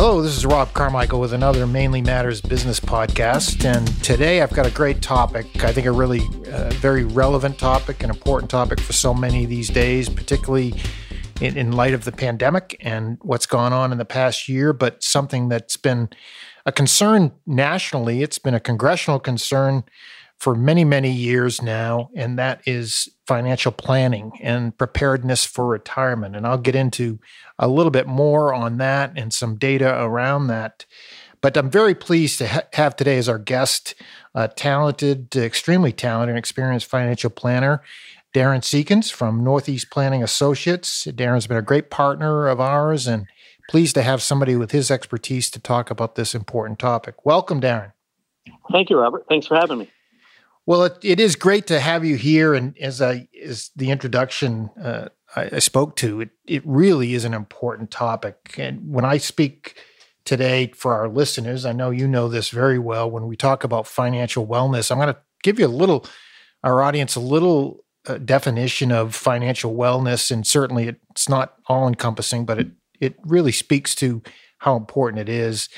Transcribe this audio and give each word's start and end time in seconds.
Hello, 0.00 0.22
this 0.22 0.36
is 0.36 0.46
Rob 0.46 0.72
Carmichael 0.74 1.18
with 1.18 1.32
another 1.32 1.66
Mainly 1.66 2.02
Matters 2.02 2.40
business 2.40 2.78
podcast. 2.78 3.64
And 3.64 3.84
today 4.04 4.42
I've 4.42 4.52
got 4.52 4.64
a 4.64 4.70
great 4.70 5.02
topic. 5.02 5.64
I 5.64 5.72
think 5.72 5.88
a 5.88 5.90
really 5.90 6.20
uh, 6.52 6.70
very 6.74 7.02
relevant 7.02 7.58
topic, 7.58 8.04
an 8.04 8.10
important 8.10 8.48
topic 8.48 8.78
for 8.78 8.92
so 8.92 9.12
many 9.12 9.44
these 9.44 9.68
days, 9.68 10.08
particularly 10.08 10.72
in, 11.40 11.56
in 11.56 11.72
light 11.72 11.94
of 11.94 12.04
the 12.04 12.12
pandemic 12.12 12.76
and 12.78 13.18
what's 13.22 13.44
gone 13.44 13.72
on 13.72 13.90
in 13.90 13.98
the 13.98 14.04
past 14.04 14.48
year, 14.48 14.72
but 14.72 15.02
something 15.02 15.48
that's 15.48 15.76
been 15.76 16.10
a 16.64 16.70
concern 16.70 17.32
nationally. 17.44 18.22
It's 18.22 18.38
been 18.38 18.54
a 18.54 18.60
congressional 18.60 19.18
concern 19.18 19.82
for 20.38 20.54
many, 20.54 20.84
many 20.84 21.10
years 21.10 21.60
now, 21.60 22.10
and 22.14 22.38
that 22.38 22.62
is 22.64 23.08
financial 23.26 23.72
planning 23.72 24.32
and 24.40 24.76
preparedness 24.78 25.44
for 25.44 25.66
retirement. 25.66 26.36
And 26.36 26.46
I'll 26.46 26.58
get 26.58 26.76
into 26.76 27.18
a 27.58 27.68
little 27.68 27.90
bit 27.90 28.06
more 28.06 28.54
on 28.54 28.78
that 28.78 29.12
and 29.16 29.32
some 29.32 29.56
data 29.56 30.00
around 30.02 30.46
that. 30.46 30.86
But 31.40 31.56
I'm 31.56 31.70
very 31.70 31.94
pleased 31.94 32.38
to 32.38 32.48
ha- 32.48 32.62
have 32.74 32.94
today 32.96 33.18
as 33.18 33.28
our 33.28 33.38
guest 33.38 33.94
a 34.34 34.48
talented, 34.48 35.34
extremely 35.36 35.92
talented 35.92 36.30
and 36.30 36.38
experienced 36.38 36.86
financial 36.86 37.30
planner, 37.30 37.82
Darren 38.34 38.60
Seekins 38.60 39.10
from 39.10 39.42
Northeast 39.42 39.90
Planning 39.90 40.22
Associates. 40.22 41.06
Darren's 41.06 41.46
been 41.46 41.56
a 41.56 41.62
great 41.62 41.90
partner 41.90 42.46
of 42.46 42.60
ours 42.60 43.06
and 43.06 43.26
pleased 43.68 43.94
to 43.94 44.02
have 44.02 44.22
somebody 44.22 44.54
with 44.54 44.70
his 44.70 44.90
expertise 44.90 45.50
to 45.50 45.60
talk 45.60 45.90
about 45.90 46.14
this 46.14 46.34
important 46.34 46.78
topic. 46.78 47.24
Welcome, 47.24 47.60
Darren. 47.60 47.92
Thank 48.70 48.90
you, 48.90 48.98
Robert. 48.98 49.24
Thanks 49.28 49.46
for 49.46 49.56
having 49.56 49.78
me. 49.78 49.90
Well, 50.68 50.84
it, 50.84 50.98
it 51.00 51.18
is 51.18 51.34
great 51.34 51.66
to 51.68 51.80
have 51.80 52.04
you 52.04 52.16
here. 52.16 52.52
And 52.52 52.76
as 52.76 53.00
I 53.00 53.26
as 53.42 53.70
the 53.74 53.90
introduction 53.90 54.68
uh, 54.78 55.08
I, 55.34 55.48
I, 55.52 55.58
spoke 55.60 55.96
to, 55.96 56.20
it 56.20 56.28
it 56.46 56.62
really 56.66 57.14
is 57.14 57.24
an 57.24 57.32
important 57.32 57.90
topic. 57.90 58.56
And 58.58 58.82
when 58.86 59.06
I 59.06 59.16
speak 59.16 59.82
today 60.26 60.70
for 60.76 60.92
our 60.92 61.08
listeners, 61.08 61.64
I 61.64 61.72
know 61.72 61.88
you 61.88 62.06
know 62.06 62.28
this 62.28 62.50
very 62.50 62.78
well. 62.78 63.10
When 63.10 63.26
we 63.26 63.34
talk 63.34 63.64
about 63.64 63.86
financial 63.86 64.46
wellness, 64.46 64.90
I'm 64.90 64.98
going 64.98 65.08
to 65.08 65.18
give 65.42 65.58
you 65.58 65.64
a 65.64 65.68
little 65.68 66.04
our 66.62 66.82
audience 66.82 67.16
a 67.16 67.20
little 67.20 67.78
uh, 68.06 68.18
definition 68.18 68.92
of 68.92 69.14
financial 69.14 69.74
wellness, 69.74 70.30
and 70.30 70.46
certainly 70.46 70.98
it's 71.10 71.30
not 71.30 71.54
all 71.68 71.88
encompassing, 71.88 72.44
but 72.44 72.58
it 72.58 72.68
it 73.00 73.16
really 73.24 73.52
speaks 73.52 73.94
to 73.94 74.22
how 74.58 74.76
important 74.76 75.18
it 75.18 75.30
is. 75.30 75.70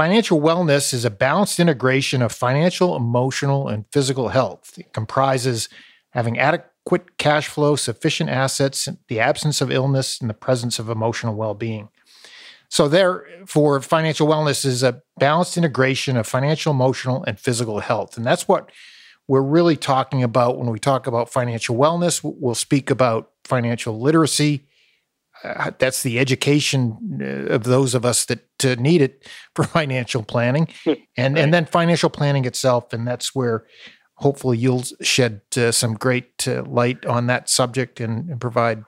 Financial 0.00 0.40
wellness 0.40 0.94
is 0.94 1.04
a 1.04 1.10
balanced 1.10 1.60
integration 1.60 2.22
of 2.22 2.32
financial, 2.32 2.96
emotional, 2.96 3.68
and 3.68 3.84
physical 3.92 4.28
health. 4.28 4.78
It 4.78 4.94
comprises 4.94 5.68
having 6.12 6.38
adequate 6.38 7.18
cash 7.18 7.48
flow, 7.48 7.76
sufficient 7.76 8.30
assets, 8.30 8.88
the 9.08 9.20
absence 9.20 9.60
of 9.60 9.70
illness, 9.70 10.18
and 10.18 10.30
the 10.30 10.32
presence 10.32 10.78
of 10.78 10.88
emotional 10.88 11.34
well 11.34 11.52
being. 11.52 11.90
So, 12.70 12.88
therefore, 12.88 13.78
financial 13.82 14.26
wellness 14.26 14.64
is 14.64 14.82
a 14.82 15.02
balanced 15.18 15.58
integration 15.58 16.16
of 16.16 16.26
financial, 16.26 16.72
emotional, 16.72 17.22
and 17.24 17.38
physical 17.38 17.80
health. 17.80 18.16
And 18.16 18.24
that's 18.24 18.48
what 18.48 18.70
we're 19.28 19.42
really 19.42 19.76
talking 19.76 20.22
about 20.22 20.56
when 20.56 20.70
we 20.70 20.78
talk 20.78 21.06
about 21.08 21.30
financial 21.30 21.76
wellness. 21.76 22.22
We'll 22.24 22.54
speak 22.54 22.88
about 22.88 23.32
financial 23.44 24.00
literacy, 24.00 24.64
uh, 25.42 25.70
that's 25.78 26.02
the 26.02 26.18
education 26.18 27.18
uh, 27.22 27.54
of 27.54 27.64
those 27.64 27.94
of 27.94 28.04
us 28.04 28.24
that 28.26 28.64
uh, 28.64 28.74
need 28.78 29.02
it 29.02 29.28
for 29.54 29.64
financial 29.64 30.22
planning. 30.22 30.68
And 31.16 31.34
right. 31.34 31.42
and 31.42 31.54
then 31.54 31.66
financial 31.66 32.10
planning 32.10 32.44
itself 32.44 32.92
and 32.92 33.06
that's 33.06 33.34
where 33.34 33.64
hopefully 34.16 34.58
you'll 34.58 34.84
shed 35.00 35.40
uh, 35.56 35.72
some 35.72 35.94
great 35.94 36.46
uh, 36.46 36.62
light 36.64 37.06
on 37.06 37.26
that 37.26 37.48
subject 37.48 38.00
and, 38.00 38.28
and 38.28 38.40
provide 38.40 38.84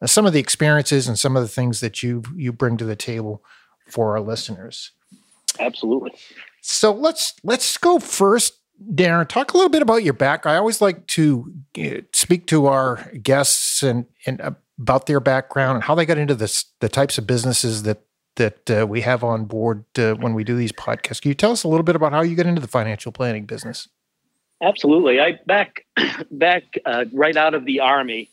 uh, 0.00 0.06
some 0.06 0.26
of 0.26 0.32
the 0.32 0.40
experiences 0.40 1.06
and 1.06 1.18
some 1.18 1.36
of 1.36 1.42
the 1.42 1.48
things 1.48 1.80
that 1.80 2.02
you 2.02 2.22
you 2.36 2.52
bring 2.52 2.76
to 2.76 2.84
the 2.84 2.96
table 2.96 3.42
for 3.88 4.12
our 4.12 4.20
listeners. 4.20 4.92
Absolutely. 5.60 6.12
So 6.60 6.92
let's 6.92 7.34
let's 7.44 7.76
go 7.78 7.98
first 7.98 8.58
Darren, 8.90 9.28
talk 9.28 9.52
a 9.52 9.56
little 9.56 9.70
bit 9.70 9.82
about 9.82 10.02
your 10.02 10.14
back. 10.14 10.44
I 10.44 10.56
always 10.56 10.80
like 10.80 11.06
to 11.08 11.52
speak 12.12 12.46
to 12.48 12.66
our 12.66 13.10
guests 13.22 13.82
and, 13.82 14.06
and 14.26 14.56
about 14.82 15.06
their 15.06 15.20
background 15.20 15.76
and 15.76 15.84
how 15.84 15.94
they 15.94 16.04
got 16.04 16.18
into 16.18 16.34
this, 16.34 16.64
the 16.80 16.88
types 16.88 17.16
of 17.16 17.26
businesses 17.26 17.84
that 17.84 18.02
that 18.36 18.70
uh, 18.70 18.86
we 18.86 19.02
have 19.02 19.22
on 19.22 19.44
board 19.44 19.84
uh, 19.98 20.14
when 20.14 20.32
we 20.32 20.42
do 20.42 20.56
these 20.56 20.72
podcasts. 20.72 21.20
Can 21.20 21.28
you 21.28 21.34
tell 21.34 21.52
us 21.52 21.64
a 21.64 21.68
little 21.68 21.84
bit 21.84 21.94
about 21.94 22.12
how 22.12 22.22
you 22.22 22.34
got 22.34 22.46
into 22.46 22.62
the 22.62 22.68
financial 22.68 23.12
planning 23.12 23.44
business? 23.44 23.88
Absolutely. 24.62 25.20
I 25.20 25.38
back 25.46 25.84
back 26.30 26.64
uh, 26.84 27.04
right 27.12 27.36
out 27.36 27.54
of 27.54 27.64
the 27.66 27.80
army. 27.80 28.30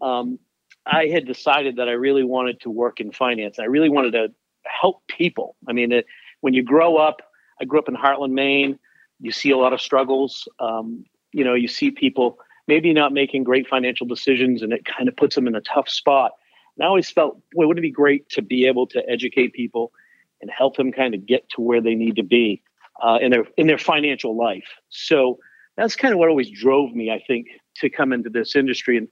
Um, 0.00 0.38
I 0.86 1.06
had 1.06 1.26
decided 1.26 1.76
that 1.76 1.88
I 1.88 1.92
really 1.92 2.24
wanted 2.24 2.60
to 2.62 2.70
work 2.70 2.98
in 2.98 3.12
finance. 3.12 3.58
I 3.58 3.64
really 3.64 3.90
wanted 3.90 4.12
to 4.12 4.32
help 4.64 5.02
people. 5.06 5.54
I 5.68 5.72
mean, 5.72 5.92
it, 5.92 6.06
when 6.40 6.54
you 6.54 6.62
grow 6.62 6.96
up, 6.96 7.20
I 7.60 7.64
grew 7.64 7.78
up 7.78 7.88
in 7.88 7.94
Hartland, 7.94 8.32
Maine. 8.32 8.78
You 9.20 9.32
see 9.32 9.50
a 9.50 9.56
lot 9.56 9.72
of 9.72 9.80
struggles. 9.80 10.48
Um, 10.58 11.04
you 11.32 11.44
know, 11.44 11.54
you 11.54 11.68
see 11.68 11.90
people 11.90 12.38
maybe 12.72 12.94
not 12.94 13.12
making 13.12 13.44
great 13.44 13.68
financial 13.68 14.06
decisions 14.06 14.62
and 14.62 14.72
it 14.72 14.82
kind 14.86 15.06
of 15.06 15.14
puts 15.14 15.34
them 15.34 15.46
in 15.46 15.54
a 15.54 15.60
tough 15.60 15.90
spot. 15.90 16.32
And 16.74 16.84
I 16.84 16.88
always 16.88 17.10
felt, 17.10 17.34
boy, 17.52 17.66
wouldn't 17.66 17.84
it 17.84 17.88
be 17.88 17.90
great 17.90 18.26
to 18.30 18.40
be 18.40 18.66
able 18.66 18.86
to 18.86 19.02
educate 19.10 19.52
people 19.52 19.92
and 20.40 20.50
help 20.50 20.78
them 20.78 20.90
kind 20.90 21.14
of 21.14 21.26
get 21.26 21.46
to 21.50 21.60
where 21.60 21.82
they 21.82 21.94
need 21.94 22.16
to 22.16 22.22
be 22.22 22.62
uh, 23.02 23.18
in 23.20 23.30
their 23.30 23.44
in 23.58 23.66
their 23.66 23.76
financial 23.76 24.34
life. 24.38 24.70
So 24.88 25.38
that's 25.76 25.96
kind 25.96 26.14
of 26.14 26.18
what 26.18 26.30
always 26.30 26.50
drove 26.50 26.94
me, 26.94 27.10
I 27.10 27.22
think, 27.26 27.48
to 27.76 27.90
come 27.90 28.10
into 28.10 28.30
this 28.30 28.56
industry. 28.56 28.96
And 28.96 29.08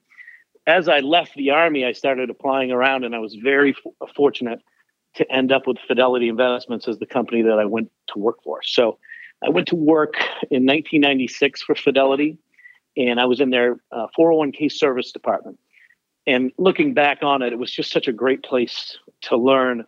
as 0.67 0.89
I 0.89 1.01
left 1.01 1.35
the 1.35 1.51
army, 1.51 1.85
I 1.85 1.93
started 1.93 2.31
applying 2.31 2.71
around, 2.71 3.05
and 3.05 3.15
I 3.15 3.19
was 3.19 3.35
very 3.35 3.75
f- 3.77 4.09
fortunate 4.17 4.61
to 5.17 5.31
end 5.31 5.53
up 5.53 5.67
with 5.67 5.77
Fidelity 5.87 6.29
Investments 6.29 6.89
as 6.89 6.99
the 6.99 7.07
company 7.07 7.43
that 7.43 7.59
I 7.59 7.67
went 7.67 7.91
to 8.13 8.19
work 8.19 8.43
for. 8.43 8.61
So 8.63 8.99
I 9.45 9.51
went 9.51 9.69
to 9.69 9.77
work 9.77 10.15
in 10.51 10.65
1996 10.65 11.63
for 11.63 11.75
Fidelity 11.75 12.39
and 12.97 13.21
I 13.21 13.25
was 13.25 13.41
in 13.41 13.51
their 13.51 13.81
uh, 13.93 14.07
401k 14.19 14.71
service 14.71 15.13
department. 15.13 15.59
And 16.27 16.53
looking 16.59 16.95
back 16.95 17.23
on 17.23 17.43
it, 17.43 17.53
it 17.53 17.59
was 17.59 17.71
just 17.71 17.91
such 17.91 18.09
a 18.09 18.13
great 18.13 18.43
place 18.43 18.99
to 19.23 19.37
learn, 19.37 19.85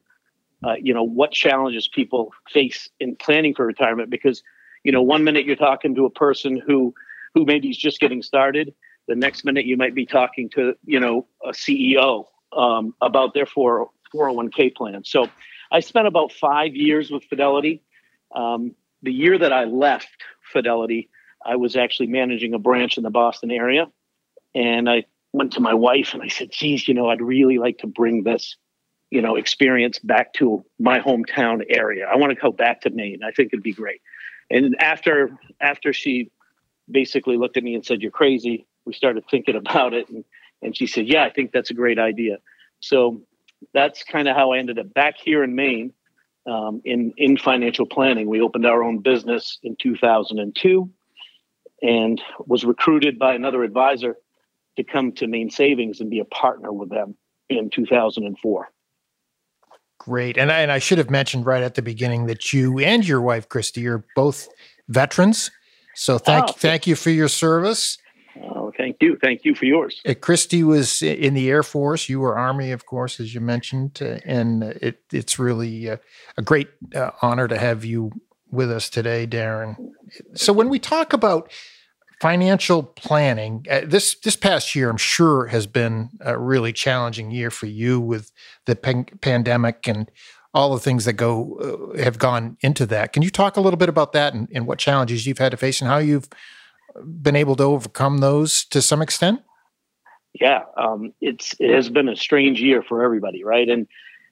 uh, 0.64 0.74
you 0.80 0.94
know, 0.94 1.02
what 1.02 1.32
challenges 1.32 1.88
people 1.88 2.32
face 2.50 2.88
in 3.00 3.16
planning 3.16 3.54
for 3.54 3.66
retirement. 3.66 4.10
Because, 4.10 4.42
you 4.82 4.92
know, 4.92 5.02
one 5.02 5.24
minute 5.24 5.44
you're 5.44 5.56
talking 5.56 5.94
to 5.94 6.06
a 6.06 6.10
person 6.10 6.60
who 6.66 6.94
who 7.34 7.44
maybe 7.44 7.68
is 7.68 7.78
just 7.78 8.00
getting 8.00 8.22
started. 8.22 8.74
The 9.08 9.14
next 9.14 9.44
minute 9.44 9.64
you 9.64 9.76
might 9.76 9.94
be 9.94 10.06
talking 10.06 10.50
to, 10.50 10.74
you 10.84 11.00
know, 11.00 11.26
a 11.44 11.50
CEO 11.50 12.26
um, 12.56 12.94
about 13.00 13.34
their 13.34 13.46
401k 13.46 14.74
plan. 14.74 15.02
So 15.04 15.28
I 15.70 15.80
spent 15.80 16.06
about 16.06 16.32
five 16.32 16.76
years 16.76 17.10
with 17.10 17.24
Fidelity. 17.24 17.82
Um, 18.34 18.74
the 19.02 19.12
year 19.12 19.38
that 19.38 19.52
I 19.52 19.64
left 19.64 20.08
Fidelity, 20.52 21.08
I 21.44 21.56
was 21.56 21.76
actually 21.76 22.08
managing 22.08 22.54
a 22.54 22.58
branch 22.58 22.96
in 22.96 23.02
the 23.02 23.10
Boston 23.10 23.50
area. 23.50 23.86
And 24.54 24.88
I 24.88 25.04
went 25.32 25.52
to 25.54 25.60
my 25.60 25.74
wife 25.74 26.14
and 26.14 26.22
I 26.22 26.28
said, 26.28 26.50
geez, 26.50 26.86
you 26.86 26.94
know, 26.94 27.08
I'd 27.08 27.22
really 27.22 27.58
like 27.58 27.78
to 27.78 27.86
bring 27.86 28.22
this, 28.22 28.56
you 29.10 29.22
know, 29.22 29.36
experience 29.36 29.98
back 29.98 30.34
to 30.34 30.64
my 30.78 31.00
hometown 31.00 31.62
area. 31.68 32.06
I 32.06 32.16
want 32.16 32.32
to 32.32 32.40
go 32.40 32.52
back 32.52 32.82
to 32.82 32.90
Maine. 32.90 33.20
I 33.24 33.32
think 33.32 33.50
it'd 33.52 33.62
be 33.62 33.72
great. 33.72 34.00
And 34.50 34.76
after 34.80 35.38
after 35.60 35.92
she 35.92 36.30
basically 36.90 37.36
looked 37.36 37.56
at 37.56 37.64
me 37.64 37.74
and 37.74 37.84
said, 37.84 38.02
You're 38.02 38.10
crazy, 38.10 38.66
we 38.84 38.92
started 38.92 39.24
thinking 39.30 39.56
about 39.56 39.94
it. 39.94 40.08
And, 40.08 40.24
and 40.60 40.76
she 40.76 40.86
said, 40.86 41.08
Yeah, 41.08 41.24
I 41.24 41.30
think 41.30 41.52
that's 41.52 41.70
a 41.70 41.74
great 41.74 41.98
idea. 41.98 42.38
So 42.80 43.22
that's 43.72 44.04
kind 44.04 44.28
of 44.28 44.36
how 44.36 44.52
I 44.52 44.58
ended 44.58 44.78
up 44.78 44.92
back 44.92 45.14
here 45.16 45.42
in 45.42 45.54
Maine 45.54 45.92
um, 46.46 46.82
in, 46.84 47.12
in 47.16 47.36
financial 47.36 47.86
planning. 47.86 48.28
We 48.28 48.40
opened 48.40 48.66
our 48.66 48.82
own 48.82 48.98
business 48.98 49.58
in 49.62 49.76
2002 49.76 50.90
and 51.82 52.22
was 52.46 52.64
recruited 52.64 53.18
by 53.18 53.34
another 53.34 53.62
advisor 53.64 54.16
to 54.76 54.84
come 54.84 55.12
to 55.12 55.26
Maine 55.26 55.50
Savings 55.50 56.00
and 56.00 56.08
be 56.08 56.20
a 56.20 56.24
partner 56.24 56.72
with 56.72 56.88
them 56.88 57.16
in 57.48 57.68
2004. 57.70 58.68
Great. 59.98 60.36
And 60.36 60.50
I, 60.50 60.60
and 60.60 60.72
I 60.72 60.78
should 60.78 60.98
have 60.98 61.10
mentioned 61.10 61.46
right 61.46 61.62
at 61.62 61.74
the 61.74 61.82
beginning 61.82 62.26
that 62.26 62.52
you 62.52 62.78
and 62.78 63.06
your 63.06 63.20
wife, 63.20 63.48
Christy, 63.48 63.86
are 63.86 64.04
both 64.16 64.48
veterans. 64.88 65.50
So 65.94 66.18
thank, 66.18 66.46
oh, 66.48 66.52
thank 66.52 66.86
you 66.86 66.96
for 66.96 67.10
your 67.10 67.28
service. 67.28 67.98
Oh, 68.42 68.72
thank 68.76 68.96
you. 69.00 69.18
Thank 69.22 69.44
you 69.44 69.54
for 69.54 69.66
yours. 69.66 70.00
Uh, 70.06 70.14
Christy 70.14 70.64
was 70.64 71.02
in 71.02 71.34
the 71.34 71.50
Air 71.50 71.62
Force. 71.62 72.08
You 72.08 72.20
were 72.20 72.36
Army, 72.36 72.72
of 72.72 72.86
course, 72.86 73.20
as 73.20 73.34
you 73.34 73.40
mentioned. 73.40 74.00
Uh, 74.00 74.18
and 74.24 74.62
it, 74.64 75.02
it's 75.12 75.38
really 75.38 75.90
uh, 75.90 75.98
a 76.36 76.42
great 76.42 76.68
uh, 76.94 77.10
honor 77.20 77.46
to 77.46 77.58
have 77.58 77.84
you 77.84 78.10
with 78.50 78.70
us 78.70 78.88
today, 78.90 79.26
Darren. 79.26 79.76
So 80.34 80.52
when 80.52 80.68
we 80.68 80.78
talk 80.78 81.12
about 81.12 81.50
financial 82.22 82.84
planning, 82.84 83.66
uh, 83.68 83.80
this 83.84 84.14
this 84.14 84.36
past 84.36 84.76
year, 84.76 84.88
I'm 84.88 84.96
sure, 84.96 85.46
has 85.46 85.66
been 85.66 86.10
a 86.20 86.38
really 86.38 86.72
challenging 86.72 87.32
year 87.32 87.50
for 87.50 87.66
you 87.66 88.00
with 88.00 88.30
the 88.64 88.76
pan- 88.76 89.06
pandemic 89.20 89.88
and 89.88 90.08
all 90.54 90.72
the 90.72 90.78
things 90.78 91.04
that 91.04 91.14
go 91.14 91.92
uh, 91.96 92.00
have 92.00 92.18
gone 92.18 92.56
into 92.60 92.86
that. 92.86 93.12
Can 93.12 93.22
you 93.22 93.30
talk 93.30 93.56
a 93.56 93.60
little 93.60 93.76
bit 93.76 93.88
about 93.88 94.12
that 94.12 94.34
and, 94.34 94.46
and 94.54 94.68
what 94.68 94.78
challenges 94.78 95.26
you've 95.26 95.38
had 95.38 95.50
to 95.50 95.56
face 95.56 95.80
and 95.80 95.90
how 95.90 95.98
you've 95.98 96.28
been 97.04 97.34
able 97.34 97.56
to 97.56 97.64
overcome 97.64 98.18
those 98.18 98.66
to 98.66 98.80
some 98.80 99.02
extent? 99.02 99.40
Yeah, 100.40 100.60
um, 100.76 101.12
it's 101.20 101.56
it 101.58 101.74
has 101.74 101.90
been 101.90 102.08
a 102.08 102.14
strange 102.14 102.62
year 102.62 102.84
for 102.84 103.02
everybody, 103.02 103.42
right? 103.42 103.68
And 103.68 103.88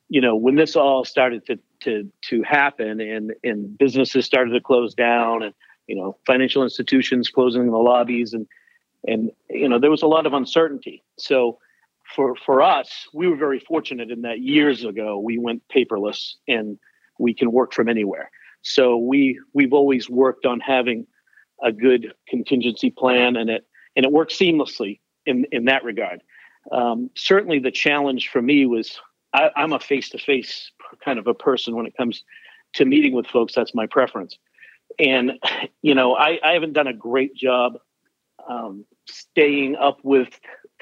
you 0.08 0.20
know, 0.20 0.36
when 0.36 0.54
this 0.54 0.76
all 0.76 1.04
started 1.04 1.44
to 1.46 1.58
to 1.80 2.08
to 2.28 2.42
happen, 2.44 3.00
and 3.00 3.32
and 3.42 3.76
businesses 3.76 4.26
started 4.26 4.52
to 4.52 4.60
close 4.60 4.94
down, 4.94 5.42
and 5.42 5.54
you 5.86 5.96
know, 5.96 6.16
financial 6.26 6.62
institutions 6.62 7.28
closing 7.28 7.70
the 7.70 7.78
lobbies, 7.78 8.32
and 8.32 8.46
and 9.06 9.30
you 9.48 9.68
know, 9.68 9.78
there 9.78 9.90
was 9.90 10.02
a 10.02 10.06
lot 10.06 10.26
of 10.26 10.32
uncertainty. 10.32 11.02
So 11.18 11.58
for 12.14 12.34
for 12.36 12.62
us, 12.62 13.08
we 13.12 13.28
were 13.28 13.36
very 13.36 13.60
fortunate 13.60 14.10
in 14.10 14.22
that 14.22 14.40
years 14.40 14.84
ago 14.84 15.18
we 15.18 15.38
went 15.38 15.62
paperless 15.74 16.34
and 16.48 16.78
we 17.18 17.34
can 17.34 17.52
work 17.52 17.72
from 17.72 17.88
anywhere. 17.88 18.30
So 18.62 18.96
we 18.96 19.38
we've 19.54 19.72
always 19.72 20.08
worked 20.08 20.46
on 20.46 20.60
having 20.60 21.06
a 21.62 21.72
good 21.72 22.12
contingency 22.28 22.90
plan, 22.90 23.36
and 23.36 23.50
it 23.50 23.66
and 23.96 24.04
it 24.04 24.12
works 24.12 24.36
seamlessly 24.36 25.00
in 25.26 25.46
in 25.52 25.66
that 25.66 25.84
regard. 25.84 26.22
Um, 26.72 27.10
certainly, 27.16 27.58
the 27.58 27.70
challenge 27.70 28.28
for 28.28 28.42
me 28.42 28.66
was 28.66 29.00
I, 29.32 29.50
I'm 29.56 29.72
a 29.72 29.80
face 29.80 30.10
to 30.10 30.18
face 30.18 30.70
kind 31.04 31.18
of 31.18 31.26
a 31.26 31.34
person 31.34 31.76
when 31.76 31.86
it 31.86 31.96
comes 31.96 32.24
to 32.74 32.84
meeting 32.84 33.14
with 33.14 33.26
folks. 33.26 33.54
That's 33.54 33.74
my 33.74 33.86
preference, 33.86 34.38
and 34.98 35.32
you 35.82 35.94
know 35.94 36.14
I, 36.14 36.38
I 36.42 36.52
haven't 36.52 36.72
done 36.72 36.86
a 36.86 36.94
great 36.94 37.34
job 37.34 37.78
um, 38.48 38.84
staying 39.06 39.76
up 39.76 39.98
with 40.02 40.28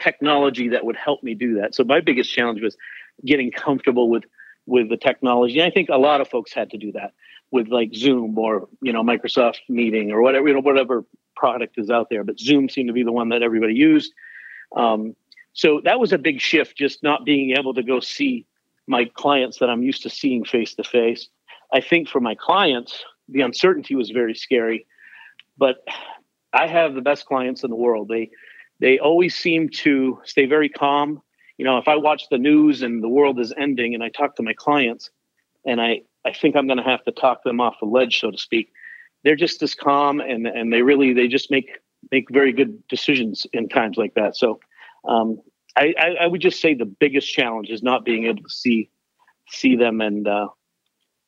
technology 0.01 0.69
that 0.69 0.85
would 0.85 0.97
help 0.97 1.23
me 1.23 1.35
do 1.35 1.61
that. 1.61 1.75
So 1.75 1.85
my 1.85 2.01
biggest 2.01 2.33
challenge 2.33 2.63
was 2.63 2.77
getting 3.25 3.51
comfortable 3.51 4.09
with 4.09 4.25
with 4.67 4.91
the 4.91 4.97
technology. 4.97 5.59
And 5.59 5.67
I 5.67 5.71
think 5.71 5.89
a 5.89 5.97
lot 5.97 6.21
of 6.21 6.29
folks 6.29 6.53
had 6.53 6.71
to 6.71 6.79
do 6.79 6.93
that 6.93 7.13
with 7.51 7.69
like 7.69 7.95
Zoom 7.95 8.39
or 8.39 8.69
you 8.83 8.93
know 8.93 9.03
Microsoft 9.03 9.61
Meeting 9.69 10.13
or 10.13 10.23
whatever 10.23 10.49
you 10.49 10.55
know 10.55 10.61
whatever 10.61 11.05
product 11.37 11.79
is 11.79 11.91
out 11.91 12.09
there. 12.11 12.25
But 12.25 12.39
Zoom 12.39 12.69
seemed 12.69 12.89
to 12.89 12.93
be 12.93 13.03
the 13.03 13.13
one 13.13 13.31
that 13.31 13.43
everybody 13.43 13.75
used. 13.75 14.13
Um, 14.77 15.15
so 15.55 15.81
that 15.85 15.99
was 15.99 16.13
a 16.13 16.19
big 16.19 16.41
shift, 16.41 16.77
just 16.77 17.03
not 17.03 17.25
being 17.25 17.57
able 17.57 17.75
to 17.75 17.83
go 17.83 18.01
see 18.01 18.47
my 18.87 19.07
clients 19.15 19.59
that 19.59 19.69
I'm 19.69 19.83
used 19.83 20.03
to 20.03 20.11
seeing 20.11 20.45
face 20.45 20.75
to 20.75 20.85
face. 20.85 21.29
I 21.73 21.81
think 21.81 22.09
for 22.09 22.21
my 22.21 22.35
clients, 22.35 23.05
the 23.29 23.43
uncertainty 23.43 23.95
was 23.95 24.11
very 24.11 24.35
scary, 24.35 24.87
but 25.57 25.77
I 26.53 26.67
have 26.67 26.95
the 26.95 27.03
best 27.03 27.27
clients 27.27 27.65
in 27.65 27.71
the 27.71 27.77
world. 27.77 28.09
They 28.09 28.31
they 28.81 28.99
always 28.99 29.35
seem 29.35 29.69
to 29.71 30.21
stay 30.25 30.47
very 30.47 30.69
calm. 30.69 31.21
You 31.57 31.65
know, 31.65 31.79
if 31.79 31.89
I 31.89 31.97
watch 31.97 32.25
the 32.31 32.39
news 32.39 32.83
and 32.83 33.03
the 33.03 33.09
world 33.09 33.41
is 33.41 33.53
ending 33.57 33.95
and 33.95 34.03
I 34.03 34.09
talk 34.09 34.37
to 34.37 34.43
my 34.43 34.53
clients 34.53 35.11
and 35.65 35.81
I 35.81 36.03
I 36.25 36.33
think 36.33 36.57
I'm 36.57 36.67
going 36.67 36.79
to 36.79 36.85
have 36.85 37.05
to 37.05 37.13
talk 37.13 37.43
them 37.45 37.61
off 37.61 37.77
the 37.81 37.87
ledge, 37.87 38.21
so 38.21 38.31
to 38.31 38.39
speak. 38.39 38.73
They're 39.25 39.37
just 39.37 39.63
as 39.63 39.75
calm, 39.75 40.21
and 40.21 40.47
and 40.47 40.73
they 40.73 40.83
really 40.83 41.13
they 41.13 41.29
just 41.29 41.51
make 41.51 41.71
make 42.11 42.27
very 42.31 42.53
good 42.53 42.87
decisions 42.89 43.47
in 43.53 43.69
times 43.69 43.97
like 43.97 44.15
that. 44.15 44.37
So, 44.37 44.61
um, 45.07 45.41
I, 45.77 45.95
I, 45.99 46.07
I 46.23 46.27
would 46.27 46.41
just 46.41 46.61
say 46.61 46.75
the 46.75 46.85
biggest 46.85 47.33
challenge 47.33 47.69
is 47.71 47.83
not 47.83 48.05
being 48.05 48.27
able 48.27 48.43
to 48.43 48.51
see 48.51 48.91
see 49.49 49.77
them 49.77 50.01
and 50.01 50.27
uh, 50.27 50.49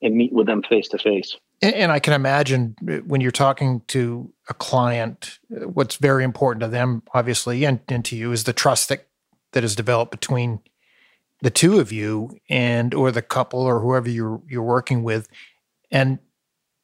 and 0.02 0.14
meet 0.14 0.32
with 0.32 0.46
them 0.46 0.62
face 0.62 0.88
to 0.88 0.98
face. 0.98 1.36
And 1.62 1.92
I 1.92 1.98
can 1.98 2.14
imagine 2.14 2.74
when 3.06 3.20
you're 3.20 3.30
talking 3.30 3.82
to 3.88 4.32
a 4.48 4.54
client, 4.54 5.38
what's 5.48 5.96
very 5.96 6.24
important 6.24 6.62
to 6.62 6.68
them, 6.68 7.02
obviously, 7.12 7.64
and, 7.64 7.80
and 7.88 8.02
to 8.06 8.16
you, 8.16 8.32
is 8.32 8.44
the 8.44 8.54
trust 8.54 8.88
that 8.88 9.06
that 9.52 9.64
is 9.64 9.74
developed 9.74 10.12
between 10.12 10.60
the 11.42 11.50
two 11.50 11.80
of 11.80 11.90
you 11.92 12.38
and 12.48 12.94
or 12.94 13.10
the 13.10 13.20
couple 13.20 13.60
or 13.60 13.80
whoever 13.80 14.08
you're 14.08 14.40
you're 14.48 14.62
working 14.62 15.02
with. 15.02 15.28
And 15.90 16.18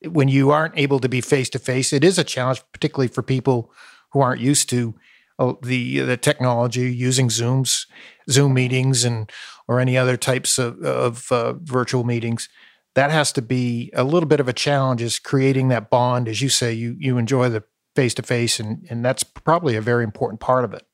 when 0.05 0.29
you 0.29 0.51
aren't 0.51 0.77
able 0.79 1.01
to 1.01 1.09
be 1.09 1.21
face 1.21 1.49
to 1.51 1.59
face 1.59 1.93
it 1.93 2.05
is 2.05 2.19
a 2.19 2.25
challenge 2.25 2.63
particularly 2.73 3.09
for 3.09 3.23
people 3.23 3.73
who 4.13 4.21
aren't 4.21 4.41
used 4.41 4.69
to 4.71 4.95
uh, 5.39 5.55
the 5.63 6.01
the 6.01 6.17
technology 6.17 6.95
using 6.95 7.29
zooms 7.29 7.87
zoom 8.31 8.55
meetings 8.55 9.05
and 9.05 9.31
or 9.69 9.81
any 9.81 9.97
other 9.97 10.17
types 10.17 10.59
of, 10.59 10.81
of 10.83 11.31
uh, 11.33 11.55
virtual 11.55 12.05
meetings 12.05 12.49
that 12.97 13.11
has 13.11 13.31
to 13.33 13.43
be 13.43 13.91
a 13.95 14.03
little 14.03 14.29
bit 14.29 14.41
of 14.41 14.49
a 14.49 14.53
challenge 14.53 15.01
is 15.01 15.19
creating 15.19 15.69
that 15.69 15.89
bond 15.89 16.29
as 16.29 16.43
you 16.43 16.49
say 16.49 16.73
you 16.73 16.97
you 16.99 17.17
enjoy 17.17 17.49
the 17.49 17.63
face 17.95 18.15
to 18.15 18.23
face 18.23 18.59
and 18.59 18.87
and 18.91 19.05
that's 19.05 19.23
probably 19.23 19.77
a 19.77 19.81
very 19.81 20.05
important 20.05 20.41
part 20.41 20.65
of 20.65 20.75
it 20.75 20.87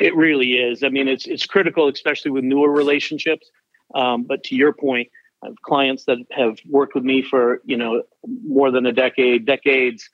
it 0.00 0.14
really 0.16 0.52
is. 0.52 0.82
I 0.82 0.88
mean, 0.88 1.08
it's 1.08 1.26
it's 1.26 1.46
critical, 1.46 1.88
especially 1.88 2.30
with 2.30 2.44
newer 2.44 2.70
relationships. 2.70 3.50
Um, 3.94 4.24
but 4.24 4.42
to 4.44 4.56
your 4.56 4.72
point, 4.72 5.08
I 5.42 5.48
have 5.48 5.56
clients 5.62 6.04
that 6.04 6.18
have 6.32 6.58
worked 6.68 6.94
with 6.94 7.04
me 7.04 7.22
for 7.22 7.60
you 7.64 7.76
know 7.76 8.02
more 8.44 8.70
than 8.70 8.86
a 8.86 8.92
decade, 8.92 9.46
decades, 9.46 10.08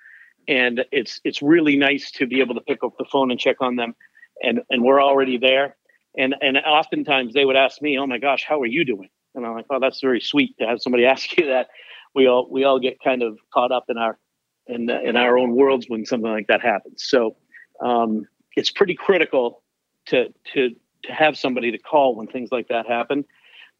and 0.48 0.84
it's 0.92 1.20
it's 1.24 1.42
really 1.42 1.76
nice 1.76 2.10
to 2.12 2.26
be 2.26 2.40
able 2.40 2.54
to 2.54 2.60
pick 2.60 2.82
up 2.82 2.94
the 2.98 3.04
phone 3.04 3.30
and 3.30 3.38
check 3.38 3.56
on 3.60 3.76
them, 3.76 3.94
and 4.42 4.60
and 4.70 4.82
we're 4.82 5.02
already 5.02 5.38
there. 5.38 5.76
And 6.16 6.34
and 6.40 6.56
oftentimes 6.58 7.34
they 7.34 7.44
would 7.44 7.56
ask 7.56 7.80
me, 7.80 7.98
"Oh 7.98 8.06
my 8.06 8.18
gosh, 8.18 8.44
how 8.46 8.60
are 8.60 8.66
you 8.66 8.84
doing?" 8.84 9.08
And 9.34 9.46
I'm 9.46 9.54
like, 9.54 9.66
"Oh, 9.70 9.78
that's 9.80 10.00
very 10.00 10.20
sweet 10.20 10.56
to 10.58 10.66
have 10.66 10.80
somebody 10.80 11.04
ask 11.14 11.36
you 11.36 11.46
that." 11.46 11.68
We 12.14 12.26
all 12.26 12.48
we 12.50 12.64
all 12.64 12.78
get 12.78 12.98
kind 13.02 13.22
of 13.22 13.38
caught 13.52 13.72
up 13.72 13.84
in 13.88 13.96
our 13.96 14.18
in 14.66 14.90
in 14.90 15.16
our 15.16 15.38
own 15.38 15.54
worlds 15.54 15.86
when 15.88 16.04
something 16.04 16.30
like 16.30 16.48
that 16.48 16.60
happens. 16.60 17.04
So 17.06 17.36
um, 17.82 18.26
it's 18.56 18.70
pretty 18.70 18.94
critical 18.94 19.62
to 20.06 20.32
to 20.54 20.70
to 21.04 21.12
have 21.12 21.36
somebody 21.36 21.70
to 21.70 21.78
call 21.78 22.14
when 22.16 22.26
things 22.26 22.50
like 22.52 22.68
that 22.68 22.86
happen. 22.86 23.24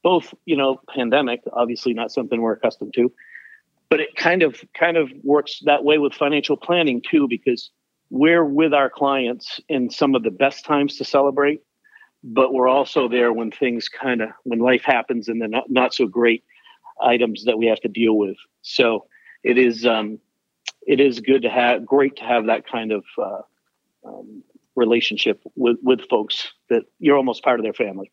Both, 0.03 0.33
you 0.47 0.57
know, 0.57 0.81
pandemic, 0.95 1.41
obviously 1.53 1.93
not 1.93 2.11
something 2.11 2.41
we're 2.41 2.53
accustomed 2.53 2.95
to, 2.95 3.13
but 3.91 4.01
it 4.01 4.17
kind 4.17 4.43
of 4.43 4.63
kind 4.79 4.97
of 4.97 5.11
works 5.23 5.61
that 5.65 5.85
way 5.85 5.99
with 5.99 6.15
financial 6.15 6.57
planning 6.57 7.03
too, 7.03 7.27
because 7.29 7.71
we're 8.09 8.45
with 8.45 8.73
our 8.73 8.89
clients 8.89 9.61
in 9.69 9.91
some 9.91 10.15
of 10.15 10.23
the 10.23 10.31
best 10.31 10.65
times 10.65 10.97
to 10.97 11.05
celebrate, 11.05 11.61
but 12.23 12.53
we're 12.53 12.69
also 12.69 13.09
there 13.09 13.33
when 13.33 13.51
things 13.51 13.89
kind 13.89 14.21
of 14.21 14.31
when 14.45 14.59
life 14.59 14.83
happens 14.85 15.29
and 15.29 15.41
they're 15.41 15.49
not, 15.49 15.71
not 15.71 15.95
so 15.95 16.07
great 16.07 16.45
items 17.03 17.45
that 17.45 17.59
we 17.59 17.67
have 17.67 17.81
to 17.81 17.89
deal 17.89 18.17
with. 18.17 18.37
So 18.63 19.07
it 19.43 19.59
is 19.59 19.87
um, 19.87 20.19
it 20.87 21.01
is 21.01 21.21
good 21.21 21.43
to 21.43 21.51
have 21.51 21.87
great 21.87 22.17
to 22.17 22.25
have 22.25 22.47
that 22.47 22.67
kind 22.67 22.93
of 22.93 23.05
uh, 23.19 23.41
um, 24.07 24.43
relationship 24.77 25.41
with 25.57 25.79
with 25.83 26.03
folks 26.09 26.53
that 26.69 26.83
you're 26.99 27.17
almost 27.17 27.43
part 27.43 27.59
of 27.59 27.65
their 27.65 27.75
family. 27.75 28.11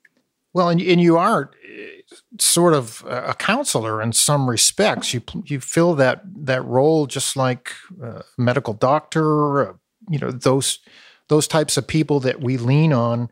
Well, 0.53 0.69
and, 0.69 0.81
and 0.81 1.01
you 1.01 1.17
are 1.17 1.51
uh, 1.53 2.15
sort 2.39 2.73
of 2.73 3.03
a 3.05 3.33
counselor 3.33 4.01
in 4.01 4.13
some 4.13 4.49
respects. 4.49 5.13
You 5.13 5.21
you 5.45 5.59
fill 5.59 5.95
that 5.95 6.21
that 6.45 6.63
role 6.63 7.07
just 7.07 7.35
like 7.35 7.71
a 8.01 8.23
medical 8.37 8.73
doctor, 8.73 9.75
you 10.09 10.19
know 10.19 10.31
those 10.31 10.79
those 11.27 11.47
types 11.47 11.75
of 11.75 11.87
people 11.87 12.21
that 12.21 12.41
we 12.41 12.57
lean 12.57 12.93
on 12.93 13.29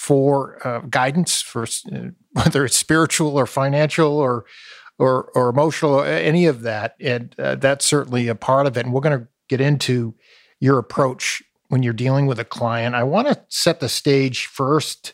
for 0.00 0.66
uh, 0.66 0.78
guidance, 0.88 1.42
for 1.42 1.64
uh, 1.64 1.98
whether 2.32 2.64
it's 2.64 2.78
spiritual 2.78 3.36
or 3.36 3.44
financial 3.44 4.16
or 4.16 4.46
or 4.98 5.30
or 5.34 5.50
emotional, 5.50 6.00
or 6.00 6.06
any 6.06 6.46
of 6.46 6.62
that, 6.62 6.96
and 7.00 7.34
uh, 7.38 7.54
that's 7.56 7.84
certainly 7.84 8.26
a 8.26 8.34
part 8.34 8.66
of 8.66 8.78
it. 8.78 8.86
And 8.86 8.94
we're 8.94 9.02
going 9.02 9.20
to 9.20 9.28
get 9.46 9.60
into 9.60 10.14
your 10.58 10.78
approach 10.78 11.42
when 11.68 11.82
you're 11.82 11.92
dealing 11.92 12.24
with 12.24 12.38
a 12.38 12.46
client, 12.46 12.94
I 12.94 13.02
want 13.02 13.28
to 13.28 13.44
set 13.48 13.80
the 13.80 13.90
stage 13.90 14.46
first 14.46 15.12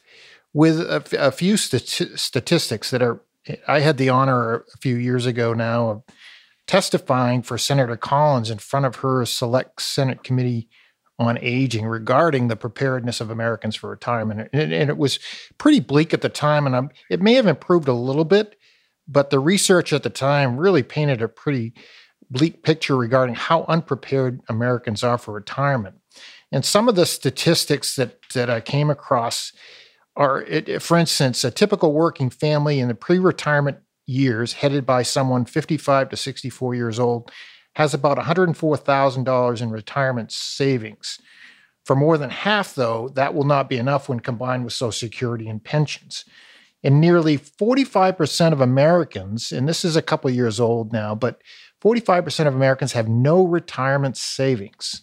with 0.52 0.80
a, 0.80 1.04
a 1.18 1.32
few 1.32 1.56
st- 1.56 2.18
statistics 2.18 2.90
that 2.90 3.02
are. 3.02 3.22
I 3.66 3.80
had 3.80 3.96
the 3.96 4.08
honor 4.08 4.64
a 4.74 4.78
few 4.80 4.96
years 4.96 5.26
ago 5.26 5.52
now 5.52 5.88
of 5.90 6.02
testifying 6.66 7.42
for 7.42 7.58
Senator 7.58 7.96
Collins 7.96 8.50
in 8.50 8.58
front 8.58 8.86
of 8.86 8.96
her 8.96 9.24
Select 9.24 9.82
Senate 9.82 10.22
Committee 10.22 10.68
on 11.18 11.38
Aging 11.40 11.86
regarding 11.86 12.48
the 12.48 12.56
preparedness 12.56 13.20
of 13.20 13.30
Americans 13.30 13.74
for 13.74 13.90
retirement, 13.90 14.50
and, 14.52 14.72
and 14.72 14.90
it 14.90 14.98
was 14.98 15.18
pretty 15.58 15.80
bleak 15.80 16.12
at 16.12 16.20
the 16.20 16.28
time, 16.28 16.66
and 16.66 16.76
I'm, 16.76 16.90
it 17.10 17.22
may 17.22 17.34
have 17.34 17.46
improved 17.46 17.88
a 17.88 17.94
little 17.94 18.24
bit, 18.24 18.56
but 19.08 19.30
the 19.30 19.38
research 19.38 19.92
at 19.92 20.02
the 20.02 20.10
time 20.10 20.58
really 20.58 20.82
painted 20.82 21.22
a 21.22 21.28
pretty 21.28 21.72
bleak 22.30 22.62
picture 22.62 22.96
regarding 22.96 23.34
how 23.34 23.64
unprepared 23.64 24.40
Americans 24.48 25.02
are 25.02 25.18
for 25.18 25.32
retirement. 25.32 25.96
And 26.52 26.64
some 26.64 26.88
of 26.88 26.96
the 26.96 27.06
statistics 27.06 27.96
that, 27.96 28.18
that 28.34 28.50
I 28.50 28.60
came 28.60 28.90
across 28.90 29.52
are, 30.16 30.42
it, 30.42 30.80
for 30.82 30.96
instance, 30.96 31.44
a 31.44 31.50
typical 31.50 31.92
working 31.92 32.30
family 32.30 32.80
in 32.80 32.88
the 32.88 32.94
pre 32.94 33.18
retirement 33.18 33.78
years, 34.06 34.54
headed 34.54 34.86
by 34.86 35.02
someone 35.02 35.44
55 35.44 36.10
to 36.10 36.16
64 36.16 36.74
years 36.74 36.98
old, 36.98 37.30
has 37.76 37.92
about 37.92 38.16
$104,000 38.16 39.60
in 39.60 39.70
retirement 39.70 40.32
savings. 40.32 41.18
For 41.84 41.94
more 41.94 42.16
than 42.16 42.30
half, 42.30 42.74
though, 42.74 43.10
that 43.10 43.34
will 43.34 43.44
not 43.44 43.68
be 43.68 43.76
enough 43.76 44.08
when 44.08 44.20
combined 44.20 44.64
with 44.64 44.72
Social 44.72 44.92
Security 44.92 45.46
and 45.46 45.62
pensions. 45.62 46.24
And 46.82 47.02
nearly 47.02 47.36
45% 47.36 48.52
of 48.52 48.62
Americans, 48.62 49.52
and 49.52 49.68
this 49.68 49.84
is 49.84 49.94
a 49.94 50.00
couple 50.00 50.30
years 50.30 50.58
old 50.58 50.90
now, 50.90 51.14
but 51.14 51.42
45% 51.82 52.46
of 52.46 52.54
Americans 52.54 52.92
have 52.92 53.08
no 53.10 53.44
retirement 53.44 54.16
savings. 54.16 55.02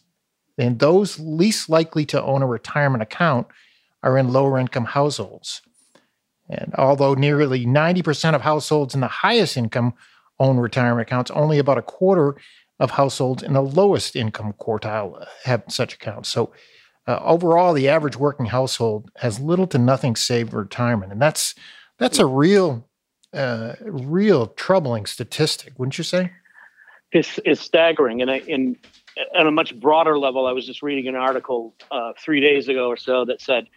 And 0.58 0.80
those 0.80 1.20
least 1.20 1.70
likely 1.70 2.06
to 2.08 2.24
own 2.24 2.42
a 2.42 2.48
retirement 2.48 3.04
account 3.04 3.46
are 4.02 4.18
in 4.18 4.34
lower 4.34 4.58
income 4.58 4.86
households. 4.86 5.62
And 6.50 6.74
although 6.76 7.14
nearly 7.14 7.68
90% 7.68 8.34
of 8.34 8.42
households 8.42 8.96
in 8.96 9.02
the 9.02 9.08
highest 9.08 9.58
income 9.58 9.94
own 10.40 10.58
retirement 10.58 11.08
accounts, 11.08 11.32
only 11.32 11.60
about 11.60 11.78
a 11.78 11.84
quarter 11.84 12.36
of 12.84 12.92
households 12.92 13.42
in 13.42 13.54
the 13.54 13.62
lowest 13.62 14.16
income 14.16 14.54
quartile 14.60 15.26
have 15.46 15.64
such 15.70 15.94
accounts. 15.96 16.30
So, 16.30 16.52
uh, 17.08 17.20
overall, 17.24 17.74
the 17.74 17.90
average 17.90 18.18
working 18.18 18.48
household 18.48 19.10
has 19.18 19.40
little 19.40 19.68
to 19.68 19.78
nothing 19.78 20.16
saved 20.16 20.52
for 20.52 20.60
retirement, 20.60 21.12
and 21.12 21.22
that's 21.22 21.56
that's 21.98 22.20
a 22.20 22.26
real 22.26 22.88
uh, 23.34 23.74
real 23.82 24.48
troubling 24.48 25.06
statistic, 25.06 25.74
wouldn't 25.78 25.98
you 25.98 26.04
say? 26.04 26.32
It's, 27.12 27.40
it's 27.46 27.62
staggering. 27.62 28.22
And 28.22 28.32
I, 28.32 28.40
in, 28.40 28.78
on 29.36 29.48
a 29.48 29.52
much 29.52 29.80
broader 29.80 30.18
level, 30.18 30.48
I 30.48 30.52
was 30.52 30.66
just 30.66 30.82
reading 30.82 31.08
an 31.08 31.16
article 31.16 31.76
uh, 31.92 32.14
three 32.20 32.42
days 32.42 32.68
ago 32.68 32.88
or 32.88 32.98
so 32.98 33.26
that 33.26 33.42
said, 33.42 33.68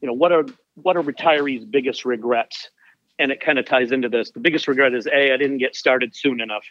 you 0.00 0.08
know, 0.08 0.14
what 0.14 0.32
are 0.32 0.44
what 0.74 0.96
are 0.96 1.02
retirees' 1.02 1.68
biggest 1.70 2.04
regrets? 2.04 2.70
And 3.18 3.32
it 3.32 3.40
kind 3.40 3.58
of 3.58 3.64
ties 3.64 3.92
into 3.92 4.08
this. 4.08 4.30
The 4.30 4.40
biggest 4.40 4.68
regret 4.68 4.92
is 4.94 5.06
A, 5.06 5.32
I 5.32 5.36
didn't 5.36 5.58
get 5.58 5.74
started 5.74 6.14
soon 6.14 6.40
enough, 6.40 6.64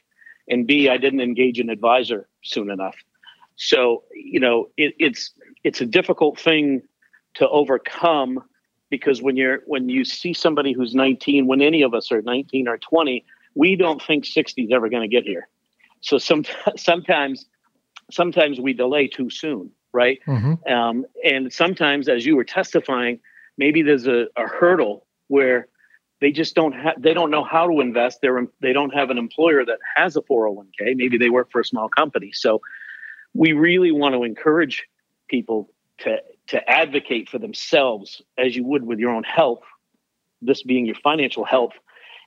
and 0.47 0.67
B, 0.67 0.89
I 0.89 0.97
didn't 0.97 1.21
engage 1.21 1.59
an 1.59 1.69
advisor 1.69 2.27
soon 2.43 2.69
enough. 2.69 2.95
So, 3.55 4.03
you 4.13 4.39
know, 4.39 4.69
it, 4.77 4.95
it's 4.99 5.31
it's 5.63 5.81
a 5.81 5.85
difficult 5.85 6.39
thing 6.39 6.81
to 7.35 7.47
overcome 7.49 8.43
because 8.89 9.21
when 9.21 9.37
you're 9.37 9.61
when 9.65 9.89
you 9.89 10.05
see 10.05 10.33
somebody 10.33 10.73
who's 10.73 10.93
19, 10.93 11.47
when 11.47 11.61
any 11.61 11.81
of 11.81 11.93
us 11.93 12.11
are 12.11 12.21
19 12.21 12.67
or 12.67 12.77
20, 12.77 13.25
we 13.55 13.75
don't 13.75 14.01
think 14.01 14.25
60 14.25 14.63
is 14.63 14.71
ever 14.73 14.89
going 14.89 15.01
to 15.01 15.07
get 15.07 15.23
here. 15.23 15.47
So 16.01 16.17
some, 16.17 16.45
sometimes 16.77 17.45
sometimes 18.11 18.59
we 18.59 18.73
delay 18.73 19.07
too 19.07 19.29
soon, 19.29 19.71
right? 19.93 20.19
Mm-hmm. 20.27 20.71
Um, 20.71 21.05
and 21.23 21.51
sometimes, 21.51 22.07
as 22.07 22.25
you 22.25 22.35
were 22.35 22.43
testifying, 22.43 23.19
maybe 23.57 23.81
there's 23.81 24.07
a, 24.07 24.27
a 24.35 24.47
hurdle 24.47 25.07
where 25.27 25.67
they 26.25 26.31
just 26.31 26.55
don't 26.55 26.71
have 26.71 26.99
they 26.99 27.13
don't 27.13 27.29
know 27.29 27.43
how 27.43 27.67
to 27.67 27.81
invest. 27.81 28.17
They're 28.19 28.47
they 28.59 28.73
don't 28.73 28.89
have 28.95 29.11
an 29.11 29.19
employer 29.19 29.63
that 29.63 29.77
has 29.95 30.15
a 30.15 30.21
401k 30.21 30.95
maybe 30.95 31.19
they 31.19 31.29
work 31.29 31.51
for 31.51 31.61
a 31.61 31.65
small 31.65 31.87
company. 31.87 32.31
So 32.31 32.61
we 33.35 33.53
really 33.53 33.91
want 33.91 34.15
to 34.15 34.23
encourage 34.23 34.87
people 35.27 35.69
to 35.99 36.17
to 36.47 36.67
advocate 36.67 37.29
for 37.29 37.37
themselves 37.37 38.23
as 38.39 38.55
you 38.55 38.65
would 38.65 38.83
with 38.83 38.97
your 38.97 39.11
own 39.11 39.23
health 39.23 39.61
this 40.41 40.63
being 40.63 40.87
your 40.87 40.95
financial 40.95 41.45
health. 41.45 41.73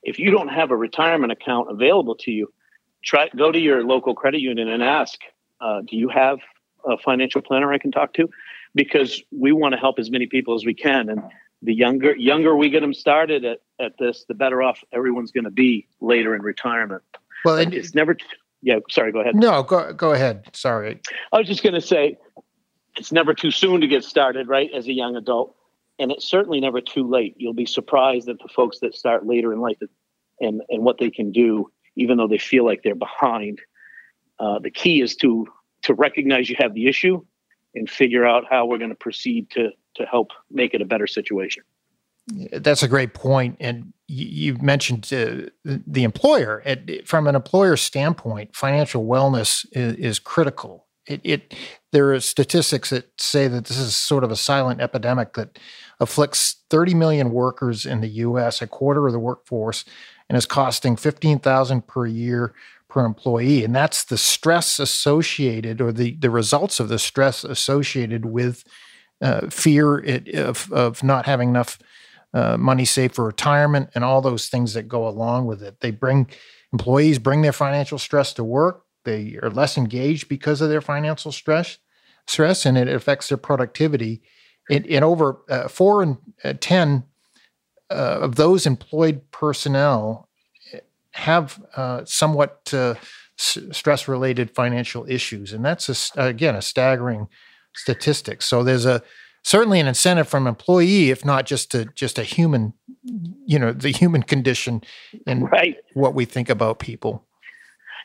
If 0.05 0.21
you 0.21 0.31
don't 0.31 0.53
have 0.61 0.71
a 0.71 0.77
retirement 0.77 1.33
account 1.33 1.69
available 1.69 2.15
to 2.21 2.31
you 2.31 2.53
try 3.03 3.29
go 3.37 3.51
to 3.51 3.59
your 3.59 3.83
local 3.83 4.15
credit 4.15 4.41
union 4.41 4.69
and 4.69 4.81
ask 4.81 5.19
uh, 5.61 5.81
do 5.81 5.97
you 5.97 6.09
have 6.09 6.39
a 6.85 6.97
financial 6.99 7.43
planner 7.43 7.73
i 7.73 7.79
can 7.79 7.91
talk 7.91 8.15
to? 8.15 8.31
Because 8.77 9.25
we 9.33 9.51
want 9.51 9.73
to 9.73 9.79
help 9.81 9.99
as 9.99 10.09
many 10.09 10.27
people 10.27 10.55
as 10.55 10.65
we 10.65 10.75
can. 10.75 11.09
And 11.09 11.21
the 11.63 11.75
younger 11.75 12.15
younger 12.17 12.57
we 12.57 12.71
get 12.71 12.81
them 12.81 12.95
started 12.95 13.45
at, 13.45 13.61
at 13.81 13.93
this 13.99 14.25
the 14.29 14.35
better 14.35 14.63
off 14.63 14.83
everyone's 14.93 15.33
going 15.33 15.45
to 15.45 15.51
be 15.51 15.87
later 16.01 16.35
in 16.35 16.43
retirement 16.43 17.03
well 17.45 17.57
it's 17.57 17.95
never 17.95 18.17
yeah 18.63 18.79
sorry 18.91 19.13
go 19.13 19.21
ahead 19.21 19.35
no 19.35 19.63
go, 19.63 19.93
go 19.93 20.13
ahead 20.13 20.45
sorry 20.53 21.01
i 21.33 21.39
was 21.39 21.47
just 21.47 21.63
going 21.63 21.75
to 21.75 21.81
say 21.81 22.17
it's 22.99 23.13
never 23.13 23.33
too 23.33 23.51
soon 23.51 23.81
to 23.81 23.87
get 23.87 24.05
started, 24.05 24.49
right, 24.49 24.71
as 24.75 24.89
a 24.89 24.93
young 24.93 25.17
adult. 25.17 25.55
And 25.99 26.13
it's 26.13 26.29
certainly 26.29 26.61
never 26.61 26.81
too 26.81 27.09
late. 27.09 27.35
You'll 27.39 27.55
be 27.55 27.67
surprised 27.67 28.29
at 28.29 28.39
the 28.39 28.49
folks 28.49 28.81
that 28.81 28.95
start 28.95 29.27
later 29.27 29.53
in 29.53 29.61
life 29.61 29.79
and, 30.41 30.63
and 30.69 30.83
what 30.85 30.99
they 30.99 31.11
can 31.11 31.33
do, 31.33 31.71
even 31.97 32.17
though 32.17 32.29
they 32.29 32.39
feel 32.39 32.65
like 32.65 32.83
they're 32.83 32.95
behind. 32.95 33.61
Uh, 34.39 34.59
the 34.59 34.71
key 34.71 35.01
is 35.01 35.17
to 35.17 35.47
to 35.83 35.95
recognize 35.95 36.51
you 36.51 36.57
have 36.59 36.75
the 36.75 36.89
issue 36.89 37.25
and 37.75 37.89
figure 37.89 38.27
out 38.27 38.45
how 38.51 38.67
we're 38.67 38.79
going 38.79 38.91
to 38.91 38.97
proceed 38.97 39.49
to 39.51 39.71
to 39.99 40.07
help 40.07 40.33
make 40.51 40.75
it 40.75 40.81
a 40.81 40.85
better 40.85 41.07
situation. 41.07 41.63
That's 42.53 42.83
a 42.83 42.89
great 42.89 43.15
point, 43.15 43.57
and 43.59 43.93
you, 44.07 44.59
mentioned 44.61 45.11
uh, 45.13 45.49
the 45.65 46.05
employer. 46.05 46.63
from 47.07 47.27
an 47.27 47.35
employer 47.35 47.77
standpoint, 47.77 48.55
financial 48.55 49.07
wellness 49.07 49.65
is, 49.73 49.95
is 49.95 50.19
critical 50.19 50.89
it, 51.09 51.21
it 51.25 51.55
there 51.91 52.13
are 52.13 52.21
statistics 52.21 52.91
that 52.91 53.21
say 53.21 53.49
that 53.49 53.65
this 53.65 53.79
is 53.79 53.97
sort 53.97 54.25
of 54.25 54.31
a 54.31 54.37
silent 54.37 54.81
epidemic 54.81 55.35
that 55.35 55.59
afflicts 55.99 56.57
30 56.71 56.95
million 56.95 57.31
workers 57.31 57.87
in 57.87 58.01
the 58.01 58.09
U.S., 58.09 58.63
a 58.63 58.67
quarter 58.67 59.07
of 59.07 59.13
the 59.13 59.19
workforce, 59.19 59.85
and 60.29 60.37
is 60.37 60.47
costing 60.47 60.97
15,000 60.97 61.87
per 61.87 62.07
year 62.07 62.55
per 62.89 63.05
employee. 63.05 63.65
And 63.65 63.75
that's 63.75 64.05
the 64.05 64.19
stress 64.19 64.79
associated, 64.79 65.81
or 65.81 65.93
the 65.93 66.13
the 66.13 66.31
results 66.31 66.79
of 66.79 66.89
the 66.89 66.99
stress 66.99 67.43
associated 67.43 68.27
with 68.27 68.65
uh, 69.21 69.49
fear 69.51 69.99
of 70.35 70.73
of 70.73 71.03
not 71.03 71.27
having 71.27 71.49
enough 71.51 71.79
uh, 72.35 72.57
money 72.57 72.85
saved 72.85 73.15
for 73.15 73.25
retirement 73.27 73.91
and 73.95 74.05
all 74.05 74.21
those 74.21 74.49
things 74.49 74.75
that 74.75 74.89
go 74.89 75.09
along 75.09 75.47
with 75.47 75.63
it. 75.63 75.81
They 75.81 75.91
bring 75.91 76.29
employees 76.73 77.19
bring 77.19 77.43
their 77.43 77.53
financial 77.53 77.99
stress 77.99 78.33
to 78.35 78.45
work 78.45 78.85
they 79.09 79.39
are 79.43 79.51
less 79.51 79.79
engaged 79.79 80.29
because 80.29 80.61
of 80.61 80.69
their 80.69 80.83
financial 80.83 81.33
stress, 81.33 81.79
stress, 82.27 82.67
and 82.67 82.77
it 82.77 82.89
affects 82.89 83.29
their 83.29 83.39
productivity. 83.39 84.21
In, 84.69 84.85
in 84.85 85.03
over 85.03 85.39
uh, 85.49 85.69
four 85.69 86.03
and 86.03 86.19
uh, 86.45 86.53
ten 86.61 87.05
uh, 87.91 88.19
of 88.21 88.37
those 88.37 88.67
employed 88.67 89.31
personnel 89.31 90.29
have 91.13 91.63
uh, 91.75 92.05
somewhat 92.05 92.71
uh, 92.75 92.95
s- 93.39 93.59
stress-related 93.73 94.51
financial 94.51 95.07
issues, 95.09 95.55
and 95.55 95.65
that's 95.65 96.13
a, 96.17 96.23
again 96.23 96.55
a 96.55 96.61
staggering 96.61 97.29
statistic. 97.75 98.43
So 98.43 98.63
there's 98.63 98.87
a 98.87 99.03
certainly 99.43 99.81
an 99.81 99.87
incentive 99.87 100.29
from 100.29 100.47
employee, 100.47 101.11
if 101.11 101.25
not 101.25 101.47
just 101.47 101.71
to 101.73 101.87
just 101.95 102.19
a 102.19 102.25
human, 102.25 102.75
you 103.47 103.59
know, 103.59 103.73
the 103.73 103.91
human 103.91 104.23
condition 104.23 104.83
and 105.27 105.51
right. 105.51 105.77
what 105.95 106.15
we 106.15 106.25
think 106.25 106.51
about 106.51 106.79
people. 106.79 107.25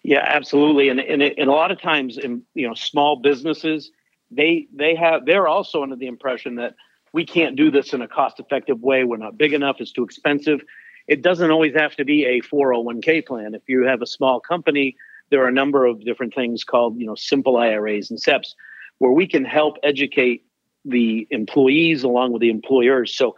Yeah, 0.04 0.24
absolutely. 0.26 0.90
And 0.90 1.00
and, 1.00 1.22
and 1.22 1.50
a 1.50 1.52
lot 1.52 1.72
of 1.72 1.82
times, 1.82 2.18
in 2.18 2.44
you 2.54 2.68
know, 2.68 2.74
small 2.74 3.18
businesses, 3.18 3.92
they 4.32 4.68
they 4.74 4.96
have 4.96 5.26
they're 5.26 5.48
also 5.48 5.84
under 5.84 5.96
the 5.96 6.08
impression 6.08 6.56
that 6.56 6.76
we 7.14 7.26
can't 7.26 7.56
do 7.56 7.70
this 7.70 7.94
in 7.94 8.02
a 8.02 8.08
cost 8.08 8.40
effective 8.40 8.82
way. 8.82 9.04
We're 9.04 9.18
not 9.18 9.38
big 9.38 9.54
enough. 9.54 9.78
It's 9.80 9.92
too 9.92 10.04
expensive. 10.04 10.62
It 11.08 11.22
doesn't 11.22 11.52
always 11.52 11.76
have 11.76 11.96
to 11.98 12.06
be 12.06 12.26
a 12.26 12.42
401k 12.42 13.26
plan. 13.26 13.54
If 13.54 13.64
you 13.68 13.86
have 13.86 14.02
a 14.02 14.08
small 14.08 14.40
company, 14.40 14.96
there 15.30 15.44
are 15.44 15.48
a 15.48 15.54
number 15.54 15.86
of 15.86 16.04
different 16.04 16.34
things 16.34 16.64
called 16.64 16.98
you 16.98 17.06
know 17.06 17.16
simple 17.16 17.58
IRAs 17.58 18.10
and 18.10 18.20
SEPs 18.20 18.56
where 19.04 19.12
we 19.12 19.28
can 19.28 19.44
help 19.44 19.76
educate 19.84 20.46
the 20.86 21.28
employees 21.30 22.04
along 22.04 22.32
with 22.32 22.42
the 22.42 22.50
employers. 22.50 23.14
So 23.14 23.36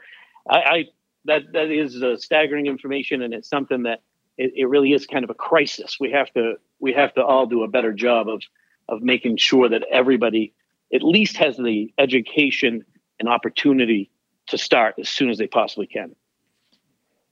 I, 0.48 0.58
I 0.58 0.86
that 1.26 1.42
that 1.54 1.72
is 1.72 2.04
a 2.04 2.20
staggering 2.20 2.68
information, 2.68 3.24
and 3.24 3.34
it's 3.34 3.50
something 3.50 3.82
that 3.82 4.04
it, 4.38 4.52
it 4.56 4.66
really 4.66 4.94
is 4.94 5.08
kind 5.08 5.24
of 5.24 5.32
a 5.32 5.34
crisis. 5.34 5.98
We 6.00 6.12
have 6.12 6.32
to 6.34 6.58
we 6.80 6.94
have 6.94 7.16
to 7.16 7.24
all 7.24 7.48
do 7.48 7.64
a 7.64 7.68
better 7.68 7.94
job 7.94 8.30
of 8.30 8.44
of 8.88 9.02
making 9.02 9.38
sure 9.38 9.68
that 9.68 9.82
everybody 9.92 10.54
at 10.94 11.02
least 11.02 11.38
has 11.38 11.58
the 11.58 11.92
education 11.98 12.86
and 13.20 13.28
opportunity 13.28 14.12
to 14.50 14.60
start 14.60 14.94
as 15.00 15.10
soon 15.10 15.32
as 15.32 15.40
they 15.40 15.48
possibly 15.48 15.88
can. 15.88 16.16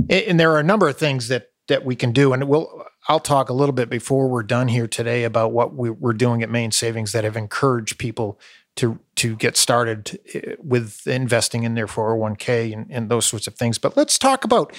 And 0.10 0.40
there 0.40 0.52
are 0.54 0.60
a 0.60 0.64
number 0.64 0.88
of 0.90 0.98
things 0.98 1.28
that 1.28 1.52
that 1.68 1.86
we 1.86 1.96
can 1.96 2.12
do, 2.12 2.34
and 2.34 2.48
we'll 2.48 2.86
I'll 3.08 3.20
talk 3.20 3.50
a 3.50 3.54
little 3.54 3.74
bit 3.74 3.90
before 3.90 4.28
we're 4.28 4.44
done 4.44 4.70
here 4.70 4.88
today 4.88 5.24
about 5.24 5.52
what 5.52 5.76
we, 5.76 5.90
are 5.90 6.14
doing 6.14 6.42
at 6.42 6.50
Maine 6.50 6.72
Savings 6.72 7.12
that 7.12 7.24
have 7.24 7.36
encouraged 7.36 7.98
people 7.98 8.40
to 8.76 9.00
to 9.16 9.36
get 9.36 9.56
started 9.56 10.20
eh, 10.34 10.56
with 10.60 11.06
investing 11.06 11.64
in 11.64 11.76
their 11.76 11.88
401k 11.88 12.74
and, 12.74 12.88
and 12.90 13.10
those 13.10 13.26
sorts 13.26 13.48
of 13.48 13.56
things. 13.56 13.78
But 13.78 13.96
let's 13.96 14.18
talk 14.18 14.44
about 14.44 14.74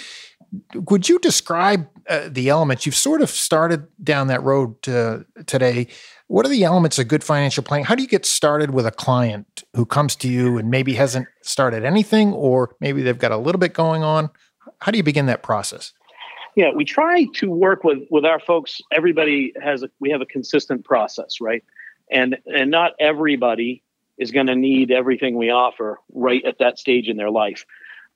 would 0.75 1.09
you 1.09 1.19
describe 1.19 1.89
uh, 2.09 2.29
the 2.29 2.49
elements? 2.49 2.87
You've 2.87 2.95
sort 2.95 3.23
of 3.23 3.31
started 3.31 3.87
down 4.03 4.29
that 4.29 4.43
road 4.43 4.89
uh, 4.89 5.21
today. 5.47 5.89
What 6.29 6.47
are 6.47 6.49
the 6.49 6.65
elements 6.65 6.99
of 6.99 7.09
good 7.09 7.25
financial 7.25 7.63
planning? 7.63 7.85
How 7.85 7.95
do 7.95 8.03
you 8.03 8.09
get 8.09 8.25
started 8.25 8.71
with 8.71 8.87
a 8.87 8.91
client 8.91 9.65
who 9.75 9.85
comes 9.85 10.17
to 10.17 10.29
you 10.29 10.59
and 10.59 10.71
maybe 10.71 10.95
hasn't 10.95 11.27
started 11.43 11.85
anything, 11.85 12.33
or 12.33 12.77
maybe 12.81 13.03
they've 13.03 13.19
got 13.19 13.33
a 13.33 13.37
little 13.37 13.59
bit 13.59 13.75
going 13.75 14.03
on? 14.03 14.31
How 14.81 14.93
do 14.93 14.97
you 14.97 15.03
begin 15.03 15.27
that 15.27 15.43
process? 15.43 15.93
Yeah, 16.57 16.71
we 16.71 16.85
try 16.85 17.27
to 17.35 17.51
work 17.51 17.83
with 17.83 18.05
with 18.11 18.25
our 18.25 18.39
folks. 18.39 18.81
Everybody 18.93 19.53
has 19.61 19.83
a 19.83 19.91
we 19.99 20.11
have 20.11 20.21
a 20.21 20.27
consistent 20.27 20.85
process, 20.85 21.41
right? 21.41 21.65
And 22.11 22.39
and 22.47 22.71
not 22.71 22.93
everybody 23.01 23.83
is 24.19 24.31
going 24.31 24.47
to 24.47 24.55
need 24.55 24.93
everything 24.93 25.37
we 25.37 25.51
offer 25.51 25.99
right 26.13 26.45
at 26.45 26.59
that 26.59 26.79
stage 26.79 27.09
in 27.09 27.17
their 27.17 27.31
life. 27.31 27.65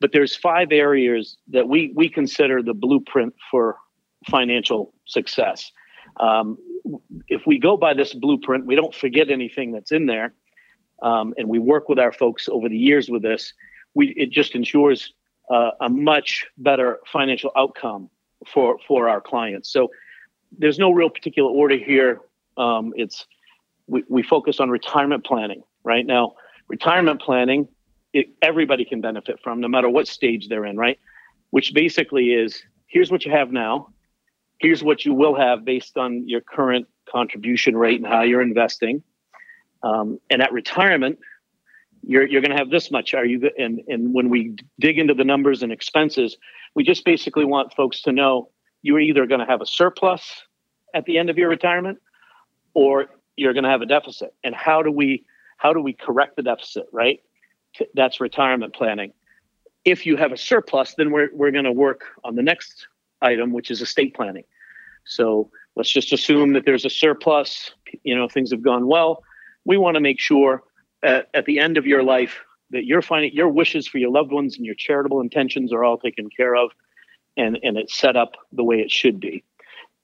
But 0.00 0.12
there's 0.12 0.36
five 0.36 0.68
areas 0.70 1.36
that 1.48 1.68
we 1.68 1.92
we 1.96 2.08
consider 2.08 2.62
the 2.62 2.74
blueprint 2.74 3.34
for 3.50 3.76
financial 4.30 4.94
success. 5.06 5.72
Um, 6.20 6.58
if 7.26 7.42
we 7.46 7.58
go 7.58 7.76
by 7.76 7.94
this 7.94 8.14
blueprint, 8.14 8.66
we 8.66 8.76
don't 8.76 8.94
forget 8.94 9.30
anything 9.30 9.72
that's 9.72 9.90
in 9.90 10.06
there, 10.06 10.32
um, 11.02 11.34
and 11.36 11.48
we 11.48 11.58
work 11.58 11.88
with 11.88 11.98
our 11.98 12.12
folks 12.12 12.48
over 12.48 12.68
the 12.68 12.78
years 12.78 13.08
with 13.08 13.22
this. 13.22 13.52
We 13.94 14.10
it 14.16 14.30
just 14.30 14.54
ensures 14.54 15.12
uh, 15.50 15.70
a 15.80 15.88
much 15.88 16.46
better 16.56 17.00
financial 17.10 17.50
outcome 17.56 18.10
for 18.46 18.78
for 18.86 19.08
our 19.08 19.20
clients. 19.20 19.70
So 19.70 19.90
there's 20.56 20.78
no 20.78 20.90
real 20.90 21.10
particular 21.10 21.50
order 21.50 21.76
here. 21.76 22.20
Um, 22.56 22.92
it's 22.96 23.26
we, 23.86 24.04
we 24.08 24.22
focus 24.22 24.60
on 24.60 24.70
retirement 24.70 25.24
planning 25.24 25.62
right 25.84 26.06
now. 26.06 26.34
Retirement 26.68 27.20
planning 27.20 27.68
it, 28.12 28.28
everybody 28.42 28.84
can 28.84 29.00
benefit 29.00 29.40
from, 29.42 29.60
no 29.60 29.68
matter 29.68 29.88
what 29.88 30.08
stage 30.08 30.48
they're 30.48 30.64
in, 30.64 30.76
right? 30.76 30.98
Which 31.50 31.74
basically 31.74 32.32
is 32.32 32.62
here's 32.86 33.10
what 33.10 33.24
you 33.24 33.32
have 33.32 33.52
now, 33.52 33.88
here's 34.58 34.82
what 34.82 35.04
you 35.04 35.14
will 35.14 35.34
have 35.36 35.64
based 35.64 35.96
on 35.96 36.28
your 36.28 36.40
current 36.40 36.86
contribution 37.10 37.76
rate 37.76 37.98
and 37.98 38.06
how 38.06 38.22
you're 38.22 38.42
investing. 38.42 39.02
Um, 39.82 40.18
and 40.30 40.42
at 40.42 40.52
retirement, 40.52 41.18
you're 42.02 42.26
you're 42.26 42.40
going 42.40 42.50
to 42.50 42.56
have 42.56 42.70
this 42.70 42.90
much. 42.90 43.14
Are 43.14 43.24
you 43.24 43.50
and 43.58 43.80
and 43.88 44.14
when 44.14 44.28
we 44.28 44.56
dig 44.78 44.98
into 44.98 45.14
the 45.14 45.24
numbers 45.24 45.62
and 45.62 45.72
expenses, 45.72 46.36
we 46.74 46.84
just 46.84 47.04
basically 47.04 47.44
want 47.44 47.74
folks 47.74 48.02
to 48.02 48.12
know 48.12 48.50
you're 48.82 49.00
either 49.00 49.26
going 49.26 49.40
to 49.40 49.46
have 49.46 49.60
a 49.60 49.66
surplus 49.66 50.42
at 50.94 51.04
the 51.04 51.18
end 51.18 51.30
of 51.30 51.38
your 51.38 51.48
retirement, 51.48 51.98
or 52.74 53.06
you're 53.36 53.52
going 53.52 53.64
to 53.64 53.70
have 53.70 53.82
a 53.82 53.86
deficit. 53.86 54.34
And 54.44 54.54
how 54.54 54.82
do 54.82 54.90
we 54.90 55.24
how 55.56 55.72
do 55.72 55.80
we 55.80 55.92
correct 55.92 56.36
the 56.36 56.42
deficit? 56.42 56.86
Right, 56.92 57.20
that's 57.94 58.20
retirement 58.20 58.74
planning. 58.74 59.12
If 59.84 60.06
you 60.06 60.16
have 60.16 60.32
a 60.32 60.36
surplus, 60.36 60.94
then 60.96 61.10
we're 61.10 61.30
we're 61.32 61.50
going 61.50 61.64
to 61.64 61.72
work 61.72 62.02
on 62.24 62.36
the 62.36 62.42
next 62.42 62.86
item, 63.20 63.52
which 63.52 63.70
is 63.70 63.80
estate 63.82 64.14
planning. 64.14 64.44
So 65.04 65.50
let's 65.74 65.90
just 65.90 66.12
assume 66.12 66.52
that 66.52 66.64
there's 66.64 66.84
a 66.84 66.90
surplus. 66.90 67.72
You 68.02 68.14
know, 68.16 68.28
things 68.28 68.50
have 68.50 68.62
gone 68.62 68.86
well. 68.86 69.22
We 69.64 69.76
want 69.76 69.94
to 69.94 70.00
make 70.00 70.20
sure 70.20 70.62
at, 71.02 71.28
at 71.34 71.44
the 71.46 71.58
end 71.58 71.76
of 71.76 71.86
your 71.86 72.02
life 72.02 72.40
that 72.70 72.84
you're 72.84 73.02
finding 73.02 73.32
your 73.32 73.48
wishes 73.48 73.86
for 73.86 73.98
your 73.98 74.10
loved 74.10 74.32
ones 74.32 74.56
and 74.56 74.66
your 74.66 74.74
charitable 74.74 75.20
intentions 75.20 75.72
are 75.72 75.84
all 75.84 75.98
taken 75.98 76.28
care 76.28 76.54
of 76.54 76.70
and, 77.36 77.58
and 77.62 77.78
it's 77.78 77.96
set 77.96 78.16
up 78.16 78.32
the 78.52 78.64
way 78.64 78.76
it 78.76 78.90
should 78.90 79.20
be. 79.20 79.44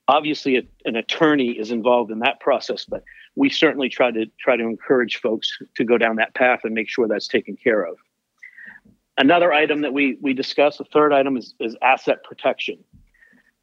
Obviously, 0.06 0.56
a, 0.56 0.62
an 0.84 0.96
attorney 0.96 1.52
is 1.52 1.70
involved 1.70 2.10
in 2.10 2.20
that 2.20 2.40
process, 2.40 2.84
but 2.84 3.04
we 3.36 3.50
certainly 3.50 3.88
try 3.88 4.10
to 4.10 4.26
try 4.38 4.56
to 4.56 4.62
encourage 4.62 5.16
folks 5.16 5.58
to 5.76 5.84
go 5.84 5.98
down 5.98 6.16
that 6.16 6.34
path 6.34 6.60
and 6.64 6.74
make 6.74 6.88
sure 6.88 7.08
that's 7.08 7.28
taken 7.28 7.56
care 7.56 7.82
of. 7.84 7.96
Another 9.16 9.52
item 9.52 9.80
that 9.82 9.92
we 9.92 10.18
we 10.20 10.34
discuss, 10.34 10.76
the 10.76 10.84
third 10.84 11.12
item 11.12 11.36
is, 11.36 11.54
is 11.58 11.76
asset 11.82 12.22
protection. 12.22 12.78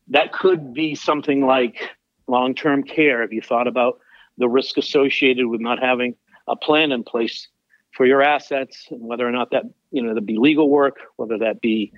That 0.08 0.34
could 0.34 0.74
be 0.74 0.96
something 0.96 1.46
like 1.46 1.90
long-term 2.28 2.84
care. 2.84 3.22
Have 3.22 3.34
you 3.34 3.42
thought 3.42 3.68
about 3.68 4.00
the 4.38 4.50
risk 4.50 4.78
associated 4.78 5.46
with 5.48 5.62
not 5.62 5.80
having 5.80 6.16
a 6.48 6.56
plan 6.56 6.92
in 6.92 7.04
place 7.04 7.48
for 7.94 8.06
your 8.06 8.22
assets 8.22 8.88
and 8.90 9.02
whether 9.02 9.28
or 9.28 9.32
not 9.32 9.52
that 9.52 9.64
you 9.92 10.02
know 10.02 10.14
that 10.14 10.26
be 10.26 10.38
legal 10.38 10.70
work 10.70 10.98
whether 11.18 11.38
that 11.38 11.62
be 11.62 11.92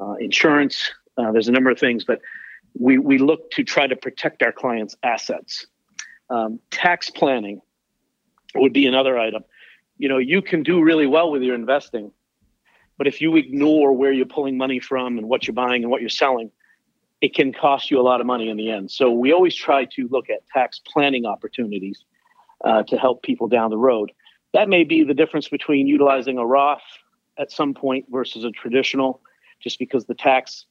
uh, 0.00 0.14
insurance 0.14 0.90
uh, 1.18 1.32
there's 1.32 1.48
a 1.48 1.52
number 1.52 1.70
of 1.70 1.78
things 1.78 2.04
but 2.04 2.20
we 2.78 2.98
we 2.98 3.18
look 3.18 3.50
to 3.52 3.64
try 3.64 3.86
to 3.86 3.96
protect 3.96 4.42
our 4.42 4.52
clients 4.52 4.96
assets. 5.02 5.66
Um, 6.28 6.58
tax 6.70 7.08
planning 7.08 7.60
would 8.54 8.72
be 8.72 8.86
another 8.86 9.18
item. 9.18 9.44
You 9.98 10.08
know 10.08 10.18
you 10.18 10.42
can 10.42 10.62
do 10.62 10.82
really 10.82 11.06
well 11.06 11.30
with 11.30 11.42
your 11.42 11.54
investing 11.54 12.12
but 12.98 13.06
if 13.06 13.20
you 13.20 13.36
ignore 13.36 13.92
where 13.92 14.12
you're 14.12 14.26
pulling 14.26 14.56
money 14.56 14.80
from 14.80 15.18
and 15.18 15.28
what 15.28 15.46
you're 15.46 15.54
buying 15.54 15.82
and 15.82 15.90
what 15.90 16.00
you're 16.00 16.08
selling 16.08 16.50
it 17.20 17.34
can 17.34 17.52
cost 17.52 17.90
you 17.90 18.00
a 18.00 18.02
lot 18.02 18.20
of 18.20 18.26
money 18.26 18.48
in 18.48 18.56
the 18.56 18.70
end. 18.70 18.90
So 18.90 19.10
we 19.10 19.32
always 19.32 19.54
try 19.54 19.86
to 19.86 20.08
look 20.08 20.28
at 20.28 20.46
tax 20.48 20.80
planning 20.86 21.24
opportunities 21.24 22.04
uh, 22.64 22.82
to 22.84 22.96
help 22.96 23.22
people 23.22 23.48
down 23.48 23.70
the 23.70 23.78
road. 23.78 24.12
That 24.56 24.70
may 24.70 24.84
be 24.84 25.04
the 25.04 25.12
difference 25.12 25.48
between 25.48 25.86
utilizing 25.86 26.38
a 26.38 26.46
Roth 26.46 26.80
at 27.38 27.52
some 27.52 27.74
point 27.74 28.06
versus 28.08 28.42
a 28.42 28.50
traditional, 28.50 29.20
just 29.60 29.78
because 29.78 30.06
the 30.06 30.14
tax 30.14 30.64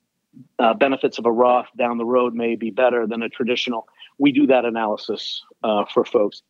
uh, 0.57 0.73
benefits 0.73 1.19
of 1.19 1.27
a 1.27 1.31
Roth 1.31 1.67
down 1.77 1.99
the 1.99 2.05
road 2.05 2.33
may 2.33 2.55
be 2.55 2.71
better 2.71 3.05
than 3.05 3.21
a 3.21 3.29
traditional. 3.29 3.87
We 4.17 4.31
do 4.31 4.47
that 4.47 4.65
analysis 4.65 5.43
uh, 5.63 5.85
for 5.93 6.03
folks. 6.03 6.41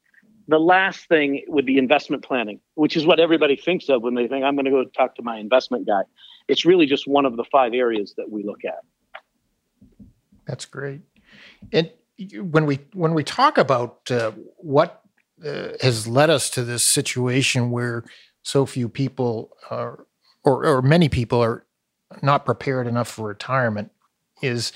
The 0.47 0.59
last 0.59 1.09
thing 1.09 1.43
would 1.49 1.65
be 1.65 1.77
investment 1.77 2.23
planning, 2.23 2.61
which 2.75 2.95
is 2.95 3.05
what 3.05 3.19
everybody 3.19 3.57
thinks 3.57 3.89
of 3.89 4.01
when 4.01 4.15
they 4.15 4.29
think, 4.29 4.45
I'm 4.45 4.55
going 4.55 4.63
to 4.63 4.71
go 4.71 4.85
talk 4.85 5.15
to 5.15 5.21
my 5.21 5.37
investment 5.37 5.85
guy. 5.85 6.03
It's 6.47 6.63
really 6.63 6.85
just 6.85 7.05
one 7.05 7.25
of 7.25 7.35
the 7.35 7.43
five 7.51 7.73
areas 7.73 8.13
that 8.15 8.31
we 8.31 8.45
look 8.45 8.63
at. 8.63 8.79
That's 10.47 10.63
great. 10.63 11.01
And 11.73 11.91
when 12.39 12.65
we 12.65 12.79
when 12.93 13.13
we 13.13 13.25
talk 13.25 13.57
about 13.57 14.09
uh, 14.09 14.31
what 14.55 15.01
uh, 15.43 15.69
has 15.81 16.07
led 16.07 16.29
us 16.29 16.49
to 16.51 16.63
this 16.63 16.87
situation 16.87 17.71
where 17.71 18.03
so 18.43 18.65
few 18.65 18.87
people 18.87 19.51
are, 19.69 20.05
or, 20.43 20.65
or 20.65 20.81
many 20.81 21.09
people 21.09 21.41
are 21.41 21.65
not 22.21 22.45
prepared 22.45 22.87
enough 22.87 23.07
for 23.07 23.27
retirement 23.27 23.91
is 24.41 24.71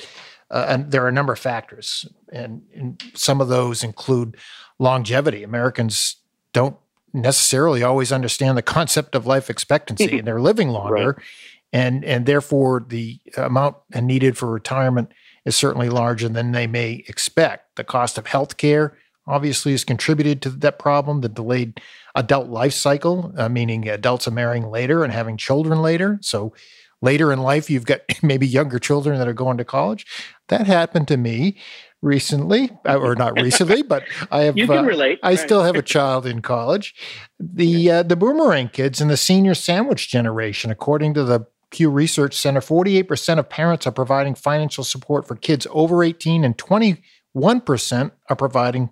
uh, 0.51 0.65
and 0.67 0.91
there 0.91 1.03
are 1.03 1.07
a 1.07 1.13
number 1.13 1.31
of 1.31 1.39
factors 1.39 2.07
and, 2.31 2.63
and, 2.75 3.03
some 3.13 3.39
of 3.39 3.47
those 3.47 3.83
include 3.83 4.35
longevity 4.79 5.43
americans 5.43 6.17
don't 6.53 6.77
necessarily 7.13 7.83
always 7.83 8.11
understand 8.11 8.57
the 8.57 8.61
concept 8.61 9.15
of 9.15 9.25
life 9.25 9.49
expectancy 9.49 10.17
and 10.19 10.27
they're 10.27 10.41
living 10.41 10.69
longer 10.69 11.15
right. 11.17 11.25
and 11.71 12.03
and 12.03 12.25
therefore 12.25 12.85
the 12.87 13.19
amount 13.37 13.75
needed 14.01 14.37
for 14.37 14.51
retirement 14.51 15.11
is 15.45 15.55
certainly 15.55 15.89
larger 15.89 16.27
than 16.27 16.51
they 16.51 16.67
may 16.67 17.03
expect 17.07 17.75
the 17.75 17.83
cost 17.83 18.17
of 18.17 18.27
health 18.27 18.57
care 18.57 18.97
obviously 19.29 19.71
has 19.71 19.83
contributed 19.83 20.41
to 20.41 20.49
that 20.49 20.79
problem. 20.79 21.21
The 21.21 21.29
delayed 21.29 21.81
adult 22.15 22.49
life 22.49 22.73
cycle, 22.73 23.33
uh, 23.37 23.49
meaning 23.49 23.87
adults 23.87 24.27
are 24.27 24.31
marrying 24.31 24.69
later 24.69 25.03
and 25.03 25.13
having 25.13 25.37
children 25.37 25.81
later. 25.81 26.19
So 26.21 26.53
later 27.01 27.31
in 27.31 27.39
life, 27.39 27.69
you've 27.69 27.85
got 27.85 28.01
maybe 28.23 28.47
younger 28.47 28.79
children 28.79 29.17
that 29.19 29.27
are 29.27 29.33
going 29.33 29.57
to 29.57 29.65
college. 29.65 30.05
That 30.47 30.67
happened 30.67 31.07
to 31.09 31.17
me 31.17 31.57
recently, 32.01 32.71
uh, 32.87 32.97
or 32.97 33.15
not 33.15 33.39
recently, 33.39 33.81
but 33.87 34.03
I 34.31 34.41
have. 34.41 34.57
You 34.57 34.67
can 34.67 34.79
uh, 34.79 34.83
relate. 34.83 35.19
I 35.23 35.29
right. 35.29 35.39
still 35.39 35.63
have 35.63 35.75
a 35.75 35.81
child 35.81 36.25
in 36.25 36.41
college. 36.41 36.95
The 37.39 37.91
uh, 37.91 38.03
the 38.03 38.15
boomerang 38.15 38.69
kids 38.69 38.99
and 38.99 39.09
the 39.09 39.17
senior 39.17 39.53
sandwich 39.53 40.09
generation, 40.09 40.71
according 40.71 41.13
to 41.15 41.23
the 41.23 41.45
Pew 41.71 41.89
Research 41.89 42.35
Center, 42.35 42.61
48% 42.61 43.37
of 43.37 43.49
parents 43.49 43.85
are 43.85 43.91
providing 43.91 44.33
financial 44.33 44.83
support 44.83 45.27
for 45.27 45.35
kids 45.35 45.67
over 45.69 46.03
18 46.03 46.43
and 46.43 46.57
21% 46.57 48.11
are 48.27 48.35
providing 48.35 48.89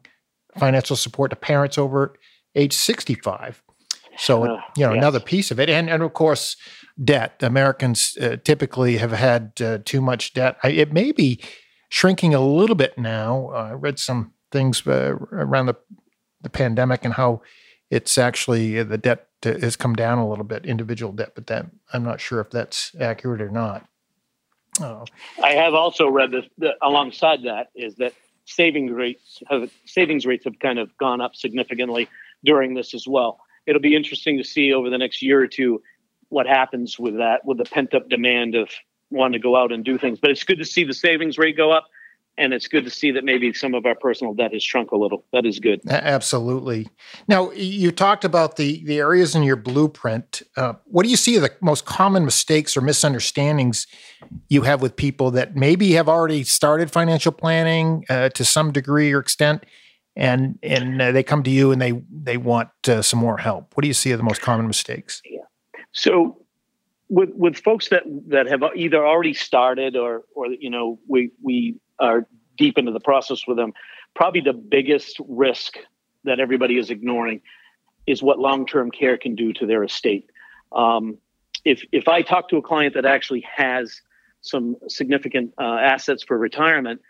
financial 0.59 0.95
support 0.95 1.31
to 1.31 1.35
parents 1.35 1.77
over 1.77 2.15
age 2.55 2.73
65. 2.73 3.61
So, 4.17 4.43
uh, 4.43 4.61
you 4.75 4.85
know, 4.85 4.93
yes. 4.93 4.97
another 4.97 5.19
piece 5.19 5.51
of 5.51 5.59
it. 5.59 5.69
And, 5.69 5.89
and 5.89 6.01
of 6.01 6.13
course, 6.13 6.57
debt. 7.01 7.41
Americans 7.41 8.17
uh, 8.19 8.37
typically 8.43 8.97
have 8.97 9.11
had 9.11 9.53
uh, 9.61 9.79
too 9.85 10.01
much 10.01 10.33
debt. 10.33 10.57
I, 10.63 10.69
it 10.69 10.91
may 10.91 11.11
be 11.11 11.39
shrinking 11.89 12.33
a 12.33 12.39
little 12.39 12.75
bit 12.75 12.97
now. 12.97 13.51
Uh, 13.53 13.69
I 13.69 13.73
read 13.73 13.99
some 13.99 14.33
things 14.51 14.85
uh, 14.87 15.15
around 15.31 15.67
the, 15.67 15.75
the 16.41 16.49
pandemic 16.49 17.05
and 17.05 17.13
how 17.13 17.41
it's 17.89 18.17
actually 18.17 18.79
uh, 18.79 18.83
the 18.83 18.97
debt 18.97 19.27
has 19.43 19.75
come 19.75 19.93
down 19.93 20.17
a 20.17 20.27
little 20.27 20.43
bit, 20.43 20.65
individual 20.65 21.13
debt, 21.13 21.33
but 21.35 21.47
that 21.47 21.67
I'm 21.93 22.03
not 22.03 22.19
sure 22.19 22.39
if 22.39 22.49
that's 22.49 22.95
accurate 22.99 23.41
or 23.41 23.51
not. 23.51 23.87
Oh. 24.79 25.05
I 25.43 25.51
have 25.51 25.73
also 25.73 26.07
read 26.07 26.31
this 26.31 26.45
alongside 26.81 27.43
that 27.43 27.69
is 27.75 27.95
that 27.95 28.13
savings 28.47 28.91
rates 28.91 29.43
have 29.49 29.69
savings 29.86 30.25
rates 30.25 30.45
have 30.45 30.57
kind 30.60 30.79
of 30.79 30.95
gone 30.97 31.21
up 31.21 31.36
significantly 31.36 32.07
during 32.43 32.73
this 32.73 32.93
as 32.93 33.07
well. 33.07 33.39
It'll 33.65 33.81
be 33.81 33.95
interesting 33.95 34.38
to 34.38 34.43
see 34.43 34.73
over 34.73 34.89
the 34.89 34.97
next 34.97 35.21
year 35.21 35.41
or 35.41 35.47
two 35.47 35.81
what 36.29 36.47
happens 36.47 36.97
with 36.97 37.17
that, 37.17 37.45
with 37.45 37.57
the 37.57 37.65
pent 37.65 37.93
up 37.93 38.10
demand 38.10 38.55
of 38.55 38.69
wanting 39.10 39.39
to 39.39 39.43
go 39.43 39.55
out 39.55 39.71
and 39.71 39.83
do 39.83 39.97
things. 39.97 40.19
But 40.19 40.31
it's 40.31 40.43
good 40.43 40.60
to 40.60 40.65
see 40.65 40.83
the 40.83 40.93
savings 40.93 41.38
rate 41.38 41.57
go 41.57 41.71
up 41.71 41.88
and 42.38 42.54
it's 42.54 42.67
good 42.67 42.84
to 42.86 42.89
see 42.89 43.12
that 43.12 43.23
maybe 43.23 43.52
some 43.54 43.73
of 43.73 43.86
our 43.86 43.95
personal 43.95 44.34
debt 44.34 44.54
has 44.54 44.63
shrunk 44.63 44.91
a 44.91 44.95
little. 44.95 45.26
That 45.34 45.45
is 45.45 45.60
good. 45.60 45.82
Absolutely. 45.89 46.88
Now, 47.28 47.52
you 47.52 47.91
talked 47.91 48.23
about 48.23 48.58
the 48.58 48.84
the 48.86 49.00
areas 49.00 49.36
in 49.36 49.43
your 49.43 49.56
blueprint. 49.56 50.43
Uh, 50.56 50.73
what 50.86 51.04
do 51.04 51.10
you 51.10 51.17
see 51.17 51.38
are 51.38 51.41
the 51.41 51.52
most 51.62 51.86
common 51.86 52.26
mistakes 52.26 52.78
or 52.78 52.82
misunderstandings 52.82 53.88
you 54.50 54.62
have 54.62 54.82
with 54.82 54.95
people 54.95 55.32
that 55.32 55.56
maybe 55.56 55.93
have 55.93 56.08
already 56.08 56.43
started 56.43 56.91
financial 56.91 57.32
planning 57.32 58.06
uh, 58.10 58.30
to 58.30 58.45
some 58.45 58.71
degree 58.71 59.12
or 59.12 59.19
extent, 59.19 59.65
and 60.15 60.60
and 60.62 61.02
uh, 61.02 61.12
they 61.12 61.23
come 61.23 61.43
to 61.43 61.50
you 61.50 61.71
and 61.71 61.82
they 61.82 62.02
they 62.12 62.38
want 62.38 62.69
uh, 62.88 63.02
some 63.02 63.19
more 63.19 63.38
help? 63.38 63.76
What 63.76 63.82
do 63.82 63.88
you 63.88 63.93
see 63.93 64.13
are 64.13 64.17
the 64.17 64.23
most 64.23 64.41
common 64.41 64.67
mistakes? 64.67 65.21
Yeah. 65.26 65.41
So 65.91 66.43
with 67.10 67.30
with 67.34 67.58
folks 67.58 67.89
that 67.89 68.04
that 68.28 68.47
have 68.47 68.62
either 68.76 69.06
already 69.06 69.34
started 69.34 69.95
or 69.95 70.23
or 70.36 70.47
you 70.47 70.69
know 70.69 71.00
we 71.08 71.32
we 71.41 71.80
are 71.99 72.27
deep 72.57 72.77
into 72.77 72.91
the 72.91 72.99
process 72.99 73.47
with 73.47 73.57
them, 73.57 73.73
probably 74.15 74.41
the 74.41 74.53
biggest 74.53 75.17
risk 75.27 75.77
that 76.23 76.39
everybody 76.39 76.77
is 76.77 76.89
ignoring 76.89 77.41
is 78.05 78.23
what 78.23 78.39
long-term 78.39 78.91
care 78.91 79.17
can 79.17 79.36
do 79.36 79.53
to 79.53 79.65
their 79.65 79.83
estate. 79.83 80.29
Um, 80.71 81.17
if 81.65 81.83
if 81.91 82.07
I 82.07 82.21
talk 82.21 82.49
to 82.49 82.57
a 82.57 82.62
client 82.62 82.93
that 82.95 83.05
actually 83.05 83.45
has 83.55 84.01
some 84.41 84.75
significant 84.88 85.53
uh, 85.60 85.63
assets 85.63 86.23
for 86.23 86.38
retirement, 86.38 87.01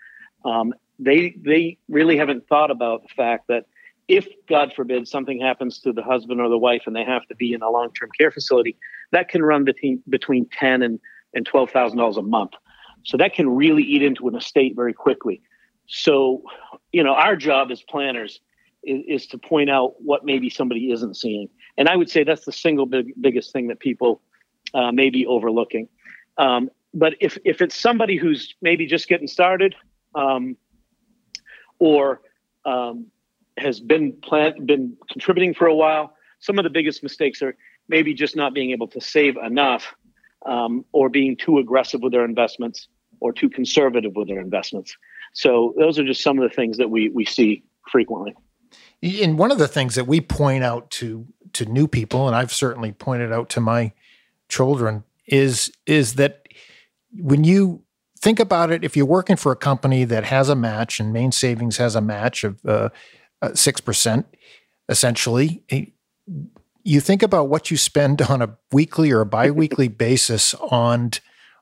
um, 0.46 0.74
they 1.00 1.36
they 1.44 1.78
really 1.88 2.18
haven't 2.18 2.48
thought 2.48 2.72
about 2.72 3.04
the 3.04 3.10
fact 3.10 3.48
that 3.48 3.66
if 4.08 4.28
God 4.48 4.74
forbid 4.74 5.08
something 5.08 5.40
happens 5.40 5.80
to 5.80 5.92
the 5.92 6.02
husband 6.02 6.40
or 6.40 6.50
the 6.50 6.58
wife 6.58 6.84
and 6.88 6.96
they 6.96 7.04
have 7.04 7.26
to 7.28 7.36
be 7.36 7.54
in 7.54 7.62
a 7.62 7.70
long-term 7.70 8.10
care 8.18 8.32
facility, 8.32 8.78
that 9.12 9.30
can 9.30 9.44
run 9.44 9.64
between 9.64 10.02
between 10.10 10.48
ten 10.58 10.82
and 10.82 11.00
and 11.34 11.46
twelve 11.46 11.72
thousand 11.72 11.98
dollars 11.98 12.18
a 12.18 12.22
month. 12.22 12.54
So 13.08 13.16
that 13.18 13.34
can 13.34 13.50
really 13.50 13.84
eat 13.84 14.04
into 14.04 14.28
an 14.28 14.36
estate 14.36 14.76
very 14.76 14.94
quickly. 14.94 15.42
So, 15.88 16.44
you 16.92 17.04
know, 17.04 17.14
our 17.14 17.38
job 17.38 17.72
as 17.72 17.82
planners 17.82 18.42
is, 18.84 19.04
is 19.08 19.28
to 19.28 19.38
point 19.38 19.70
out 19.70 19.94
what 20.00 20.26
maybe 20.26 20.50
somebody 20.50 20.92
isn't 20.92 21.16
seeing. 21.16 21.48
And 21.78 21.88
I 21.88 21.96
would 21.96 22.10
say 22.10 22.26
that's 22.26 22.44
the 22.44 22.52
single 22.52 22.86
big, 22.86 23.14
biggest 23.20 23.54
thing 23.54 23.70
that 23.70 23.80
people 23.80 24.22
uh, 24.74 24.92
may 24.92 25.10
be 25.10 25.26
overlooking. 25.26 25.88
Um, 26.38 26.70
but 26.94 27.14
if, 27.22 27.38
if 27.46 27.62
it's 27.62 27.76
somebody 27.76 28.18
who's 28.18 28.56
maybe 28.62 28.86
just 28.86 29.08
getting 29.08 29.28
started 29.28 29.74
um, 30.14 30.58
or 31.80 32.20
um, 32.66 33.06
has 33.58 33.80
been 33.80 34.12
plan- 34.22 34.66
been 34.66 34.98
contributing 35.10 35.54
for 35.54 35.68
a 35.68 35.76
while, 35.76 36.14
some 36.40 36.60
of 36.60 36.64
the 36.64 36.70
biggest 36.70 37.04
mistakes 37.04 37.42
are 37.42 37.56
maybe 37.88 38.14
just 38.14 38.36
not 38.36 38.54
being 38.54 38.72
able 38.72 38.90
to 38.90 39.00
save 39.00 39.38
enough 39.38 39.96
um, 40.46 40.84
or 40.92 41.08
being 41.08 41.38
too 41.38 41.58
aggressive 41.60 42.02
with 42.02 42.12
their 42.12 42.26
investments 42.26 42.90
or 43.20 43.34
too 43.34 43.50
conservative 43.50 44.16
with 44.16 44.28
their 44.28 44.40
investments. 44.40 44.96
So 45.34 45.74
those 45.78 46.00
are 46.00 46.06
just 46.06 46.24
some 46.24 46.40
of 46.40 46.50
the 46.50 46.56
things 46.56 46.78
that 46.78 46.90
we 46.90 47.10
we 47.10 47.26
see 47.26 47.64
frequently. 47.90 48.36
And 49.04 49.38
one 49.38 49.52
of 49.52 49.60
the 49.60 49.68
things 49.68 49.96
that 49.96 50.06
we 50.06 50.22
point 50.22 50.64
out 50.64 50.90
to 50.92 51.28
to 51.54 51.66
new 51.66 51.88
people, 51.88 52.28
and 52.28 52.36
I've 52.36 52.54
certainly 52.54 52.92
pointed 52.92 53.32
out 53.32 53.50
to 53.50 53.62
my 53.62 53.94
children, 54.50 55.04
is 55.28 55.72
is 55.86 56.16
that 56.16 56.48
when 57.14 57.44
you 57.44 57.84
think 58.20 58.40
about 58.40 58.72
it, 58.72 58.84
if 58.84 58.98
you're 58.98 59.06
working 59.06 59.36
for 59.36 59.52
a 59.52 59.56
company 59.56 60.04
that 60.06 60.26
has 60.26 60.50
a 60.50 60.56
match, 60.56 61.00
and 61.00 61.14
Maine 61.14 61.32
Savings 61.32 61.78
has 61.78 61.96
a 61.96 62.02
match 62.02 62.44
of 62.44 62.64
uh, 62.66 62.90
uh, 63.42 63.54
six 63.54 63.80
uh, 63.80 63.84
percent, 63.84 64.26
essentially, 64.90 65.64
eh, 65.70 65.86
you 66.84 67.00
think 67.00 67.22
about 67.22 67.50
what 67.50 67.70
you 67.70 67.78
spend 67.78 68.22
on 68.24 68.42
a 68.42 68.58
weekly 68.72 69.12
or 69.12 69.22
a 69.22 69.26
biweekly 69.26 69.88
basis 70.06 70.54
on 70.56 71.12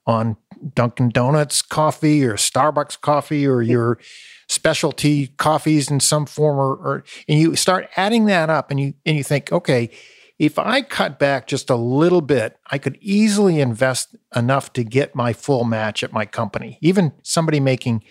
on 0.06 0.38
Dunkin' 0.74 1.10
Donuts 1.10 1.62
coffee 1.62 2.24
or 2.24 2.36
Starbucks 2.36 3.00
coffee 3.02 3.48
or 3.48 3.62
your 3.62 4.00
specialty 4.48 5.28
coffees 5.38 5.90
in 5.90 6.00
some 6.00 6.26
form 6.26 6.58
or, 6.58 6.76
or, 6.76 7.04
and 7.28 7.40
you 7.40 7.56
start 7.56 7.90
adding 7.96 8.26
that 8.26 8.50
up 8.50 8.70
and 8.70 8.80
you 8.80 8.94
and 9.04 9.18
you 9.18 9.24
think 9.24 9.52
okay 9.52 9.90
if 10.38 10.60
i 10.60 10.84
cut 10.84 11.18
back 11.18 11.48
just 11.48 11.72
a 11.72 11.76
little 11.76 12.22
bit 12.22 12.56
i 12.70 12.78
could 12.78 12.96
easily 13.02 13.60
invest 13.60 14.16
enough 14.36 14.72
to 14.74 14.84
get 14.84 15.16
my 15.16 15.34
full 15.34 15.64
match 15.64 16.04
at 16.04 16.14
my 16.14 16.26
company. 16.26 16.78
Even 16.82 17.14
somebody 17.24 17.60
making 17.60 18.04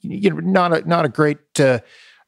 you 0.00 0.30
know 0.30 0.36
not 0.36 0.72
a 0.72 0.88
not 0.88 1.04
a 1.04 1.08
great 1.08 1.38
uh, 1.58 1.80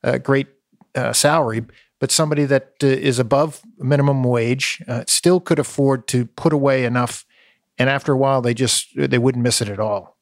uh, 0.02 0.18
great 0.18 0.48
uh, 0.94 1.12
salary 1.12 1.64
but 2.00 2.10
somebody 2.10 2.44
that 2.44 2.72
uh, 2.82 2.86
is 2.86 3.18
above 3.18 3.62
minimum 3.78 4.24
wage 4.24 4.82
uh, 4.88 5.04
still 5.06 5.40
could 5.40 5.58
afford 5.58 6.06
to 6.08 6.26
put 6.26 6.52
away 6.52 6.84
enough 6.84 7.24
and 7.78 7.88
after 7.88 8.12
a 8.12 8.16
while 8.16 8.42
they 8.42 8.54
just 8.54 8.88
they 8.94 9.18
wouldn't 9.18 9.42
miss 9.42 9.60
it 9.60 9.68
at 9.68 9.80
all. 9.80 10.16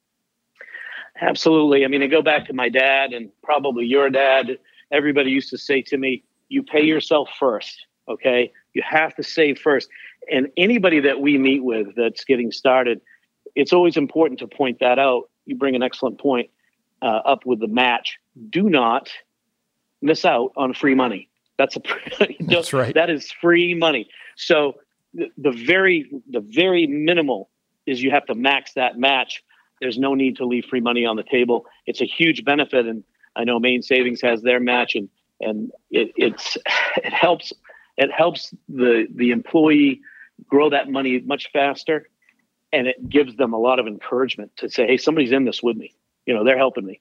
Absolutely. 1.20 1.84
I 1.84 1.88
mean 1.88 2.02
i 2.02 2.06
go 2.06 2.22
back 2.22 2.46
to 2.46 2.52
my 2.52 2.68
dad 2.68 3.12
and 3.12 3.30
probably 3.42 3.84
your 3.86 4.10
dad. 4.10 4.58
Everybody 4.92 5.30
used 5.30 5.50
to 5.50 5.58
say 5.58 5.82
to 5.82 5.96
me 5.96 6.24
you 6.48 6.62
pay 6.62 6.82
yourself 6.82 7.30
first 7.38 7.86
okay? 8.08 8.50
You 8.74 8.82
have 8.84 9.14
to 9.16 9.22
save 9.22 9.58
first. 9.58 9.88
And 10.32 10.48
anybody 10.56 10.98
that 11.00 11.20
we 11.20 11.38
meet 11.38 11.62
with 11.62 11.94
that's 11.96 12.24
getting 12.24 12.50
started 12.50 13.00
it's 13.54 13.72
always 13.72 13.96
important 13.96 14.38
to 14.40 14.46
point 14.46 14.78
that 14.80 14.98
out. 14.98 15.28
You 15.46 15.56
bring 15.56 15.74
an 15.74 15.82
excellent 15.82 16.18
point 16.18 16.50
uh, 17.02 17.20
up 17.24 17.46
with 17.46 17.60
the 17.60 17.68
match. 17.68 18.18
Do 18.48 18.68
not 18.68 19.10
miss 20.02 20.24
out 20.24 20.52
on 20.56 20.74
free 20.74 20.94
money. 20.94 21.28
That's 21.58 21.76
a 21.76 21.82
that's 22.40 22.72
right. 22.72 22.94
that 22.94 23.10
is 23.10 23.30
free 23.30 23.74
money. 23.74 24.08
So 24.36 24.74
the, 25.14 25.50
very 25.50 26.10
the 26.28 26.40
very 26.40 26.86
minimal 26.86 27.50
is 27.86 28.02
you 28.02 28.10
have 28.10 28.26
to 28.26 28.34
max 28.34 28.74
that 28.74 28.98
match. 28.98 29.42
There's 29.80 29.98
no 29.98 30.14
need 30.14 30.36
to 30.36 30.46
leave 30.46 30.66
free 30.66 30.80
money 30.80 31.06
on 31.06 31.16
the 31.16 31.22
table. 31.22 31.66
It's 31.86 32.00
a 32.00 32.04
huge 32.04 32.44
benefit, 32.44 32.86
and 32.86 33.02
I 33.34 33.44
know 33.44 33.58
Maine 33.58 33.82
Savings 33.82 34.20
has 34.20 34.42
their 34.42 34.60
match, 34.60 34.94
and 34.94 35.08
and 35.40 35.72
it, 35.90 36.12
it's 36.16 36.56
it 36.96 37.12
helps 37.12 37.52
it 37.96 38.10
helps 38.12 38.54
the 38.68 39.06
the 39.14 39.30
employee 39.30 40.00
grow 40.46 40.70
that 40.70 40.88
money 40.88 41.20
much 41.20 41.50
faster, 41.52 42.08
and 42.72 42.86
it 42.86 43.08
gives 43.08 43.36
them 43.36 43.52
a 43.52 43.58
lot 43.58 43.78
of 43.78 43.86
encouragement 43.86 44.56
to 44.56 44.70
say, 44.70 44.86
hey, 44.86 44.96
somebody's 44.96 45.32
in 45.32 45.44
this 45.44 45.62
with 45.62 45.76
me. 45.76 45.94
You 46.26 46.34
know, 46.34 46.44
they're 46.44 46.58
helping 46.58 46.86
me. 46.86 47.00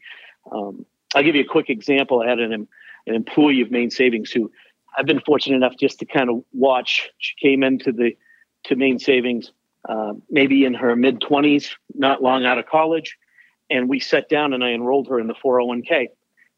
Um, 0.52 0.86
I'll 1.16 1.24
give 1.24 1.36
you 1.36 1.42
a 1.42 1.48
quick 1.48 1.70
example. 1.70 2.22
I 2.22 2.30
had 2.30 2.40
an 2.40 2.68
an 3.08 3.16
employee 3.16 3.62
of 3.62 3.72
Maine 3.72 3.92
Savings 3.92 4.32
who 4.32 4.52
I've 4.98 5.06
been 5.06 5.22
fortunate 5.22 5.56
enough 5.56 5.76
just 5.78 6.00
to 6.00 6.06
kind 6.06 6.30
of 6.30 6.44
watch. 6.54 7.10
She 7.18 7.36
came 7.42 7.64
into 7.64 7.92
the 7.92 8.18
to 8.66 8.76
Maine 8.76 9.00
Savings 9.00 9.52
uh, 9.88 10.14
maybe 10.30 10.66
in 10.66 10.74
her 10.74 10.96
mid 10.96 11.22
twenties, 11.22 11.76
not 11.94 12.22
long 12.22 12.46
out 12.46 12.58
of 12.58 12.66
college, 12.66 13.18
and 13.70 13.88
we 13.88 14.00
sat 14.00 14.28
down 14.30 14.54
and 14.54 14.64
I 14.64 14.72
enrolled 14.72 15.08
her 15.08 15.20
in 15.20 15.28
the 15.28 15.36
401k. 15.36 16.08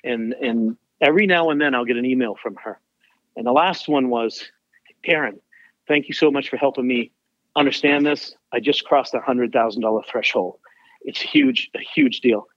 And 0.04 0.34
and 0.34 0.78
every 1.00 1.28
now 1.28 1.50
and 1.50 1.62
then 1.62 1.76
I'll 1.76 1.86
get 1.86 1.98
an 1.98 2.06
email 2.06 2.36
from 2.42 2.56
her. 2.64 2.80
And 3.36 3.46
the 3.46 3.52
last 3.52 3.88
one 3.88 4.10
was, 4.10 4.44
Darren, 5.08 5.40
thank 5.88 6.08
you 6.08 6.14
so 6.14 6.32
much 6.32 6.50
for 6.50 6.58
helping 6.58 6.88
me 6.88 7.12
understand 7.56 8.06
this. 8.06 8.36
I 8.52 8.60
just 8.60 8.86
crossed 8.86 9.12
the 9.12 9.22
hundred 9.22 9.54
thousand 9.54 9.82
dollar 9.82 10.02
threshold. 10.10 10.58
It's 11.02 11.22
huge, 11.22 11.70
a 11.76 11.80
huge 11.80 12.22
deal. 12.22 12.48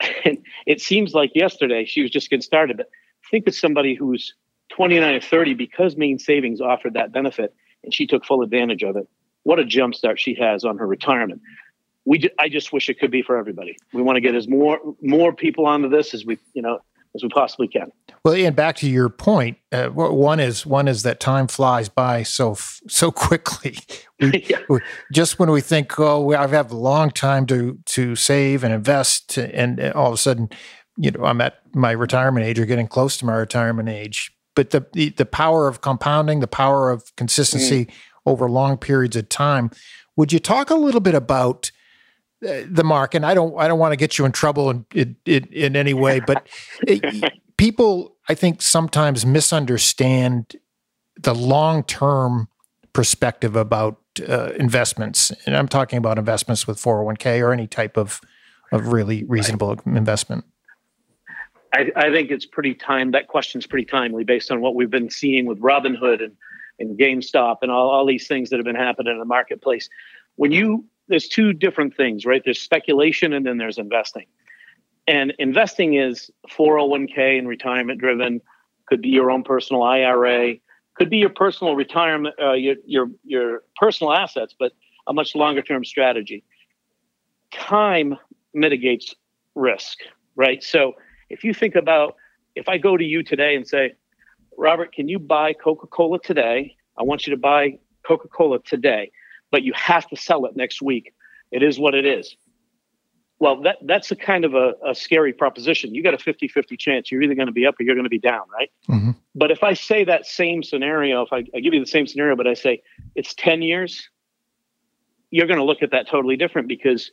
And 0.24 0.38
it 0.66 0.80
seems 0.80 1.14
like 1.14 1.30
yesterday 1.32 1.84
she 1.84 2.02
was 2.02 2.10
just 2.10 2.28
getting 2.28 2.42
started, 2.42 2.76
but 2.76 2.88
think 3.30 3.46
of 3.46 3.54
somebody 3.54 3.94
who's 3.94 4.34
29 4.72 5.14
or 5.14 5.20
30 5.20 5.54
because 5.54 5.96
Maine 5.96 6.18
Savings 6.18 6.60
offered 6.60 6.94
that 6.94 7.12
benefit 7.12 7.54
and 7.84 7.94
she 7.94 8.06
took 8.06 8.24
full 8.24 8.42
advantage 8.42 8.82
of 8.82 8.96
it 8.96 9.08
what 9.44 9.58
a 9.58 9.64
jump 9.64 9.94
start 9.94 10.20
she 10.20 10.34
has 10.34 10.64
on 10.64 10.78
her 10.78 10.86
retirement. 10.86 11.40
We 12.04 12.28
i 12.38 12.48
just 12.48 12.72
wish 12.72 12.88
it 12.88 12.98
could 12.98 13.10
be 13.10 13.22
for 13.22 13.36
everybody. 13.36 13.76
We 13.92 14.02
want 14.02 14.16
to 14.16 14.20
get 14.20 14.34
as 14.34 14.48
more 14.48 14.78
more 15.00 15.32
people 15.32 15.66
onto 15.66 15.88
this 15.88 16.14
as 16.14 16.24
we 16.24 16.38
you 16.54 16.62
know 16.62 16.80
as 17.14 17.22
we 17.22 17.28
possibly 17.28 17.68
can. 17.68 17.92
Well 18.24 18.34
and 18.34 18.56
back 18.56 18.76
to 18.76 18.88
your 18.88 19.08
point 19.08 19.58
uh, 19.70 19.88
one 19.88 20.40
is 20.40 20.66
one 20.66 20.88
is 20.88 21.04
that 21.04 21.20
time 21.20 21.46
flies 21.46 21.88
by 21.88 22.22
so 22.24 22.56
so 22.88 23.10
quickly. 23.10 23.78
We, 24.20 24.46
yeah. 24.48 24.58
we, 24.68 24.78
just 25.12 25.40
when 25.40 25.50
we 25.50 25.60
think 25.60 25.98
oh 25.98 26.32
i 26.32 26.46
have 26.46 26.70
a 26.70 26.76
long 26.76 27.10
time 27.10 27.44
to 27.46 27.76
to 27.86 28.14
save 28.14 28.62
and 28.62 28.72
invest 28.72 29.36
and 29.36 29.80
all 29.94 30.06
of 30.06 30.14
a 30.14 30.16
sudden 30.16 30.48
you 30.96 31.10
know 31.10 31.24
i'm 31.24 31.40
at 31.40 31.54
my 31.74 31.90
retirement 31.90 32.46
age 32.46 32.60
or 32.60 32.64
getting 32.64 32.86
close 32.86 33.16
to 33.16 33.26
my 33.26 33.34
retirement 33.34 33.88
age 33.88 34.30
but 34.54 34.70
the, 34.70 34.86
the, 34.92 35.10
the 35.10 35.26
power 35.26 35.68
of 35.68 35.80
compounding, 35.80 36.40
the 36.40 36.46
power 36.46 36.90
of 36.90 37.14
consistency 37.16 37.86
mm. 37.86 37.92
over 38.26 38.48
long 38.48 38.76
periods 38.76 39.16
of 39.16 39.28
time. 39.28 39.70
Would 40.16 40.32
you 40.32 40.38
talk 40.38 40.70
a 40.70 40.74
little 40.74 41.00
bit 41.00 41.14
about 41.14 41.70
uh, 42.46 42.62
the 42.68 42.84
mark? 42.84 43.14
And 43.14 43.24
I 43.24 43.34
don't 43.34 43.58
I 43.58 43.66
don't 43.68 43.78
want 43.78 43.92
to 43.92 43.96
get 43.96 44.18
you 44.18 44.24
in 44.24 44.32
trouble 44.32 44.70
in 44.70 45.16
in, 45.24 45.44
in 45.50 45.76
any 45.76 45.94
way, 45.94 46.20
but 46.20 46.46
it, 46.86 47.32
people 47.56 48.16
I 48.28 48.34
think 48.34 48.62
sometimes 48.62 49.24
misunderstand 49.24 50.56
the 51.18 51.34
long 51.34 51.82
term 51.84 52.48
perspective 52.92 53.56
about 53.56 53.98
uh, 54.28 54.50
investments, 54.58 55.32
and 55.46 55.56
I'm 55.56 55.68
talking 55.68 55.96
about 55.96 56.18
investments 56.18 56.66
with 56.66 56.78
401k 56.78 57.40
or 57.40 57.52
any 57.52 57.66
type 57.66 57.96
of 57.96 58.20
of 58.70 58.88
really 58.88 59.24
reasonable 59.24 59.76
right. 59.76 59.96
investment. 59.96 60.44
I, 61.72 61.90
I 61.96 62.10
think 62.10 62.30
it's 62.30 62.46
pretty 62.46 62.74
time. 62.74 63.12
That 63.12 63.28
question's 63.28 63.66
pretty 63.66 63.86
timely 63.86 64.24
based 64.24 64.50
on 64.50 64.60
what 64.60 64.74
we've 64.74 64.90
been 64.90 65.10
seeing 65.10 65.46
with 65.46 65.58
Robinhood 65.60 66.22
and 66.22 66.36
and 66.78 66.98
GameStop 66.98 67.58
and 67.62 67.70
all, 67.70 67.90
all 67.90 68.06
these 68.06 68.26
things 68.26 68.50
that 68.50 68.56
have 68.56 68.64
been 68.64 68.74
happening 68.74 69.12
in 69.12 69.18
the 69.18 69.24
marketplace. 69.24 69.88
When 70.36 70.52
you 70.52 70.84
there's 71.08 71.28
two 71.28 71.52
different 71.52 71.96
things, 71.96 72.24
right? 72.24 72.42
There's 72.44 72.60
speculation 72.60 73.32
and 73.32 73.44
then 73.44 73.58
there's 73.58 73.78
investing. 73.78 74.26
And 75.06 75.34
investing 75.38 75.94
is 75.94 76.30
401k 76.48 77.38
and 77.38 77.48
retirement 77.48 78.00
driven, 78.00 78.40
could 78.86 79.02
be 79.02 79.08
your 79.08 79.30
own 79.30 79.42
personal 79.42 79.82
IRA, 79.82 80.54
could 80.94 81.10
be 81.10 81.18
your 81.18 81.30
personal 81.30 81.74
retirement, 81.74 82.34
uh, 82.40 82.52
your, 82.52 82.76
your, 82.86 83.08
your 83.24 83.62
personal 83.76 84.12
assets, 84.12 84.54
but 84.58 84.72
a 85.06 85.12
much 85.12 85.34
longer 85.34 85.60
term 85.60 85.84
strategy. 85.84 86.44
Time 87.52 88.16
mitigates 88.54 89.14
risk, 89.54 89.98
right? 90.36 90.62
So 90.62 90.94
if 91.32 91.42
you 91.42 91.54
think 91.54 91.74
about 91.74 92.16
if 92.54 92.68
I 92.68 92.76
go 92.76 92.96
to 92.96 93.04
you 93.04 93.22
today 93.22 93.56
and 93.56 93.66
say, 93.66 93.94
Robert, 94.58 94.92
can 94.92 95.08
you 95.08 95.18
buy 95.18 95.54
Coca 95.54 95.86
Cola 95.86 96.20
today? 96.20 96.76
I 96.98 97.02
want 97.02 97.26
you 97.26 97.34
to 97.34 97.40
buy 97.40 97.78
Coca 98.06 98.28
Cola 98.28 98.60
today, 98.60 99.10
but 99.50 99.62
you 99.62 99.72
have 99.74 100.06
to 100.08 100.16
sell 100.16 100.44
it 100.44 100.54
next 100.54 100.82
week. 100.82 101.14
It 101.50 101.62
is 101.62 101.78
what 101.78 101.94
it 101.94 102.04
is. 102.04 102.36
Well, 103.38 103.62
that, 103.62 103.78
that's 103.82 104.10
a 104.12 104.16
kind 104.16 104.44
of 104.44 104.54
a, 104.54 104.74
a 104.86 104.94
scary 104.94 105.32
proposition. 105.32 105.94
You 105.94 106.02
got 106.02 106.14
a 106.14 106.18
50 106.18 106.48
50 106.48 106.76
chance 106.76 107.10
you're 107.10 107.22
either 107.22 107.34
going 107.34 107.46
to 107.46 107.52
be 107.52 107.66
up 107.66 107.80
or 107.80 107.82
you're 107.82 107.96
going 107.96 108.04
to 108.04 108.10
be 108.10 108.18
down, 108.18 108.42
right? 108.52 108.70
Mm-hmm. 108.88 109.12
But 109.34 109.50
if 109.50 109.64
I 109.64 109.72
say 109.72 110.04
that 110.04 110.26
same 110.26 110.62
scenario, 110.62 111.22
if 111.22 111.32
I, 111.32 111.44
I 111.54 111.60
give 111.60 111.72
you 111.72 111.80
the 111.80 111.86
same 111.86 112.06
scenario, 112.06 112.36
but 112.36 112.46
I 112.46 112.54
say 112.54 112.82
it's 113.16 113.34
10 113.34 113.62
years, 113.62 114.08
you're 115.30 115.46
going 115.46 115.58
to 115.58 115.64
look 115.64 115.82
at 115.82 115.92
that 115.92 116.08
totally 116.08 116.36
different 116.36 116.68
because 116.68 117.10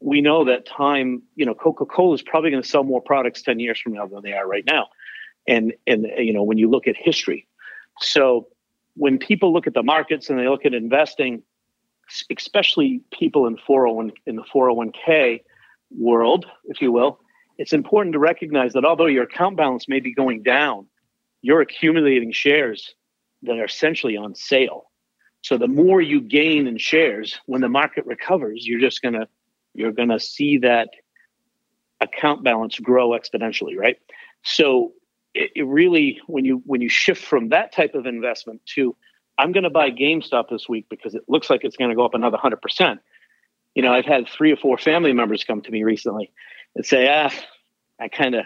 we 0.00 0.20
know 0.20 0.44
that 0.44 0.66
time, 0.66 1.22
you 1.34 1.44
know, 1.44 1.54
Coca-Cola 1.54 2.14
is 2.14 2.22
probably 2.22 2.50
going 2.50 2.62
to 2.62 2.68
sell 2.68 2.84
more 2.84 3.00
products 3.00 3.42
10 3.42 3.58
years 3.58 3.80
from 3.80 3.94
now 3.94 4.06
than 4.06 4.22
they 4.22 4.32
are 4.32 4.46
right 4.46 4.64
now. 4.66 4.88
And, 5.46 5.72
and, 5.86 6.06
you 6.18 6.32
know, 6.32 6.42
when 6.42 6.58
you 6.58 6.70
look 6.70 6.86
at 6.86 6.96
history. 6.96 7.48
So 8.00 8.48
when 8.94 9.18
people 9.18 9.52
look 9.52 9.66
at 9.66 9.74
the 9.74 9.82
markets 9.82 10.28
and 10.28 10.38
they 10.38 10.48
look 10.48 10.66
at 10.66 10.74
investing, 10.74 11.42
especially 12.36 13.02
people 13.12 13.46
in 13.46 13.56
401 13.56 14.12
in 14.26 14.36
the 14.36 14.42
401k 14.42 15.42
world, 15.90 16.46
if 16.64 16.80
you 16.82 16.92
will, 16.92 17.20
it's 17.56 17.72
important 17.72 18.12
to 18.12 18.18
recognize 18.18 18.72
that 18.74 18.84
although 18.84 19.06
your 19.06 19.24
account 19.24 19.56
balance 19.56 19.88
may 19.88 20.00
be 20.00 20.14
going 20.14 20.42
down, 20.42 20.86
you're 21.42 21.60
accumulating 21.60 22.32
shares 22.32 22.94
that 23.42 23.58
are 23.58 23.64
essentially 23.64 24.16
on 24.16 24.34
sale. 24.34 24.90
So 25.42 25.56
the 25.56 25.68
more 25.68 26.00
you 26.00 26.20
gain 26.20 26.66
in 26.66 26.78
shares 26.78 27.38
when 27.46 27.60
the 27.60 27.68
market 27.68 28.04
recovers, 28.06 28.66
you're 28.66 28.80
just 28.80 29.02
going 29.02 29.14
to 29.14 29.28
you're 29.74 29.92
going 29.92 30.08
to 30.08 30.20
see 30.20 30.58
that 30.58 30.90
account 32.00 32.44
balance 32.44 32.78
grow 32.78 33.10
exponentially, 33.10 33.76
right? 33.76 33.98
So 34.42 34.92
it, 35.34 35.50
it, 35.56 35.66
really, 35.66 36.20
when 36.26 36.44
you 36.44 36.62
when 36.64 36.80
you 36.80 36.88
shift 36.88 37.24
from 37.24 37.50
that 37.50 37.72
type 37.72 37.94
of 37.94 38.06
investment 38.06 38.64
to 38.74 38.96
I'm 39.38 39.52
going 39.52 39.64
to 39.64 39.70
buy 39.70 39.90
GameStop 39.90 40.50
this 40.50 40.68
week 40.68 40.86
because 40.90 41.14
it 41.14 41.22
looks 41.28 41.48
like 41.48 41.60
it's 41.62 41.76
going 41.76 41.90
to 41.90 41.96
go 41.96 42.04
up 42.04 42.14
another 42.14 42.36
100%. 42.36 42.98
You 43.74 43.82
know, 43.82 43.92
I've 43.92 44.04
had 44.04 44.28
three 44.28 44.52
or 44.52 44.56
four 44.56 44.76
family 44.76 45.12
members 45.12 45.44
come 45.44 45.62
to 45.62 45.70
me 45.70 45.84
recently 45.84 46.32
and 46.74 46.84
say, 46.84 47.08
ah, 47.08 47.32
I 48.00 48.08
kind 48.08 48.34
of, 48.34 48.44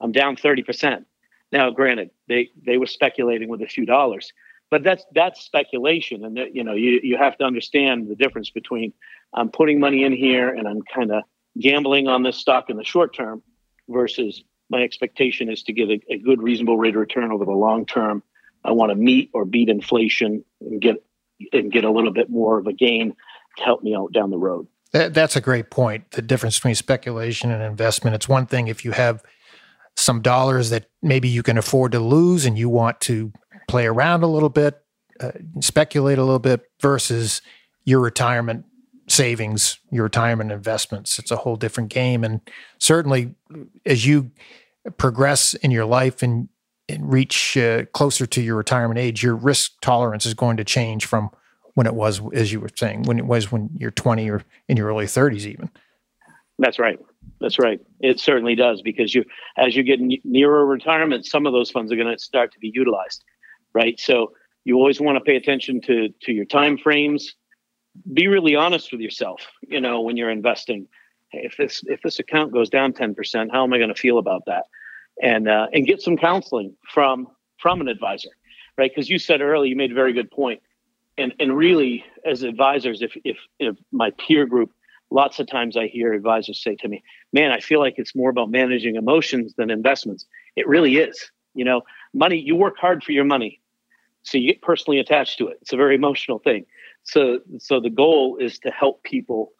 I'm 0.00 0.10
down 0.10 0.34
30%. 0.34 1.04
Now, 1.52 1.70
granted, 1.70 2.10
they, 2.28 2.50
they 2.66 2.78
were 2.78 2.86
speculating 2.86 3.48
with 3.48 3.62
a 3.62 3.66
few 3.66 3.86
dollars, 3.86 4.32
but 4.70 4.82
that's, 4.82 5.04
that's 5.14 5.40
speculation. 5.40 6.24
And, 6.24 6.36
that, 6.36 6.54
you 6.54 6.64
know, 6.64 6.74
you, 6.74 6.98
you 7.02 7.16
have 7.16 7.38
to 7.38 7.44
understand 7.44 8.08
the 8.08 8.16
difference 8.16 8.50
between 8.50 8.92
I'm 9.34 9.50
putting 9.50 9.80
money 9.80 10.04
in 10.04 10.12
here 10.12 10.48
and 10.48 10.66
I'm 10.66 10.82
kind 10.82 11.10
of 11.10 11.24
gambling 11.60 12.08
on 12.08 12.22
this 12.22 12.36
stock 12.36 12.70
in 12.70 12.76
the 12.76 12.84
short 12.84 13.14
term 13.14 13.42
versus 13.88 14.42
my 14.70 14.82
expectation 14.82 15.50
is 15.50 15.62
to 15.64 15.72
get 15.72 15.90
a, 15.90 16.00
a 16.10 16.18
good, 16.18 16.42
reasonable 16.42 16.78
rate 16.78 16.94
of 16.94 17.00
return 17.00 17.30
over 17.30 17.44
the 17.44 17.52
long 17.52 17.84
term. 17.84 18.22
I 18.64 18.72
want 18.72 18.90
to 18.90 18.96
meet 18.96 19.30
or 19.34 19.44
beat 19.44 19.68
inflation 19.68 20.44
and 20.60 20.80
get 20.80 21.04
and 21.52 21.70
get 21.70 21.84
a 21.84 21.90
little 21.90 22.12
bit 22.12 22.30
more 22.30 22.58
of 22.58 22.66
a 22.66 22.72
gain 22.72 23.14
to 23.58 23.64
help 23.64 23.82
me 23.82 23.94
out 23.94 24.12
down 24.12 24.30
the 24.30 24.38
road. 24.38 24.66
That, 24.92 25.12
that's 25.12 25.36
a 25.36 25.40
great 25.40 25.70
point. 25.70 26.12
The 26.12 26.22
difference 26.22 26.56
between 26.56 26.76
speculation 26.76 27.50
and 27.50 27.62
investment. 27.62 28.14
It's 28.14 28.28
one 28.28 28.46
thing 28.46 28.68
if 28.68 28.84
you 28.84 28.92
have 28.92 29.22
some 29.96 30.22
dollars 30.22 30.70
that 30.70 30.86
maybe 31.02 31.28
you 31.28 31.42
can 31.42 31.58
afford 31.58 31.92
to 31.92 32.00
lose 32.00 32.46
and 32.46 32.56
you 32.56 32.68
want 32.68 33.00
to 33.02 33.32
play 33.68 33.86
around 33.86 34.22
a 34.22 34.26
little 34.28 34.48
bit, 34.48 34.80
uh, 35.20 35.32
speculate 35.60 36.18
a 36.18 36.24
little 36.24 36.38
bit 36.38 36.62
versus 36.80 37.42
your 37.84 38.00
retirement 38.00 38.64
savings, 39.06 39.78
your 39.90 40.04
retirement 40.04 40.50
investments. 40.50 41.18
It's 41.18 41.30
a 41.30 41.36
whole 41.36 41.56
different 41.56 41.90
game. 41.90 42.24
And 42.24 42.40
certainly, 42.78 43.34
as 43.84 44.06
you 44.06 44.30
progress 44.96 45.54
in 45.54 45.70
your 45.70 45.84
life 45.84 46.22
and, 46.22 46.48
and 46.88 47.12
reach 47.12 47.56
uh, 47.56 47.84
closer 47.86 48.26
to 48.26 48.42
your 48.42 48.56
retirement 48.56 48.98
age, 48.98 49.22
your 49.22 49.34
risk 49.34 49.72
tolerance 49.80 50.26
is 50.26 50.34
going 50.34 50.56
to 50.56 50.64
change 50.64 51.06
from 51.06 51.30
when 51.74 51.86
it 51.86 51.94
was, 51.94 52.20
as 52.32 52.52
you 52.52 52.60
were 52.60 52.70
saying, 52.74 53.02
when 53.02 53.18
it 53.18 53.26
was 53.26 53.50
when 53.50 53.70
you're 53.76 53.90
20 53.90 54.30
or 54.30 54.42
in 54.68 54.76
your 54.76 54.88
early 54.88 55.06
30s, 55.06 55.46
even. 55.46 55.70
That's 56.58 56.78
right. 56.78 56.98
That's 57.40 57.58
right. 57.58 57.80
It 58.00 58.20
certainly 58.20 58.54
does 58.54 58.80
because 58.80 59.14
you, 59.14 59.24
as 59.56 59.74
you 59.74 59.82
get 59.82 59.98
nearer 60.24 60.64
retirement, 60.64 61.26
some 61.26 61.46
of 61.46 61.52
those 61.52 61.70
funds 61.70 61.90
are 61.92 61.96
going 61.96 62.14
to 62.14 62.22
start 62.22 62.52
to 62.52 62.58
be 62.60 62.70
utilized, 62.72 63.24
right? 63.74 63.98
So 63.98 64.32
you 64.64 64.76
always 64.76 65.00
want 65.00 65.16
to 65.16 65.20
pay 65.20 65.36
attention 65.36 65.80
to 65.82 66.08
to 66.22 66.32
your 66.32 66.44
time 66.44 66.78
frames, 66.78 67.34
be 68.12 68.28
really 68.28 68.54
honest 68.54 68.92
with 68.92 69.00
yourself 69.00 69.46
you 69.62 69.80
know 69.80 70.00
when 70.00 70.16
you're 70.16 70.30
investing. 70.30 70.88
Hey, 71.30 71.42
if 71.44 71.56
this 71.56 71.82
if 71.86 72.02
this 72.02 72.18
account 72.18 72.52
goes 72.52 72.68
down 72.70 72.92
10% 72.92 73.50
how 73.50 73.64
am 73.64 73.72
i 73.72 73.78
going 73.78 73.88
to 73.88 73.94
feel 73.94 74.18
about 74.18 74.44
that? 74.46 74.64
And 75.22 75.48
uh, 75.48 75.68
and 75.72 75.86
get 75.86 76.02
some 76.02 76.16
counseling 76.16 76.76
from 76.92 77.28
from 77.58 77.80
an 77.80 77.88
advisor 77.88 78.30
right? 78.76 78.90
Because 78.92 79.08
you 79.08 79.20
said 79.20 79.40
earlier 79.40 79.70
you 79.70 79.76
made 79.76 79.92
a 79.92 79.94
very 79.94 80.12
good 80.12 80.30
point. 80.30 80.60
And 81.16 81.32
and 81.38 81.56
really 81.56 82.04
as 82.24 82.42
advisors 82.42 83.02
if 83.02 83.16
if 83.24 83.38
if 83.58 83.76
my 83.92 84.10
peer 84.12 84.46
group 84.46 84.72
lots 85.10 85.38
of 85.38 85.46
times 85.46 85.76
i 85.76 85.86
hear 85.86 86.12
advisors 86.12 86.60
say 86.60 86.74
to 86.74 86.88
me 86.88 87.02
man 87.32 87.52
i 87.52 87.60
feel 87.60 87.78
like 87.78 87.94
it's 87.98 88.16
more 88.16 88.30
about 88.30 88.50
managing 88.50 88.96
emotions 88.96 89.54
than 89.56 89.70
investments. 89.70 90.26
It 90.56 90.66
really 90.66 90.96
is 90.96 91.30
you 91.54 91.64
know? 91.64 91.82
Money 92.12 92.38
you 92.38 92.54
work 92.54 92.76
hard 92.78 93.02
for 93.02 93.12
your 93.12 93.24
money 93.24 93.60
so 94.22 94.38
you 94.38 94.48
get 94.52 94.62
personally 94.62 94.98
attached 94.98 95.38
to 95.38 95.48
it. 95.48 95.58
It's 95.62 95.72
a 95.72 95.76
very 95.76 95.94
emotional 95.94 96.38
thing 96.38 96.64
so 97.04 97.38
so 97.58 97.80
the 97.80 97.90
goal 97.90 98.38
is 98.40 98.58
to 98.60 98.70
help 98.70 99.02
people 99.02 99.52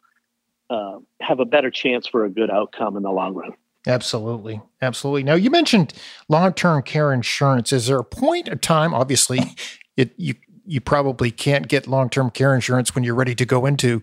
uh, 0.69 0.97
have 1.21 1.39
a 1.39 1.45
better 1.45 1.69
chance 1.69 2.07
for 2.07 2.25
a 2.25 2.29
good 2.29 2.49
outcome 2.49 2.97
in 2.97 3.03
the 3.03 3.11
long 3.11 3.33
run. 3.33 3.51
Absolutely. 3.87 4.61
Absolutely. 4.81 5.23
Now 5.23 5.35
you 5.35 5.51
mentioned 5.51 5.93
long-term 6.27 6.81
care 6.83 7.13
insurance. 7.13 7.71
Is 7.71 7.87
there 7.87 7.99
a 7.99 8.03
point 8.03 8.47
of 8.47 8.61
time 8.61 8.93
obviously 8.93 9.39
it 9.97 10.13
you 10.17 10.35
you 10.67 10.81
probably 10.81 11.29
can't 11.29 11.67
get 11.67 11.87
long-term 11.87 12.31
care 12.31 12.55
insurance 12.55 12.95
when 12.95 13.03
you're 13.03 13.15
ready 13.15 13.35
to 13.35 13.45
go 13.45 13.67
into 13.67 14.01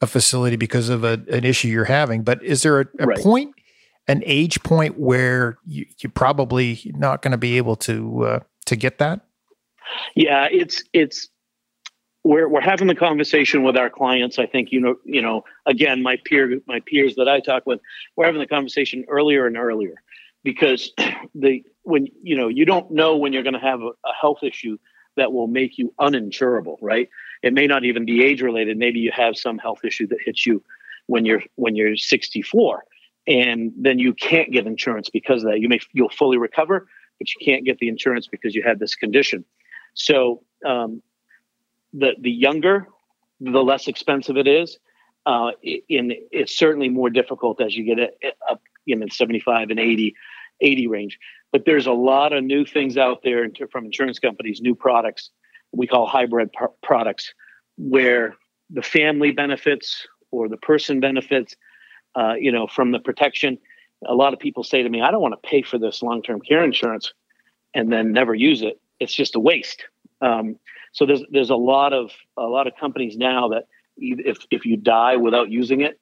a 0.00 0.06
facility 0.06 0.56
because 0.56 0.88
of 0.88 1.04
a, 1.04 1.22
an 1.30 1.44
issue 1.44 1.68
you're 1.68 1.84
having 1.84 2.22
but 2.24 2.42
is 2.42 2.62
there 2.62 2.80
a, 2.80 2.86
a 2.98 3.06
right. 3.06 3.18
point 3.18 3.54
an 4.08 4.22
age 4.26 4.60
point 4.64 4.98
where 4.98 5.58
you, 5.64 5.86
you're 5.98 6.10
probably 6.10 6.80
not 6.96 7.22
going 7.22 7.30
to 7.30 7.38
be 7.38 7.56
able 7.58 7.76
to 7.76 8.24
uh, 8.24 8.40
to 8.66 8.74
get 8.74 8.98
that? 8.98 9.20
Yeah 10.16 10.48
it's 10.50 10.82
it's 10.92 11.28
we're 12.24 12.48
we're 12.48 12.60
having 12.60 12.86
the 12.86 12.94
conversation 12.94 13.62
with 13.62 13.76
our 13.76 13.90
clients. 13.90 14.38
I 14.38 14.46
think 14.46 14.72
you 14.72 14.80
know 14.80 14.96
you 15.04 15.22
know 15.22 15.44
again 15.66 16.02
my 16.02 16.18
peer 16.24 16.60
my 16.66 16.80
peers 16.80 17.14
that 17.16 17.28
I 17.28 17.40
talk 17.40 17.64
with, 17.66 17.80
we're 18.16 18.26
having 18.26 18.40
the 18.40 18.46
conversation 18.46 19.04
earlier 19.08 19.46
and 19.46 19.56
earlier 19.56 19.94
because 20.44 20.92
the 21.34 21.64
when 21.82 22.08
you 22.22 22.36
know 22.36 22.48
you 22.48 22.64
don't 22.64 22.90
know 22.90 23.16
when 23.16 23.32
you're 23.32 23.42
going 23.42 23.54
to 23.54 23.60
have 23.60 23.80
a, 23.80 23.88
a 23.88 24.14
health 24.20 24.42
issue 24.42 24.78
that 25.16 25.32
will 25.32 25.48
make 25.48 25.76
you 25.76 25.92
uninsurable, 26.00 26.76
right? 26.80 27.08
It 27.42 27.52
may 27.52 27.66
not 27.66 27.84
even 27.84 28.04
be 28.04 28.22
age 28.24 28.42
related. 28.42 28.76
Maybe 28.76 29.00
you 29.00 29.10
have 29.12 29.36
some 29.36 29.58
health 29.58 29.84
issue 29.84 30.06
that 30.08 30.18
hits 30.24 30.46
you 30.46 30.62
when 31.06 31.24
you're 31.24 31.42
when 31.56 31.74
you're 31.74 31.96
64, 31.96 32.84
and 33.26 33.72
then 33.76 33.98
you 33.98 34.12
can't 34.14 34.52
get 34.52 34.66
insurance 34.66 35.08
because 35.10 35.42
of 35.42 35.50
that. 35.50 35.60
You 35.60 35.68
may 35.68 35.80
you'll 35.92 36.10
fully 36.10 36.36
recover, 36.36 36.86
but 37.18 37.28
you 37.28 37.44
can't 37.44 37.64
get 37.64 37.78
the 37.78 37.88
insurance 37.88 38.26
because 38.26 38.54
you 38.54 38.62
had 38.62 38.78
this 38.78 38.94
condition. 38.94 39.44
So 39.94 40.42
um, 40.66 41.02
the 41.92 42.12
the 42.20 42.30
younger, 42.30 42.86
the 43.40 43.62
less 43.62 43.88
expensive 43.88 44.36
it 44.36 44.46
is. 44.46 44.78
Uh, 45.26 45.50
in 45.62 46.12
it's 46.30 46.56
certainly 46.56 46.88
more 46.88 47.10
difficult 47.10 47.60
as 47.60 47.76
you 47.76 47.84
get 47.84 47.98
it 47.98 48.18
up 48.50 48.62
in 48.86 49.00
the 49.00 49.08
75 49.10 49.70
and 49.70 49.78
80, 49.78 50.14
80 50.60 50.86
range. 50.86 51.18
But 51.52 51.64
there's 51.66 51.86
a 51.86 51.92
lot 51.92 52.32
of 52.32 52.42
new 52.42 52.64
things 52.64 52.96
out 52.96 53.22
there 53.22 53.46
from 53.70 53.84
insurance 53.84 54.18
companies, 54.18 54.60
new 54.60 54.74
products 54.74 55.30
we 55.72 55.86
call 55.86 56.06
hybrid 56.06 56.50
products, 56.82 57.32
where 57.76 58.34
the 58.70 58.82
family 58.82 59.32
benefits 59.32 60.06
or 60.30 60.48
the 60.48 60.56
person 60.56 61.00
benefits, 61.00 61.56
uh, 62.14 62.34
you 62.34 62.52
know, 62.52 62.66
from 62.66 62.92
the 62.92 62.98
protection. 62.98 63.58
A 64.06 64.14
lot 64.14 64.32
of 64.32 64.38
people 64.38 64.64
say 64.64 64.82
to 64.82 64.88
me, 64.88 65.00
"I 65.00 65.10
don't 65.10 65.22
want 65.22 65.40
to 65.40 65.48
pay 65.48 65.62
for 65.62 65.78
this 65.78 66.02
long-term 66.02 66.40
care 66.40 66.64
insurance," 66.64 67.12
and 67.74 67.92
then 67.92 68.12
never 68.12 68.34
use 68.34 68.62
it. 68.62 68.80
It's 68.98 69.14
just 69.14 69.36
a 69.36 69.40
waste. 69.40 69.84
Um, 70.20 70.58
so 70.92 71.06
there's 71.06 71.22
there's 71.30 71.50
a 71.50 71.56
lot 71.56 71.92
of 71.92 72.10
a 72.36 72.42
lot 72.42 72.66
of 72.66 72.74
companies 72.78 73.16
now 73.16 73.48
that 73.48 73.66
if 73.96 74.38
if 74.50 74.64
you 74.64 74.76
die 74.76 75.16
without 75.16 75.50
using 75.50 75.80
it, 75.80 76.00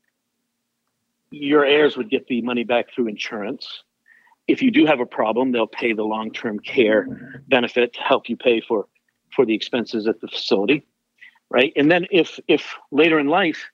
your 1.31 1.64
heirs 1.64 1.96
would 1.96 2.11
get 2.11 2.27
the 2.27 2.42
money 2.42 2.64
back 2.64 2.92
through 2.94 3.09
insurance. 3.09 3.83
If 4.46 4.62
you 4.62 4.70
do 4.70 4.87
have 4.87 5.01
a 5.01 5.07
problem, 5.07 5.53
they'll 5.53 5.66
pay 5.66 5.92
the 5.92 6.05
long 6.05 6.33
term 6.33 6.59
care 6.59 7.42
benefit 7.48 7.92
to 7.94 8.01
help 8.01 8.29
you 8.29 8.37
pay 8.37 8.61
for 8.61 8.87
for 9.35 9.44
the 9.44 9.55
expenses 9.55 10.07
at 10.07 10.20
the 10.20 10.29
facility, 10.29 10.87
right? 11.51 11.72
And 11.77 11.90
then 11.90 12.07
if 12.11 12.40
if 12.48 12.74
later 12.90 13.18
in 13.18 13.27
life, 13.29 13.70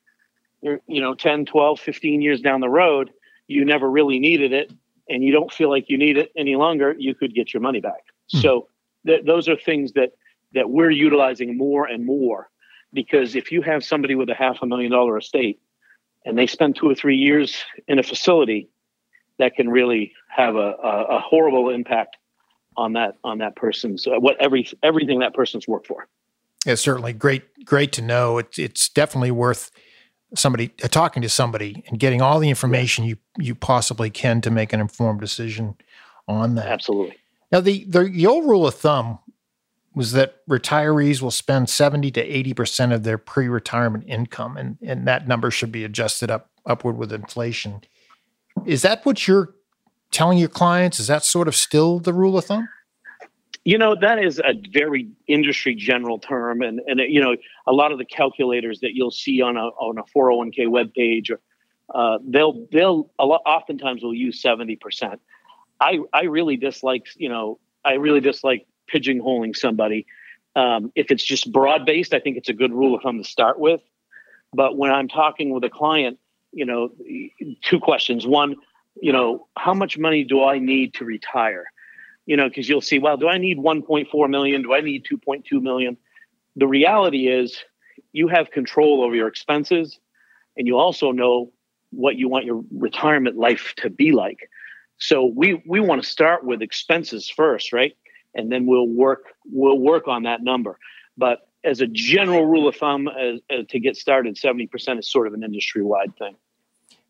you're 0.62 0.80
you 0.86 1.00
know 1.00 1.14
10, 1.14 1.46
12, 1.46 1.78
15 1.78 2.22
years 2.22 2.40
down 2.40 2.60
the 2.60 2.68
road, 2.68 3.12
you 3.46 3.64
never 3.64 3.88
really 3.88 4.18
needed 4.18 4.52
it 4.52 4.72
and 5.08 5.22
you 5.22 5.32
don't 5.32 5.52
feel 5.52 5.70
like 5.70 5.88
you 5.88 5.98
need 5.98 6.16
it 6.16 6.32
any 6.36 6.56
longer, 6.56 6.94
you 6.98 7.14
could 7.14 7.34
get 7.34 7.52
your 7.52 7.60
money 7.60 7.80
back. 7.80 8.04
Hmm. 8.32 8.38
So 8.38 8.68
th- 9.06 9.24
those 9.24 9.48
are 9.48 9.56
things 9.56 9.92
that 9.92 10.12
that 10.54 10.70
we're 10.70 10.90
utilizing 10.90 11.56
more 11.56 11.86
and 11.86 12.04
more. 12.06 12.48
Because 12.92 13.34
if 13.34 13.50
you 13.50 13.62
have 13.62 13.84
somebody 13.84 14.14
with 14.14 14.30
a 14.30 14.34
half 14.34 14.58
a 14.62 14.66
million 14.66 14.92
dollar 14.92 15.18
estate 15.18 15.60
and 16.24 16.38
they 16.38 16.46
spend 16.46 16.76
two 16.76 16.88
or 16.88 16.94
three 16.94 17.16
years 17.16 17.56
in 17.88 17.98
a 17.98 18.02
facility 18.02 18.68
that 19.38 19.56
can 19.56 19.68
really 19.68 20.12
have 20.28 20.54
a, 20.54 20.74
a, 20.82 21.04
a 21.16 21.20
horrible 21.20 21.70
impact 21.70 22.16
on 22.76 22.92
that 22.94 23.16
on 23.22 23.38
that 23.38 23.54
person's 23.56 24.06
uh, 24.06 24.18
what 24.18 24.40
every 24.40 24.68
everything 24.82 25.20
that 25.20 25.34
person's 25.34 25.66
worked 25.68 25.86
for. 25.86 26.08
It's 26.66 26.82
certainly. 26.82 27.12
Great 27.12 27.64
great 27.64 27.92
to 27.92 28.02
know. 28.02 28.38
It's 28.38 28.58
it's 28.58 28.88
definitely 28.88 29.30
worth 29.30 29.70
somebody 30.34 30.72
uh, 30.82 30.88
talking 30.88 31.22
to 31.22 31.28
somebody 31.28 31.84
and 31.88 31.98
getting 31.98 32.20
all 32.22 32.38
the 32.38 32.48
information 32.48 33.04
you 33.04 33.16
you 33.38 33.54
possibly 33.54 34.10
can 34.10 34.40
to 34.40 34.50
make 34.50 34.72
an 34.72 34.80
informed 34.80 35.20
decision 35.20 35.76
on 36.26 36.54
that. 36.56 36.66
Absolutely. 36.66 37.16
Now 37.52 37.60
the 37.60 37.84
the, 37.84 38.04
the 38.04 38.26
old 38.26 38.48
rule 38.48 38.66
of 38.66 38.74
thumb 38.74 39.18
was 39.94 40.12
that 40.12 40.46
retirees 40.48 41.22
will 41.22 41.30
spend 41.30 41.70
70 41.70 42.10
to 42.12 42.28
80% 42.54 42.92
of 42.92 43.04
their 43.04 43.18
pre-retirement 43.18 44.04
income 44.06 44.56
and, 44.56 44.76
and 44.82 45.06
that 45.06 45.28
number 45.28 45.50
should 45.50 45.72
be 45.72 45.84
adjusted 45.84 46.30
up 46.30 46.50
upward 46.66 46.96
with 46.96 47.12
inflation. 47.12 47.82
Is 48.64 48.82
that 48.82 49.04
what 49.04 49.28
you're 49.28 49.54
telling 50.10 50.38
your 50.38 50.48
clients? 50.48 50.98
Is 50.98 51.08
that 51.08 51.24
sort 51.24 51.48
of 51.48 51.54
still 51.54 51.98
the 51.98 52.12
rule 52.12 52.38
of 52.38 52.46
thumb? 52.46 52.68
You 53.64 53.78
know, 53.78 53.96
that 54.00 54.22
is 54.22 54.38
a 54.38 54.54
very 54.72 55.08
industry 55.26 55.74
general 55.74 56.18
term. 56.18 56.62
And, 56.62 56.80
and 56.86 57.00
you 57.00 57.20
know, 57.20 57.36
a 57.66 57.72
lot 57.72 57.92
of 57.92 57.98
the 57.98 58.04
calculators 58.04 58.80
that 58.80 58.94
you'll 58.94 59.10
see 59.10 59.40
on 59.40 59.56
a, 59.56 59.60
on 59.60 59.98
a 59.98 60.02
401k 60.16 60.66
webpage, 60.66 61.30
uh, 61.94 62.18
they'll, 62.26 62.66
they'll 62.72 63.10
a 63.18 63.24
lot, 63.24 63.42
oftentimes 63.46 64.02
will 64.02 64.14
use 64.14 64.42
70%. 64.42 65.18
I, 65.80 65.98
I 66.12 66.24
really 66.24 66.56
dislike, 66.56 67.06
you 67.16 67.28
know, 67.28 67.58
I 67.84 67.94
really 67.94 68.20
dislike 68.20 68.66
pigeonholing 68.92 69.56
somebody. 69.56 70.06
Um, 70.56 70.92
if 70.94 71.10
it's 71.10 71.24
just 71.24 71.52
broad 71.52 71.84
based, 71.84 72.14
I 72.14 72.20
think 72.20 72.36
it's 72.36 72.48
a 72.48 72.52
good 72.52 72.72
rule 72.72 72.94
of 72.94 73.02
thumb 73.02 73.18
to 73.18 73.28
start 73.28 73.58
with. 73.58 73.80
But 74.52 74.76
when 74.76 74.92
I'm 74.92 75.08
talking 75.08 75.50
with 75.50 75.64
a 75.64 75.70
client, 75.70 76.18
you 76.52 76.64
know, 76.64 76.90
two 77.62 77.80
questions. 77.80 78.26
One, 78.26 78.56
you 79.00 79.12
know, 79.12 79.48
how 79.58 79.74
much 79.74 79.98
money 79.98 80.22
do 80.22 80.44
I 80.44 80.58
need 80.60 80.94
to 80.94 81.04
retire? 81.04 81.64
You 82.26 82.36
know, 82.36 82.48
because 82.48 82.68
you'll 82.68 82.80
see, 82.80 83.00
well, 83.00 83.16
do 83.16 83.28
I 83.28 83.38
need 83.38 83.58
1.4 83.58 84.30
million? 84.30 84.62
Do 84.62 84.72
I 84.72 84.80
need 84.80 85.04
2.2 85.04 85.60
million? 85.60 85.96
the 86.56 86.66
reality 86.66 87.28
is 87.28 87.58
you 88.12 88.28
have 88.28 88.50
control 88.50 89.02
over 89.02 89.14
your 89.14 89.28
expenses 89.28 89.98
and 90.56 90.66
you 90.66 90.78
also 90.78 91.10
know 91.10 91.52
what 91.90 92.16
you 92.16 92.28
want 92.28 92.44
your 92.44 92.62
retirement 92.72 93.36
life 93.36 93.74
to 93.76 93.90
be 93.90 94.12
like. 94.12 94.50
So 94.98 95.24
we 95.24 95.62
we 95.66 95.80
want 95.80 96.02
to 96.02 96.08
start 96.08 96.44
with 96.44 96.62
expenses 96.62 97.28
first, 97.28 97.72
right? 97.72 97.96
And 98.34 98.50
then 98.50 98.66
we'll 98.66 98.88
work 98.88 99.24
we'll 99.46 99.78
work 99.78 100.08
on 100.08 100.24
that 100.24 100.42
number. 100.42 100.78
But 101.16 101.48
as 101.64 101.80
a 101.80 101.86
general 101.86 102.44
rule 102.44 102.68
of 102.68 102.76
thumb, 102.76 103.08
as, 103.08 103.40
as 103.50 103.66
to 103.68 103.78
get 103.80 103.96
started, 103.96 104.36
seventy 104.36 104.66
percent 104.66 104.98
is 104.98 105.10
sort 105.10 105.26
of 105.26 105.34
an 105.34 105.42
industry 105.42 105.82
wide 105.82 106.16
thing. 106.18 106.36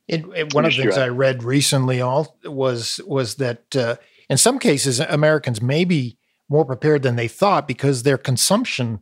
It, 0.06 0.24
it, 0.36 0.54
one 0.54 0.66
of 0.66 0.76
the 0.76 0.82
things 0.82 0.98
I 0.98 1.08
read 1.08 1.42
recently 1.42 2.02
all 2.02 2.36
was 2.44 3.00
was 3.06 3.36
that 3.36 3.74
uh, 3.74 3.96
in 4.28 4.36
some 4.36 4.58
cases 4.58 5.00
Americans 5.00 5.62
may 5.62 5.84
be 5.84 6.18
more 6.48 6.66
prepared 6.66 7.02
than 7.02 7.16
they 7.16 7.26
thought 7.26 7.66
because 7.66 8.02
their 8.02 8.18
consumption 8.18 9.00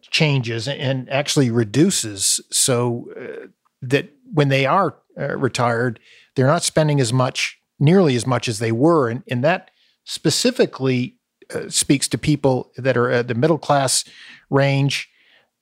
changes 0.00 0.66
and 0.66 1.10
actually 1.10 1.50
reduces. 1.50 2.40
So 2.50 3.10
uh, 3.20 3.48
that 3.82 4.10
when 4.32 4.48
they 4.48 4.64
are 4.64 4.96
uh, 5.18 5.36
retired, 5.36 6.00
they're 6.34 6.46
not 6.46 6.62
spending 6.62 7.00
as 7.00 7.12
much, 7.12 7.58
nearly 7.78 8.16
as 8.16 8.26
much 8.26 8.48
as 8.48 8.60
they 8.60 8.72
were, 8.72 9.10
and, 9.10 9.22
and 9.30 9.44
that 9.44 9.70
specifically 10.04 11.17
uh, 11.54 11.68
speaks 11.68 12.08
to 12.08 12.18
people 12.18 12.72
that 12.76 12.96
are 12.96 13.10
at 13.10 13.28
the 13.28 13.34
middle 13.34 13.58
class 13.58 14.04
range, 14.50 15.08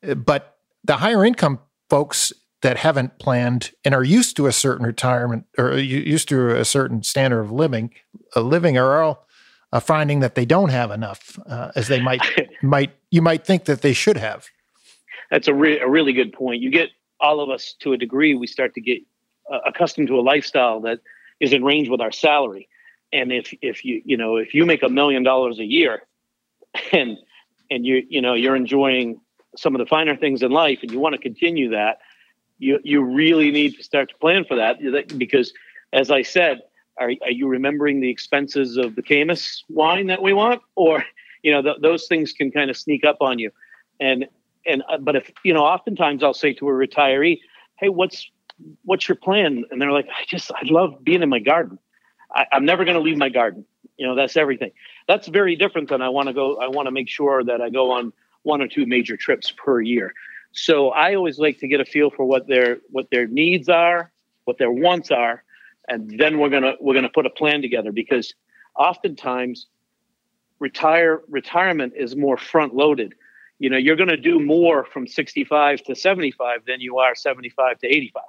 uh, 0.06 0.14
but 0.14 0.56
the 0.84 0.96
higher 0.96 1.24
income 1.24 1.60
folks 1.88 2.32
that 2.62 2.78
haven't 2.78 3.18
planned 3.18 3.72
and 3.84 3.94
are 3.94 4.04
used 4.04 4.36
to 4.36 4.46
a 4.46 4.52
certain 4.52 4.86
retirement 4.86 5.46
or 5.58 5.76
used 5.76 6.28
to 6.28 6.56
a 6.56 6.64
certain 6.64 7.02
standard 7.02 7.40
of 7.40 7.52
living, 7.52 7.92
uh, 8.34 8.40
living 8.40 8.76
are 8.78 9.02
all 9.02 9.26
uh, 9.72 9.80
finding 9.80 10.20
that 10.20 10.34
they 10.34 10.44
don't 10.44 10.70
have 10.70 10.90
enough 10.90 11.38
uh, 11.46 11.70
as 11.76 11.88
they 11.88 12.00
might 12.00 12.22
might 12.62 12.92
you 13.10 13.22
might 13.22 13.44
think 13.44 13.64
that 13.66 13.82
they 13.82 13.92
should 13.92 14.16
have. 14.16 14.46
That's 15.30 15.48
a, 15.48 15.54
re- 15.54 15.80
a 15.80 15.88
really 15.88 16.12
good 16.12 16.32
point. 16.32 16.62
You 16.62 16.70
get 16.70 16.90
all 17.20 17.40
of 17.40 17.50
us 17.50 17.74
to 17.80 17.92
a 17.92 17.96
degree. 17.96 18.34
We 18.34 18.46
start 18.46 18.74
to 18.74 18.80
get 18.80 18.98
uh, 19.52 19.58
accustomed 19.66 20.08
to 20.08 20.18
a 20.18 20.22
lifestyle 20.22 20.80
that 20.82 21.00
is 21.40 21.52
in 21.52 21.64
range 21.64 21.88
with 21.88 22.00
our 22.00 22.12
salary. 22.12 22.68
And 23.12 23.32
if 23.32 23.54
if 23.62 23.84
you 23.84 24.02
you 24.04 24.16
know 24.16 24.36
if 24.36 24.54
you 24.54 24.66
make 24.66 24.82
a 24.82 24.88
million 24.88 25.22
dollars 25.22 25.58
a 25.58 25.64
year, 25.64 26.02
and 26.92 27.16
and 27.70 27.86
you 27.86 28.04
you 28.08 28.20
know 28.20 28.34
you're 28.34 28.56
enjoying 28.56 29.20
some 29.56 29.74
of 29.74 29.78
the 29.78 29.86
finer 29.86 30.16
things 30.16 30.42
in 30.42 30.50
life, 30.50 30.80
and 30.82 30.90
you 30.90 30.98
want 30.98 31.14
to 31.14 31.20
continue 31.20 31.70
that, 31.70 31.98
you 32.58 32.78
you 32.82 33.02
really 33.02 33.50
need 33.50 33.76
to 33.76 33.82
start 33.82 34.10
to 34.10 34.16
plan 34.16 34.44
for 34.44 34.56
that 34.56 34.78
because, 35.18 35.52
as 35.92 36.10
I 36.10 36.22
said, 36.22 36.62
are 36.98 37.10
are 37.22 37.30
you 37.30 37.48
remembering 37.48 38.00
the 38.00 38.10
expenses 38.10 38.76
of 38.76 38.96
the 38.96 39.02
Caymus 39.02 39.64
wine 39.68 40.06
that 40.08 40.22
we 40.22 40.32
want, 40.32 40.62
or 40.74 41.04
you 41.42 41.52
know 41.52 41.62
th- 41.62 41.78
those 41.80 42.06
things 42.06 42.32
can 42.32 42.50
kind 42.50 42.70
of 42.70 42.76
sneak 42.76 43.04
up 43.04 43.18
on 43.20 43.38
you, 43.38 43.50
and 44.00 44.26
and 44.66 44.82
uh, 44.88 44.98
but 44.98 45.16
if 45.16 45.30
you 45.44 45.54
know, 45.54 45.64
oftentimes 45.64 46.22
I'll 46.22 46.34
say 46.34 46.52
to 46.54 46.68
a 46.68 46.72
retiree, 46.72 47.40
"Hey, 47.78 47.88
what's 47.88 48.28
what's 48.84 49.08
your 49.08 49.16
plan?" 49.16 49.64
And 49.70 49.80
they're 49.80 49.92
like, 49.92 50.08
"I 50.08 50.24
just 50.28 50.50
I 50.52 50.62
love 50.64 51.04
being 51.04 51.22
in 51.22 51.28
my 51.28 51.38
garden. 51.38 51.78
I, 52.34 52.46
I'm 52.52 52.64
never 52.64 52.84
going 52.84 52.96
to 52.96 53.02
leave 53.02 53.16
my 53.16 53.28
garden. 53.28 53.64
You 53.96 54.06
know, 54.06 54.14
that's 54.14 54.36
everything. 54.36 54.72
That's 55.08 55.28
very 55.28 55.56
different 55.56 55.88
than 55.88 56.02
I 56.02 56.08
want 56.08 56.28
to 56.28 56.34
go. 56.34 56.56
I 56.56 56.68
want 56.68 56.86
to 56.86 56.90
make 56.90 57.08
sure 57.08 57.42
that 57.44 57.60
I 57.60 57.70
go 57.70 57.92
on 57.92 58.12
one 58.42 58.60
or 58.60 58.68
two 58.68 58.86
major 58.86 59.16
trips 59.16 59.50
per 59.50 59.80
year." 59.80 60.12
So 60.52 60.90
I 60.90 61.14
always 61.14 61.38
like 61.38 61.58
to 61.58 61.68
get 61.68 61.80
a 61.80 61.84
feel 61.84 62.10
for 62.10 62.24
what 62.24 62.46
their 62.46 62.78
what 62.90 63.10
their 63.10 63.26
needs 63.26 63.68
are, 63.68 64.10
what 64.44 64.58
their 64.58 64.70
wants 64.70 65.10
are, 65.10 65.44
and 65.88 66.18
then 66.18 66.38
we're 66.38 66.50
gonna 66.50 66.74
we're 66.80 66.94
gonna 66.94 67.08
put 67.08 67.26
a 67.26 67.30
plan 67.30 67.62
together 67.62 67.92
because 67.92 68.34
oftentimes 68.76 69.66
retire 70.58 71.22
retirement 71.28 71.94
is 71.96 72.16
more 72.16 72.36
front 72.36 72.74
loaded. 72.74 73.14
You 73.58 73.70
know, 73.70 73.78
you're 73.78 73.96
going 73.96 74.10
to 74.10 74.18
do 74.18 74.38
more 74.38 74.84
from 74.84 75.06
65 75.06 75.82
to 75.84 75.94
75 75.94 76.66
than 76.66 76.80
you 76.80 76.98
are 76.98 77.14
75 77.14 77.78
to 77.78 77.86
85 77.86 78.22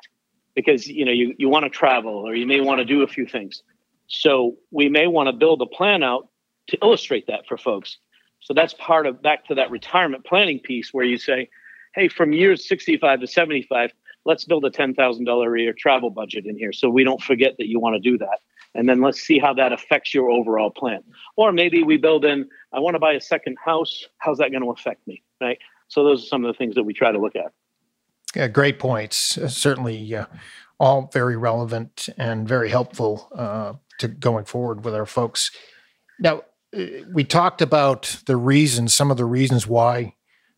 because 0.56 0.88
you 0.88 1.06
know 1.06 1.12
you, 1.12 1.36
you 1.38 1.50
want 1.50 1.64
to 1.64 1.70
travel 1.70 2.14
or 2.14 2.34
you 2.34 2.48
may 2.48 2.62
want 2.62 2.80
to 2.80 2.86
do 2.86 3.04
a 3.04 3.08
few 3.08 3.26
things. 3.26 3.62
So 4.08 4.56
we 4.72 4.90
may 4.90 5.08
want 5.08 5.28
to 5.28 5.34
build 5.34 5.62
a 5.62 5.66
plan 5.66 6.04
out 6.04 6.30
to 6.68 6.78
illustrate 6.82 7.28
that 7.28 7.48
for 7.48 7.58
folks. 7.58 7.98
So 8.40 8.54
that's 8.54 8.74
part 8.74 9.06
of 9.06 9.22
back 9.22 9.46
to 9.48 9.56
that 9.56 9.72
retirement 9.72 10.26
planning 10.26 10.60
piece 10.60 10.94
where 10.94 11.06
you 11.06 11.18
say, 11.18 11.50
hey, 11.96 12.08
from 12.08 12.34
years 12.34 12.68
65 12.68 13.22
to 13.22 13.28
75, 13.28 13.92
let's 14.26 14.46
build 14.46 14.66
a 14.66 14.70
$10,000 14.70 14.96
a 14.98 15.62
year 15.62 15.74
travel 15.74 16.10
budget 16.10 16.46
in 16.46 16.58
here 16.58 16.72
so 16.72 16.90
we 16.90 17.04
don't 17.04 17.22
forget 17.22 17.56
that 17.58 17.68
you 17.68 17.80
want 17.80 17.96
to 17.96 18.00
do 18.00 18.18
that. 18.18 18.40
And 18.76 18.88
then 18.88 19.02
let's 19.02 19.20
see 19.20 19.40
how 19.40 19.54
that 19.56 19.74
affects 19.74 20.14
your 20.14 20.30
overall 20.30 20.70
plan. 20.70 21.02
Or 21.36 21.52
maybe 21.52 21.84
we 21.84 21.98
build 21.98 22.26
in, 22.26 22.48
I 22.74 22.80
want 22.80 22.96
to 22.96 23.00
buy 23.00 23.14
a 23.14 23.22
second 23.22 23.58
house. 23.64 24.06
How's 24.20 24.38
that 24.38 24.52
going 24.52 24.64
to 24.64 24.70
affect 24.70 25.08
me? 25.08 25.24
Right. 25.42 25.58
So 25.88 26.04
those 26.04 26.24
are 26.24 26.28
some 26.28 26.46
of 26.46 26.54
the 26.54 26.58
things 26.58 26.76
that 26.76 26.84
we 26.84 26.94
try 26.94 27.12
to 27.12 27.20
look 27.20 27.36
at. 27.36 27.54
Yeah, 28.36 28.48
great 28.48 28.78
points. 28.78 29.40
Certainly, 29.48 30.14
uh, 30.14 30.26
all 30.80 31.10
very 31.12 31.38
relevant 31.38 32.10
and 32.18 32.48
very 32.48 32.70
helpful 32.70 33.30
uh, 33.34 33.74
to 34.00 34.08
going 34.08 34.46
forward 34.46 34.84
with 34.84 34.96
our 34.96 35.06
folks. 35.06 35.52
Now, 36.20 36.42
uh, 36.78 36.86
we 37.12 37.24
talked 37.24 37.62
about 37.62 38.22
the 38.26 38.38
reasons, 38.38 38.94
some 38.94 39.12
of 39.12 39.18
the 39.18 39.26
reasons 39.26 39.68
why 39.68 40.14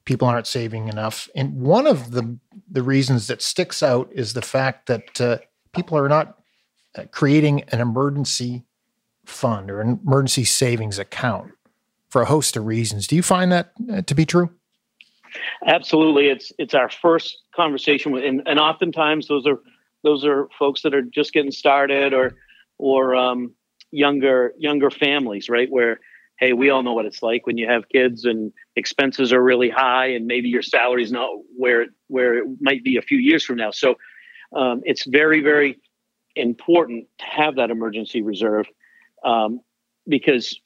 people 0.06 0.28
aren't 0.28 0.48
saving 0.48 0.88
enough. 0.88 1.30
And 1.36 1.62
one 1.62 1.88
of 1.88 2.12
the 2.12 2.38
the 2.72 2.84
reasons 2.84 3.28
that 3.28 3.42
sticks 3.42 3.82
out 3.82 4.10
is 4.12 4.34
the 4.34 4.42
fact 4.42 4.88
that 4.88 5.22
uh, 5.22 5.38
people 5.74 5.98
are 5.98 6.10
not 6.10 6.40
uh, 6.96 7.04
creating 7.12 7.64
an 7.70 7.80
emergency 7.80 8.64
fund 9.26 9.70
or 9.70 9.82
an 9.82 10.00
emergency 10.06 10.44
savings 10.44 10.98
account 10.98 11.52
for 12.10 12.22
a 12.22 12.26
host 12.26 12.58
of 12.58 12.66
reasons. 12.66 13.08
Do 13.08 13.16
you 13.16 13.24
find 13.24 13.52
that 13.52 13.72
uh, 13.92 14.02
to 14.02 14.16
be 14.16 14.26
true? 14.26 14.50
Absolutely, 15.66 16.30
it's 16.30 16.52
it's 16.58 16.74
our 16.74 16.90
first 16.90 17.44
conversation 17.56 18.12
with, 18.12 18.24
and, 18.24 18.42
and 18.48 18.60
oftentimes 18.60 19.28
those 19.28 19.46
are 19.46 19.60
those 20.04 20.26
are 20.26 20.48
folks 20.58 20.82
that 20.82 20.96
are 20.96 21.04
just 21.04 21.34
getting 21.34 21.52
started 21.52 22.14
or 22.14 22.36
or 22.80 23.16
um, 23.16 23.54
younger 23.92 24.54
younger 24.58 24.90
families, 24.90 25.50
right? 25.50 25.70
Where 25.70 26.00
hey, 26.40 26.54
we 26.54 26.70
all 26.70 26.82
know 26.84 26.94
what 26.94 27.06
it's 27.06 27.22
like 27.22 27.46
when 27.46 27.58
you 27.58 27.68
have 27.68 27.90
kids 27.90 28.24
and 28.24 28.54
expenses 28.78 29.34
are 29.34 29.44
really 29.44 29.70
high, 29.70 30.08
and 30.08 30.26
maybe 30.26 30.48
your 30.48 30.62
salary's 30.62 31.12
not 31.12 31.30
where 31.56 31.88
where 32.08 32.40
it 32.40 32.46
might 32.62 32.84
be 32.84 32.98
a 32.98 33.02
few 33.02 33.18
years 33.18 33.44
from 33.44 33.58
now. 33.58 33.72
So 33.72 33.96
um, 34.56 34.82
it's 34.86 35.06
very 35.06 35.42
very 35.42 35.80
important 36.36 37.08
to 37.20 37.26
have 37.26 37.58
that 37.58 37.70
emergency 37.70 38.22
reserve 38.22 38.66
um, 39.24 39.60
because 40.08 40.60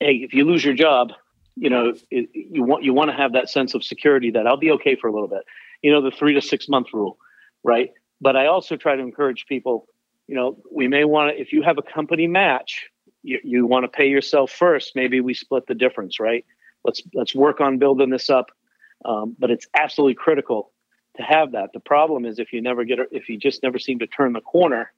hey, 0.00 0.14
if 0.16 0.34
you 0.34 0.44
lose 0.44 0.64
your 0.64 0.74
job, 0.74 1.12
you 1.56 1.70
know 1.70 1.94
it, 2.10 2.28
you 2.34 2.64
want 2.64 2.84
you 2.84 2.92
want 2.92 3.10
to 3.10 3.16
have 3.16 3.32
that 3.32 3.48
sense 3.48 3.74
of 3.74 3.84
security 3.84 4.32
that 4.32 4.46
I'll 4.46 4.56
be 4.56 4.72
okay 4.72 4.96
for 4.96 5.06
a 5.08 5.12
little 5.12 5.28
bit. 5.28 5.44
You 5.82 5.92
know 5.92 6.02
the 6.02 6.10
three 6.10 6.34
to 6.34 6.40
six 6.40 6.68
month 6.68 6.88
rule, 6.92 7.18
right? 7.62 7.90
But 8.20 8.36
I 8.36 8.46
also 8.46 8.76
try 8.76 8.96
to 8.96 9.02
encourage 9.02 9.46
people. 9.46 9.86
You 10.26 10.36
know, 10.36 10.56
we 10.72 10.88
may 10.88 11.04
want 11.04 11.34
to 11.34 11.40
if 11.40 11.52
you 11.52 11.62
have 11.62 11.78
a 11.78 11.82
company 11.82 12.26
match 12.26 12.86
you, 13.22 13.38
you 13.42 13.66
want 13.66 13.84
to 13.84 13.88
pay 13.88 14.08
yourself 14.08 14.50
first 14.50 14.92
maybe 14.94 15.20
we 15.20 15.34
split 15.34 15.66
the 15.66 15.74
difference 15.74 16.20
right? 16.20 16.44
Let's 16.84 17.02
let's 17.14 17.34
work 17.34 17.60
on 17.60 17.78
building 17.78 18.10
this 18.10 18.30
up 18.30 18.46
um, 19.04 19.36
but 19.38 19.50
it's 19.50 19.66
absolutely 19.74 20.14
critical 20.14 20.72
to 21.16 21.22
have 21.22 21.52
that. 21.52 21.70
The 21.72 21.80
problem 21.80 22.24
is 22.24 22.38
if 22.38 22.52
you 22.52 22.60
never 22.60 22.84
get 22.84 22.98
if 23.10 23.28
you 23.28 23.38
just 23.38 23.62
never 23.62 23.78
seem 23.78 23.98
to 24.00 24.06
turn 24.06 24.32
the 24.32 24.40
corner 24.40 24.92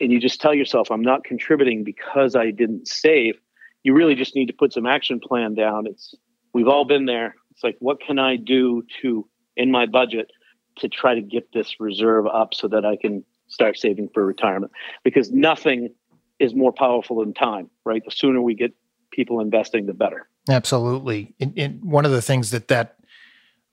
and 0.00 0.10
you 0.10 0.18
just 0.18 0.40
tell 0.40 0.54
yourself 0.54 0.90
i'm 0.90 1.02
not 1.02 1.24
contributing 1.24 1.84
because 1.84 2.34
i 2.34 2.50
didn't 2.50 2.88
save 2.88 3.34
you 3.82 3.94
really 3.94 4.14
just 4.14 4.34
need 4.34 4.46
to 4.46 4.52
put 4.52 4.72
some 4.72 4.86
action 4.86 5.20
plan 5.20 5.54
down. 5.54 5.86
It's 5.86 6.14
we've 6.52 6.68
all 6.68 6.84
been 6.84 7.06
there. 7.06 7.34
It's 7.52 7.64
like 7.64 7.76
what 7.80 8.00
can 8.00 8.18
i 8.18 8.36
do 8.36 8.82
to 9.02 9.28
in 9.56 9.70
my 9.70 9.86
budget 9.86 10.30
to 10.78 10.88
try 10.88 11.14
to 11.14 11.20
get 11.20 11.52
this 11.52 11.80
reserve 11.80 12.26
up 12.26 12.54
so 12.54 12.68
that 12.68 12.86
i 12.86 12.96
can 12.96 13.24
start 13.50 13.76
saving 13.76 14.08
for 14.14 14.24
retirement 14.24 14.72
because 15.04 15.30
nothing 15.30 15.90
is 16.38 16.54
more 16.54 16.72
powerful 16.72 17.20
than 17.20 17.34
time, 17.34 17.68
right? 17.84 18.02
The 18.04 18.10
sooner 18.10 18.40
we 18.40 18.54
get 18.54 18.72
people 19.10 19.40
investing, 19.40 19.86
the 19.86 19.92
better. 19.92 20.28
Absolutely. 20.48 21.34
And, 21.38 21.52
and 21.58 21.84
one 21.84 22.06
of 22.06 22.12
the 22.12 22.22
things 22.22 22.50
that 22.50 22.68
that 22.68 22.96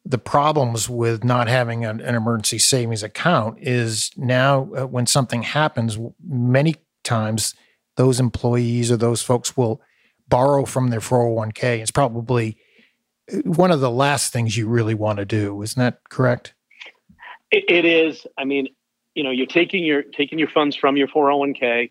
the 0.03 0.17
problems 0.17 0.89
with 0.89 1.23
not 1.23 1.47
having 1.47 1.84
an, 1.86 1.99
an 1.99 2.15
emergency 2.15 2.59
savings 2.59 3.03
account 3.03 3.57
is 3.61 4.11
now 4.15 4.69
uh, 4.73 4.88
when 4.88 5.05
something 5.05 5.43
happens, 5.43 5.97
many 6.25 6.75
times 7.03 7.55
those 7.97 8.19
employees 8.19 8.89
or 8.89 8.97
those 8.97 9.21
folks 9.21 9.57
will 9.57 9.82
borrow 10.30 10.65
from 10.65 10.89
their 10.89 11.01
401k. 11.01 11.80
It's 11.80 11.91
probably 11.91 12.57
uh, 13.32 13.38
one 13.43 13.71
of 13.71 13.82
the 13.82 13.91
last 13.91 14.32
things 14.32 14.55
you 14.55 14.67
really 14.67 14.93
want 14.93 15.19
to 15.19 15.25
do. 15.25 15.61
Isn't 15.61 15.80
that 15.80 15.99
correct? 16.09 16.53
it, 17.51 17.65
it 17.69 17.86
is. 17.86 18.25
I 18.38 18.45
mean, 18.45 18.67
you 19.18 19.24
know, 19.24 19.32
you're 19.32 19.53
taking 19.61 19.84
your 19.84 20.03
taking 20.03 20.38
your 20.39 20.49
funds 20.57 20.76
from 20.76 20.95
your 20.95 21.07
401k 21.07 21.89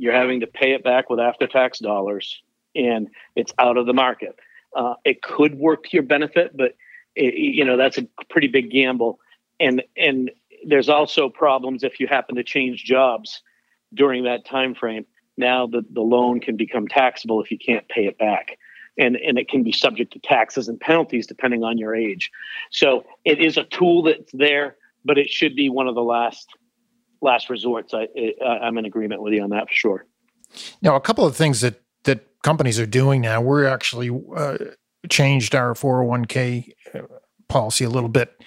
you're 0.00 0.14
having 0.14 0.40
to 0.40 0.46
pay 0.46 0.72
it 0.72 0.82
back 0.82 1.10
with 1.10 1.20
after 1.20 1.46
tax 1.46 1.78
dollars 1.78 2.42
and 2.74 3.08
it's 3.36 3.52
out 3.58 3.76
of 3.76 3.84
the 3.84 3.92
market. 3.92 4.34
Uh, 4.74 4.94
it 5.04 5.20
could 5.20 5.58
work 5.58 5.84
to 5.84 5.90
your 5.92 6.02
benefit, 6.02 6.56
but 6.56 6.74
it, 7.14 7.34
you 7.34 7.64
know 7.64 7.76
that's 7.76 7.98
a 7.98 8.06
pretty 8.30 8.48
big 8.48 8.70
gamble. 8.70 9.18
And 9.58 9.82
and 9.96 10.30
there's 10.66 10.88
also 10.88 11.28
problems 11.28 11.82
if 11.82 12.00
you 12.00 12.06
happen 12.06 12.36
to 12.36 12.44
change 12.44 12.84
jobs 12.84 13.42
during 13.92 14.24
that 14.24 14.46
time 14.46 14.74
frame. 14.74 15.04
Now 15.36 15.66
the, 15.66 15.82
the 15.90 16.00
loan 16.00 16.40
can 16.40 16.56
become 16.56 16.88
taxable 16.88 17.42
if 17.42 17.50
you 17.50 17.58
can't 17.58 17.86
pay 17.88 18.06
it 18.06 18.16
back. 18.16 18.56
and 18.96 19.16
and 19.16 19.38
it 19.38 19.48
can 19.48 19.62
be 19.62 19.72
subject 19.72 20.12
to 20.14 20.18
taxes 20.20 20.68
and 20.68 20.80
penalties 20.80 21.26
depending 21.26 21.62
on 21.62 21.76
your 21.76 21.94
age. 21.94 22.30
So 22.70 23.04
it 23.24 23.38
is 23.38 23.58
a 23.58 23.64
tool 23.64 24.04
that's 24.04 24.32
there, 24.32 24.76
but 25.04 25.18
it 25.18 25.30
should 25.30 25.56
be 25.56 25.68
one 25.68 25.88
of 25.88 25.94
the 25.94 26.02
last 26.02 26.48
last 27.22 27.50
resorts. 27.50 27.92
I, 27.94 28.08
I'm 28.44 28.78
in 28.78 28.84
agreement 28.84 29.22
with 29.22 29.32
you 29.32 29.42
on 29.42 29.50
that 29.50 29.68
for 29.68 29.74
sure. 29.74 30.06
Now, 30.82 30.96
a 30.96 31.00
couple 31.00 31.24
of 31.24 31.36
things 31.36 31.60
that 31.60 31.82
that 32.04 32.26
companies 32.42 32.78
are 32.78 32.86
doing 32.86 33.20
now, 33.20 33.40
we're 33.40 33.66
actually 33.66 34.10
uh, 34.36 34.56
changed 35.08 35.54
our 35.54 35.74
401k 35.74 36.72
uh, 36.94 37.00
policy 37.48 37.84
a 37.84 37.90
little 37.90 38.08
bit, 38.08 38.40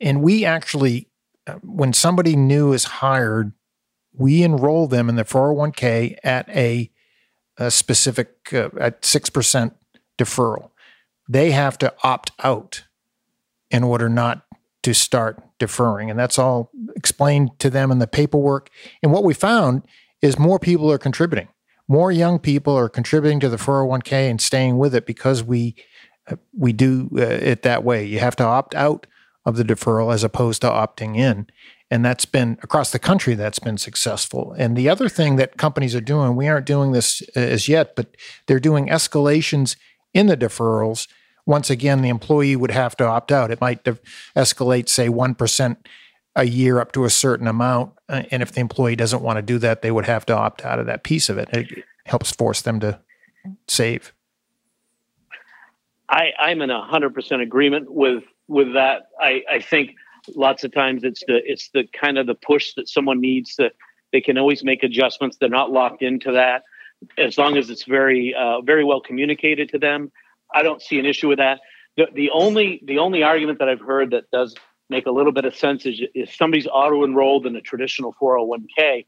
and 0.00 0.22
we 0.22 0.44
actually, 0.44 1.08
uh, 1.46 1.54
when 1.62 1.92
somebody 1.92 2.36
new 2.36 2.72
is 2.72 2.84
hired, 2.84 3.52
we 4.12 4.42
enroll 4.42 4.88
them 4.88 5.08
in 5.08 5.16
the 5.16 5.24
401k 5.24 6.16
at 6.24 6.48
a, 6.48 6.90
a 7.56 7.70
specific 7.70 8.52
uh, 8.52 8.70
at 8.80 9.04
six 9.04 9.30
percent 9.30 9.74
deferral. 10.18 10.70
They 11.28 11.52
have 11.52 11.78
to 11.78 11.94
opt 12.02 12.32
out 12.42 12.84
in 13.70 13.84
order 13.84 14.08
not 14.08 14.47
to 14.82 14.94
start 14.94 15.42
deferring. 15.58 16.10
And 16.10 16.18
that's 16.18 16.38
all 16.38 16.70
explained 16.96 17.58
to 17.58 17.70
them 17.70 17.90
in 17.90 17.98
the 17.98 18.06
paperwork. 18.06 18.70
And 19.02 19.12
what 19.12 19.24
we 19.24 19.34
found 19.34 19.82
is 20.22 20.38
more 20.38 20.58
people 20.58 20.90
are 20.90 20.98
contributing. 20.98 21.48
More 21.88 22.12
young 22.12 22.38
people 22.38 22.76
are 22.76 22.88
contributing 22.88 23.40
to 23.40 23.48
the 23.48 23.56
401k 23.56 24.30
and 24.30 24.40
staying 24.40 24.78
with 24.78 24.94
it 24.94 25.06
because 25.06 25.42
we 25.42 25.74
uh, 26.30 26.36
we 26.56 26.74
do 26.74 27.08
uh, 27.16 27.22
it 27.22 27.62
that 27.62 27.82
way. 27.82 28.04
You 28.04 28.18
have 28.18 28.36
to 28.36 28.44
opt 28.44 28.74
out 28.74 29.06
of 29.46 29.56
the 29.56 29.64
deferral 29.64 30.12
as 30.12 30.22
opposed 30.22 30.60
to 30.60 30.68
opting 30.68 31.16
in. 31.16 31.46
And 31.90 32.04
that's 32.04 32.26
been 32.26 32.58
across 32.62 32.90
the 32.90 32.98
country, 32.98 33.34
that's 33.34 33.58
been 33.58 33.78
successful. 33.78 34.54
And 34.58 34.76
the 34.76 34.90
other 34.90 35.08
thing 35.08 35.36
that 35.36 35.56
companies 35.56 35.94
are 35.94 36.02
doing, 36.02 36.36
we 36.36 36.46
aren't 36.46 36.66
doing 36.66 36.92
this 36.92 37.22
uh, 37.34 37.40
as 37.40 37.66
yet, 37.66 37.96
but 37.96 38.14
they're 38.46 38.60
doing 38.60 38.88
escalations 38.88 39.76
in 40.12 40.26
the 40.26 40.36
deferrals 40.36 41.08
once 41.48 41.70
again, 41.70 42.02
the 42.02 42.10
employee 42.10 42.54
would 42.54 42.70
have 42.70 42.94
to 42.94 43.06
opt 43.06 43.32
out. 43.32 43.50
It 43.50 43.58
might 43.58 43.82
escalate, 44.36 44.86
say, 44.90 45.08
1% 45.08 45.76
a 46.36 46.44
year 46.44 46.78
up 46.78 46.92
to 46.92 47.06
a 47.06 47.10
certain 47.10 47.46
amount. 47.46 47.94
Uh, 48.06 48.24
and 48.30 48.42
if 48.42 48.52
the 48.52 48.60
employee 48.60 48.96
doesn't 48.96 49.22
want 49.22 49.38
to 49.38 49.42
do 49.42 49.56
that, 49.58 49.80
they 49.80 49.90
would 49.90 50.04
have 50.04 50.26
to 50.26 50.36
opt 50.36 50.62
out 50.62 50.78
of 50.78 50.84
that 50.84 51.04
piece 51.04 51.30
of 51.30 51.38
it. 51.38 51.48
It 51.54 51.84
helps 52.04 52.30
force 52.32 52.60
them 52.60 52.80
to 52.80 53.00
save. 53.66 54.12
I, 56.10 56.32
I'm 56.38 56.60
in 56.60 56.68
hundred 56.68 57.14
percent 57.14 57.40
agreement 57.40 57.90
with 57.90 58.24
with 58.46 58.74
that. 58.74 59.08
I, 59.18 59.42
I 59.50 59.60
think 59.60 59.94
lots 60.36 60.64
of 60.64 60.72
times 60.72 61.02
it's 61.02 61.22
the 61.26 61.40
it's 61.44 61.70
the 61.72 61.84
kind 61.98 62.18
of 62.18 62.26
the 62.26 62.34
push 62.34 62.74
that 62.74 62.88
someone 62.88 63.20
needs 63.20 63.54
to. 63.56 63.70
They 64.12 64.20
can 64.20 64.36
always 64.36 64.64
make 64.64 64.82
adjustments. 64.82 65.38
They're 65.38 65.48
not 65.48 65.70
locked 65.70 66.02
into 66.02 66.32
that 66.32 66.64
as 67.16 67.38
long 67.38 67.56
as 67.56 67.70
it's 67.70 67.84
very 67.84 68.34
uh, 68.34 68.60
very 68.60 68.84
well 68.84 69.00
communicated 69.00 69.70
to 69.70 69.78
them. 69.78 70.12
I 70.52 70.62
don't 70.62 70.82
see 70.82 70.98
an 70.98 71.06
issue 71.06 71.28
with 71.28 71.38
that. 71.38 71.60
The, 71.96 72.06
the 72.14 72.30
only 72.30 72.80
the 72.84 72.98
only 72.98 73.22
argument 73.22 73.58
that 73.58 73.68
I've 73.68 73.80
heard 73.80 74.12
that 74.12 74.30
does 74.30 74.54
make 74.90 75.06
a 75.06 75.10
little 75.10 75.32
bit 75.32 75.44
of 75.44 75.54
sense 75.54 75.84
is 75.84 76.00
if 76.14 76.34
somebody's 76.34 76.66
auto 76.66 77.04
enrolled 77.04 77.46
in 77.46 77.54
a 77.56 77.60
traditional 77.60 78.14
401k 78.20 79.04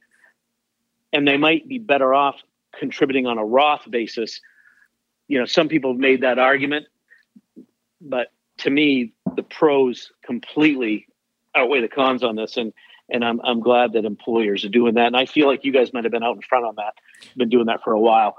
and 1.12 1.26
they 1.26 1.36
might 1.36 1.66
be 1.66 1.78
better 1.78 2.12
off 2.12 2.36
contributing 2.78 3.26
on 3.26 3.38
a 3.38 3.45
Roth 3.45 3.91
basis. 3.91 4.41
You 5.28 5.38
know, 5.38 5.47
some 5.47 5.68
people 5.68 5.93
have 5.93 6.01
made 6.01 6.22
that 6.22 6.38
argument, 6.38 6.86
but 8.01 8.32
to 8.59 8.70
me, 8.70 9.12
the 9.36 9.43
pros 9.43 10.12
completely 10.24 11.07
outweigh 11.55 11.80
the 11.80 11.88
cons 11.88 12.22
on 12.22 12.36
this. 12.36 12.57
And 12.57 12.72
and 13.09 13.24
I'm 13.24 13.41
I'm 13.43 13.61
glad 13.61 13.93
that 13.95 14.05
employers 14.05 14.64
are 14.64 14.68
doing 14.68 14.95
that. 14.95 15.07
And 15.07 15.16
I 15.16 15.26
feel 15.26 15.47
like 15.47 15.64
you 15.64 15.72
guys 15.72 15.93
might 15.93 16.05
have 16.05 16.12
been 16.12 16.22
out 16.22 16.36
in 16.36 16.43
front 16.43 16.64
on 16.64 16.76
that. 16.76 16.95
Been 17.36 17.49
doing 17.49 17.66
that 17.66 17.82
for 17.82 17.93
a 17.93 18.01
while. 18.01 18.36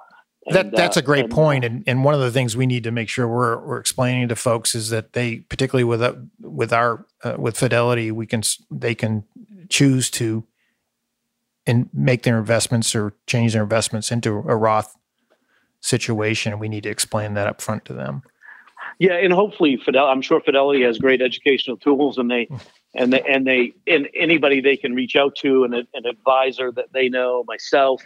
And, 0.47 0.55
that 0.55 0.71
that's 0.75 0.97
a 0.97 1.01
great 1.03 1.25
uh, 1.25 1.35
point. 1.35 1.63
and 1.63 1.83
and 1.85 2.03
one 2.03 2.15
of 2.15 2.19
the 2.19 2.31
things 2.31 2.57
we 2.57 2.65
need 2.65 2.83
to 2.85 2.91
make 2.91 3.09
sure 3.09 3.27
we're 3.27 3.59
we're 3.59 3.79
explaining 3.79 4.27
to 4.29 4.35
folks 4.35 4.73
is 4.73 4.89
that 4.89 5.13
they 5.13 5.37
particularly 5.37 5.83
with 5.83 6.01
uh, 6.01 6.15
with 6.39 6.73
our 6.73 7.05
uh, 7.23 7.35
with 7.37 7.57
Fidelity 7.57 8.11
we 8.11 8.25
can 8.25 8.41
they 8.71 8.95
can 8.95 9.23
choose 9.69 10.09
to 10.11 10.43
and 11.67 11.89
make 11.93 12.23
their 12.23 12.39
investments 12.39 12.95
or 12.95 13.13
change 13.27 13.53
their 13.53 13.63
investments 13.63 14.11
into 14.11 14.31
a 14.31 14.55
Roth 14.55 14.95
situation. 15.79 16.57
We 16.59 16.69
need 16.69 16.83
to 16.83 16.89
explain 16.89 17.33
that 17.35 17.47
up 17.47 17.61
front 17.61 17.85
to 17.85 17.93
them. 17.93 18.23
Yeah, 18.99 19.13
and 19.13 19.33
hopefully 19.33 19.77
Fidelity. 19.77 20.11
I'm 20.11 20.21
sure 20.21 20.41
Fidelity 20.41 20.83
has 20.83 20.97
great 20.97 21.21
educational 21.21 21.77
tools, 21.77 22.17
and 22.17 22.29
they 22.29 22.47
and 22.95 23.11
they 23.13 23.21
and 23.21 23.45
they 23.45 23.73
and 23.87 24.07
anybody 24.15 24.61
they 24.61 24.77
can 24.77 24.93
reach 24.93 25.15
out 25.15 25.35
to, 25.37 25.63
and 25.63 25.73
an 25.73 26.05
advisor 26.05 26.71
that 26.73 26.93
they 26.93 27.09
know, 27.09 27.43
myself. 27.47 28.03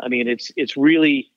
I 0.00 0.08
mean, 0.08 0.28
it's 0.28 0.50
it's 0.56 0.76
really 0.76 1.30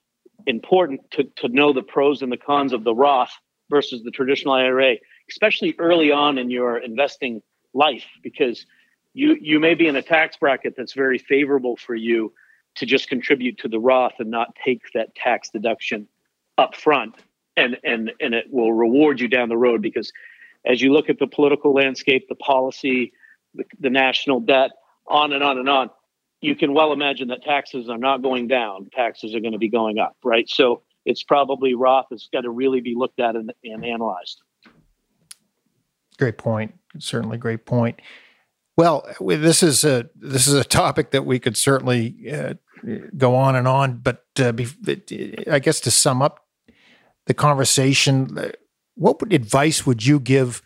important 0.46 1.10
to, 1.12 1.24
to 1.36 1.48
know 1.48 1.72
the 1.72 1.82
pros 1.82 2.22
and 2.22 2.30
the 2.30 2.36
cons 2.36 2.72
of 2.72 2.84
the 2.84 2.94
Roth 2.94 3.32
versus 3.70 4.02
the 4.02 4.10
traditional 4.10 4.54
IRA, 4.54 4.96
especially 5.30 5.74
early 5.78 6.12
on 6.12 6.38
in 6.38 6.50
your 6.50 6.78
investing 6.78 7.42
life, 7.72 8.06
because 8.22 8.66
you 9.14 9.36
you 9.40 9.60
may 9.60 9.74
be 9.74 9.86
in 9.86 9.96
a 9.96 10.02
tax 10.02 10.36
bracket 10.36 10.74
that's 10.76 10.92
very 10.92 11.18
favorable 11.18 11.76
for 11.76 11.94
you 11.94 12.32
to 12.76 12.86
just 12.86 13.08
contribute 13.08 13.58
to 13.58 13.68
the 13.68 13.78
Roth 13.78 14.14
and 14.18 14.30
not 14.30 14.56
take 14.64 14.82
that 14.94 15.14
tax 15.14 15.50
deduction 15.50 16.08
up 16.58 16.74
front 16.74 17.14
and 17.56 17.78
and 17.84 18.12
and 18.20 18.34
it 18.34 18.46
will 18.50 18.72
reward 18.72 19.20
you 19.20 19.28
down 19.28 19.48
the 19.48 19.56
road 19.56 19.82
because 19.82 20.12
as 20.64 20.80
you 20.80 20.92
look 20.92 21.10
at 21.10 21.18
the 21.18 21.26
political 21.26 21.74
landscape, 21.74 22.28
the 22.28 22.34
policy, 22.34 23.12
the, 23.54 23.64
the 23.80 23.90
national 23.90 24.40
debt, 24.40 24.70
on 25.06 25.32
and 25.32 25.42
on 25.42 25.58
and 25.58 25.68
on, 25.68 25.90
you 26.44 26.54
can 26.54 26.74
well 26.74 26.92
imagine 26.92 27.28
that 27.28 27.42
taxes 27.42 27.88
are 27.88 27.98
not 27.98 28.22
going 28.22 28.48
down; 28.48 28.88
taxes 28.92 29.34
are 29.34 29.40
going 29.40 29.52
to 29.52 29.58
be 29.58 29.70
going 29.70 29.98
up, 29.98 30.16
right? 30.22 30.48
So 30.48 30.82
it's 31.04 31.22
probably 31.22 31.74
Roth 31.74 32.06
has 32.10 32.28
got 32.32 32.42
to 32.42 32.50
really 32.50 32.80
be 32.80 32.94
looked 32.94 33.20
at 33.20 33.34
and, 33.34 33.52
and 33.64 33.84
analyzed. 33.84 34.42
Great 36.18 36.38
point. 36.38 36.74
Certainly, 36.98 37.38
great 37.38 37.66
point. 37.66 38.00
Well, 38.76 39.06
this 39.20 39.62
is 39.62 39.84
a 39.84 40.08
this 40.14 40.46
is 40.46 40.54
a 40.54 40.64
topic 40.64 41.12
that 41.12 41.24
we 41.24 41.38
could 41.38 41.56
certainly 41.56 42.30
uh, 42.30 42.54
go 43.16 43.34
on 43.36 43.56
and 43.56 43.66
on, 43.66 43.98
but 43.98 44.24
uh, 44.38 44.52
be, 44.52 44.66
I 45.50 45.58
guess 45.60 45.80
to 45.80 45.90
sum 45.90 46.22
up 46.22 46.40
the 47.26 47.34
conversation, 47.34 48.36
uh, 48.36 48.50
what 48.96 49.20
advice 49.32 49.86
would 49.86 50.04
you 50.04 50.20
give 50.20 50.62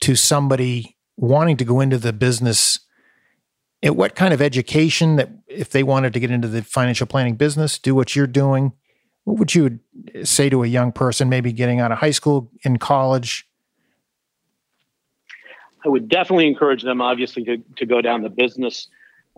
to 0.00 0.14
somebody 0.14 0.96
wanting 1.16 1.56
to 1.56 1.64
go 1.64 1.80
into 1.80 1.98
the 1.98 2.12
business 2.12 2.78
what 3.82 4.14
kind 4.14 4.34
of 4.34 4.42
education 4.42 5.16
that 5.16 5.30
if 5.46 5.70
they 5.70 5.82
wanted 5.82 6.12
to 6.12 6.20
get 6.20 6.30
into 6.30 6.48
the 6.48 6.62
financial 6.62 7.06
planning 7.06 7.36
business, 7.36 7.78
do 7.78 7.94
what 7.94 8.16
you're 8.16 8.26
doing, 8.26 8.72
what 9.24 9.38
would 9.38 9.54
you 9.54 9.78
say 10.24 10.48
to 10.48 10.64
a 10.64 10.66
young 10.66 10.90
person, 10.90 11.28
maybe 11.28 11.52
getting 11.52 11.80
out 11.80 11.92
of 11.92 11.98
high 11.98 12.10
school, 12.10 12.50
in 12.62 12.78
college? 12.78 13.46
I 15.84 15.88
would 15.88 16.08
definitely 16.08 16.48
encourage 16.48 16.82
them, 16.82 17.00
obviously, 17.00 17.44
to, 17.44 17.58
to 17.76 17.86
go 17.86 18.00
down 18.00 18.22
the 18.22 18.30
business, 18.30 18.88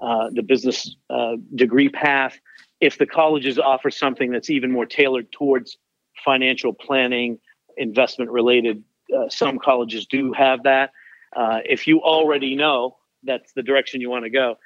uh, 0.00 0.30
the 0.32 0.42
business 0.42 0.96
uh, 1.10 1.36
degree 1.54 1.88
path. 1.88 2.38
If 2.80 2.98
the 2.98 3.06
colleges 3.06 3.58
offer 3.58 3.90
something 3.90 4.30
that's 4.30 4.48
even 4.48 4.70
more 4.70 4.86
tailored 4.86 5.30
towards 5.32 5.76
financial 6.24 6.72
planning, 6.72 7.38
investment 7.76 8.30
related, 8.30 8.82
uh, 9.14 9.28
some 9.28 9.58
colleges 9.58 10.06
do 10.06 10.32
have 10.32 10.62
that. 10.62 10.92
Uh, 11.36 11.58
if 11.64 11.86
you 11.86 12.00
already 12.00 12.54
know 12.54 12.96
that's 13.22 13.52
the 13.52 13.62
direction 13.62 14.00
you 14.00 14.10
want 14.10 14.24
to 14.24 14.30
go. 14.30 14.56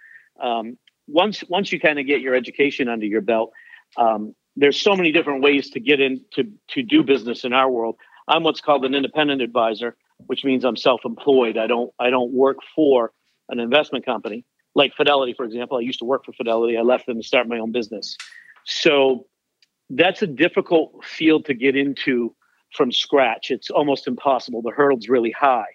Um, 0.40 0.78
once 1.07 1.44
once 1.48 1.72
you 1.72 1.80
kind 1.80 1.98
of 1.98 2.07
get 2.07 2.20
your 2.20 2.34
education 2.34 2.88
under 2.88 3.07
your 3.07 3.20
belt, 3.20 3.52
um, 3.96 4.34
there's 4.57 4.80
so 4.80 4.96
many 4.96 5.12
different 5.12 5.42
ways 5.42 5.70
to 5.70 5.80
get 5.80 6.00
into 6.00 6.50
to 6.68 6.82
do 6.82 7.02
business 7.02 7.44
in 7.44 7.52
our 7.52 7.70
world. 7.70 7.96
I'm 8.26 8.42
what's 8.42 8.61
called 8.61 8.84
an 8.84 8.94
independent 8.94 9.42
advisor, 9.42 9.96
which 10.26 10.44
means 10.44 10.64
I'm 10.64 10.76
self-employed. 10.76 11.59
I 11.59 11.66
don't 11.66 11.92
I 11.98 12.11
don't 12.11 12.32
work 12.32 12.59
for 12.74 13.12
an 13.48 13.61
investment 13.61 14.07
company 14.07 14.44
like 14.74 14.94
Fidelity, 14.94 15.34
for 15.34 15.44
example. 15.44 15.78
I 15.78 15.80
used 15.80 16.00
to 16.00 16.05
work 16.05 16.24
for 16.24 16.32
Fidelity. 16.32 16.76
I 16.76 16.82
left 16.82 17.07
them 17.07 17.20
to 17.20 17.26
start 17.26 17.48
my 17.48 17.59
own 17.59 17.72
business. 17.72 18.16
So 18.64 19.26
that's 19.90 20.22
a 20.22 20.26
difficult 20.26 21.05
field 21.05 21.44
to 21.46 21.55
get 21.55 21.76
into 21.76 22.34
from 22.74 22.90
scratch. 22.90 23.50
It's 23.50 23.70
almost 23.70 24.09
impossible. 24.09 24.62
The 24.62 24.70
hurdle's 24.70 25.09
really 25.09 25.30
high. 25.30 25.74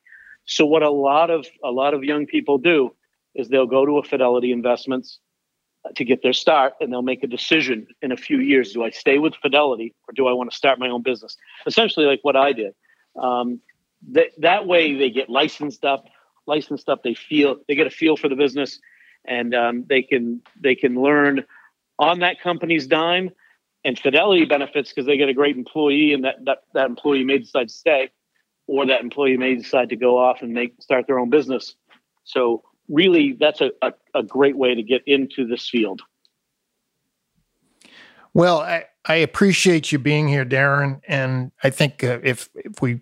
So 0.50 0.66
what 0.66 0.82
a 0.82 0.89
lot 0.89 1.30
of 1.30 1.45
a 1.64 1.70
lot 1.70 1.93
of 1.93 2.04
young 2.04 2.26
people 2.26 2.58
do 2.58 2.95
is 3.36 3.47
they'll 3.47 3.68
go 3.68 3.86
to 3.86 4.00
a 4.00 4.04
Fidelity 4.04 4.52
Investments 4.52 5.20
uh, 5.86 5.91
to 5.95 6.04
get 6.04 6.24
their 6.24 6.34
start, 6.34 6.74
and 6.82 6.91
they'll 6.91 7.04
make 7.04 7.24
a 7.24 7.28
decision 7.28 7.86
in 8.02 8.12
a 8.12 8.18
few 8.18 8.39
years: 8.39 8.74
do 8.74 8.84
I 8.84 8.89
stay 8.89 9.20
with 9.20 9.36
Fidelity 9.36 9.93
or 10.08 10.14
do 10.16 10.28
I 10.28 10.34
want 10.34 10.50
to 10.50 10.58
start 10.58 10.80
my 10.80 10.89
own 10.89 11.04
business? 11.04 11.38
Essentially, 11.68 12.08
like 12.08 12.20
what 12.24 12.36
I 12.36 12.52
did. 12.54 12.74
Um, 13.16 13.62
that 14.12 14.30
that 14.39 14.66
way, 14.66 14.95
they 14.95 15.12
get 15.12 15.30
licensed 15.30 15.86
up, 15.86 16.06
licensed 16.47 16.89
up. 16.89 17.04
They 17.04 17.14
feel 17.14 17.58
they 17.68 17.76
get 17.76 17.86
a 17.86 17.91
feel 17.91 18.18
for 18.18 18.28
the 18.28 18.36
business, 18.36 18.80
and 19.26 19.54
um, 19.54 19.86
they 19.88 20.02
can 20.02 20.41
they 20.60 20.74
can 20.74 21.00
learn 21.00 21.45
on 22.00 22.20
that 22.20 22.41
company's 22.41 22.88
dime. 22.88 23.30
And 23.86 23.97
Fidelity 23.97 24.45
benefits 24.45 24.89
because 24.89 25.06
they 25.06 25.16
get 25.16 25.30
a 25.30 25.34
great 25.34 25.58
employee, 25.58 26.12
and 26.12 26.24
that 26.24 26.43
that, 26.45 26.64
that 26.74 26.88
employee 26.88 27.24
may 27.24 27.38
decide 27.38 27.68
to 27.68 27.74
stay 27.74 28.10
or 28.70 28.86
that 28.86 29.01
employee 29.01 29.38
may 29.38 29.55
decide 29.55 29.89
to 29.89 29.95
go 29.95 30.17
off 30.17 30.41
and 30.41 30.53
make 30.53 30.80
start 30.80 31.07
their 31.07 31.20
own 31.20 31.30
business. 31.30 31.76
So 32.24 32.63
really, 32.88 33.36
that's 33.39 33.61
a, 33.61 33.72
a, 33.82 33.93
a 34.13 34.24
great 34.24 34.55
way 34.55 34.76
to 34.76 34.84
get 34.84 35.01
into 35.07 35.47
this 35.47 35.67
field. 35.67 36.01
Well, 38.34 38.59
I, 38.61 38.86
I 39.05 39.15
appreciate 39.15 39.91
you 39.91 39.97
being 39.97 40.28
here, 40.28 40.45
Darren. 40.45 41.01
And 41.07 41.51
I 41.63 41.72
think 41.72 42.03
uh, 42.03 42.20
if 42.24 42.49
if 42.53 42.82
we 42.82 43.01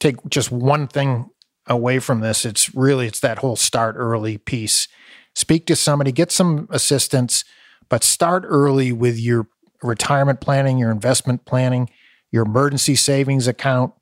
take 0.00 0.16
just 0.28 0.50
one 0.50 0.88
thing 0.88 1.30
away 1.68 2.00
from 2.00 2.20
this, 2.20 2.44
it's 2.44 2.74
really 2.74 3.06
it's 3.06 3.20
that 3.20 3.38
whole 3.38 3.56
start 3.56 3.94
early 3.96 4.38
piece. 4.38 4.88
Speak 5.34 5.66
to 5.66 5.76
somebody, 5.76 6.12
get 6.12 6.32
some 6.32 6.66
assistance, 6.70 7.44
but 7.88 8.02
start 8.02 8.44
early 8.46 8.90
with 8.90 9.20
your 9.20 9.46
retirement 9.82 10.40
planning, 10.40 10.78
your 10.78 10.90
investment 10.90 11.44
planning, 11.44 11.90
your 12.32 12.44
emergency 12.44 12.96
savings 12.96 13.46
account, 13.46 13.92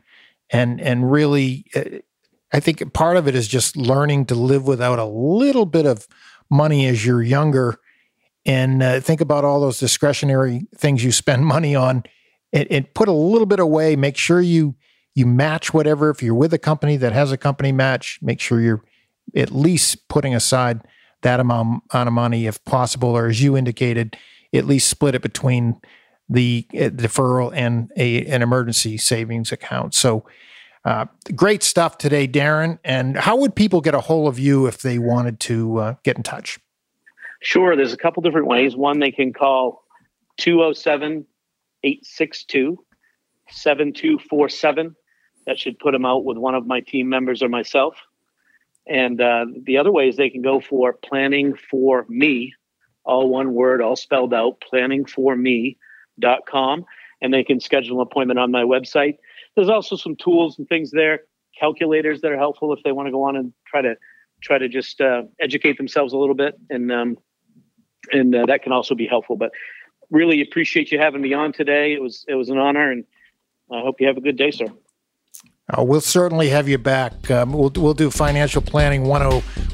and 0.55 0.80
and 0.80 1.11
really, 1.11 1.66
uh, 1.74 1.98
I 2.52 2.61
think 2.61 2.92
part 2.94 3.16
of 3.16 3.26
it 3.26 3.34
is 3.34 3.48
just 3.48 3.76
learning 3.76 4.26
to 4.26 4.36
live 4.36 4.66
without 4.66 5.00
a 5.00 5.05
little 5.05 5.66
bit 5.66 5.84
of 5.84 6.07
money 6.48 6.86
as 6.86 7.05
you're 7.05 7.22
younger 7.22 7.80
and 8.46 8.82
uh, 8.82 9.00
think 9.00 9.20
about 9.20 9.44
all 9.44 9.61
those 9.61 9.80
discretionary 9.80 10.66
things 10.76 11.02
you 11.02 11.11
spend 11.11 11.44
money 11.57 11.74
on 11.74 12.05
and, 12.52 12.70
and, 12.70 12.94
put 12.94 13.09
a 13.09 13.12
little 13.12 13.46
bit 13.46 13.59
away. 13.59 13.96
Make 13.96 14.16
sure 14.16 14.40
you 14.40 14.76
you 15.16 15.26
match 15.26 15.74
whatever. 15.74 16.11
If 16.11 16.22
you're 16.22 16.34
with 16.34 16.55
a 16.55 16.59
company 16.59 16.96
that 16.98 17.12
has 17.12 17.32
a 17.32 17.36
company 17.36 17.72
match 17.72 18.20
make 18.22 18.40
sure 18.40 18.61
you're 18.61 18.84
at 19.34 19.50
least 19.50 20.09
putting 20.09 20.34
aside 20.34 20.82
that 21.22 21.40
amount, 21.40 21.82
amount 21.90 22.07
of 22.07 22.12
money 22.12 22.46
if 22.46 22.64
possible 22.64 23.16
or 23.16 23.26
as 23.26 23.42
you 23.42 23.57
indicated 23.57 24.16
at 24.52 24.66
least 24.66 24.88
split 24.88 25.16
it 25.16 25.22
between 25.22 25.80
the 26.29 26.66
uh, 26.75 26.89
deferral 26.91 27.53
and 27.55 27.91
a, 27.97 28.25
an 28.27 28.43
emergency 28.43 28.97
savings 28.97 29.53
account 29.53 29.95
so 29.95 30.25
uh, 30.85 31.07
great 31.35 31.62
stuff 31.62 31.97
today 31.99 32.29
darren 32.29 32.79
and 32.85 33.16
how 33.16 33.37
would 33.37 33.55
people 33.55 33.81
get 33.81 33.95
a 33.95 34.01
hold 34.01 34.29
of 34.29 34.39
you 34.39 34.66
if 34.66 34.83
they 34.83 34.99
wanted 34.99 35.41
to 35.41 35.79
uh, 35.79 35.95
get 36.03 36.16
in 36.16 36.22
touch 36.22 36.59
Sure, 37.45 37.77
there's 37.77 37.93
a 37.93 37.99
couple 37.99 38.22
different 38.22 38.47
ways. 38.47 38.75
One, 38.75 39.01
they 39.01 39.11
can 39.11 39.35
call 39.35 39.85
207 40.39 41.27
862 41.83 42.83
7247. 43.51 44.97
That 45.47 45.59
should 45.59 45.79
put 45.79 45.93
them 45.93 46.07
out 46.07 46.25
with 46.25 46.39
one 46.39 46.55
of 46.55 46.66
my 46.66 46.81
team 46.81 47.11
members 47.11 47.43
or 47.43 47.51
myself. 47.51 47.97
And 48.87 49.20
uh, 49.20 49.45
the 49.62 49.77
other 49.77 49.93
way 49.93 50.09
is 50.09 50.16
they 50.16 50.31
can 50.31 50.41
go 50.41 50.59
for 50.59 50.95
planning 50.95 51.55
for 51.55 52.07
me, 52.09 52.55
all 53.05 53.29
one 53.29 53.53
word, 53.53 53.83
all 53.83 53.97
spelled 53.97 54.33
out, 54.33 54.62
planningforme.com. 56.20 56.84
And 57.22 57.32
they 57.32 57.44
can 57.44 57.60
schedule 57.60 58.00
an 58.00 58.06
appointment 58.06 58.38
on 58.38 58.50
my 58.50 58.62
website. 58.62 59.16
There's 59.56 59.68
also 59.68 59.96
some 59.96 60.16
tools 60.16 60.58
and 60.58 60.68
things 60.68 60.90
there, 60.90 61.20
calculators 61.58 62.20
that 62.20 62.32
are 62.32 62.36
helpful 62.36 62.72
if 62.72 62.80
they 62.84 62.92
want 62.92 63.06
to 63.06 63.12
go 63.12 63.22
on 63.22 63.36
and 63.36 63.52
try 63.66 63.80
to 63.80 63.94
try 64.42 64.58
to 64.58 64.68
just 64.68 65.00
uh, 65.00 65.22
educate 65.40 65.78
themselves 65.78 66.12
a 66.12 66.18
little 66.18 66.34
bit 66.34 66.58
and 66.68 66.92
um, 66.92 67.16
and 68.12 68.34
uh, 68.34 68.44
that 68.46 68.62
can 68.62 68.72
also 68.72 68.94
be 68.94 69.06
helpful. 69.06 69.36
But 69.36 69.52
really 70.10 70.42
appreciate 70.42 70.92
you 70.92 70.98
having 70.98 71.22
me 71.22 71.32
on 71.32 71.52
today. 71.52 71.94
It 71.94 72.02
was 72.02 72.24
it 72.28 72.34
was 72.34 72.50
an 72.50 72.58
honor, 72.58 72.90
and 72.90 73.04
I 73.72 73.80
hope 73.80 74.00
you 74.00 74.06
have 74.06 74.16
a 74.16 74.20
good 74.20 74.36
day, 74.36 74.50
sir. 74.50 74.66
Uh, 75.70 75.82
we'll 75.82 76.02
certainly 76.02 76.50
have 76.50 76.68
you 76.68 76.76
back. 76.76 77.30
Um, 77.30 77.52
we'll 77.52 77.72
we'll 77.76 77.94
do 77.94 78.10
financial 78.10 78.60
planning 78.60 79.04
10, 79.04 79.10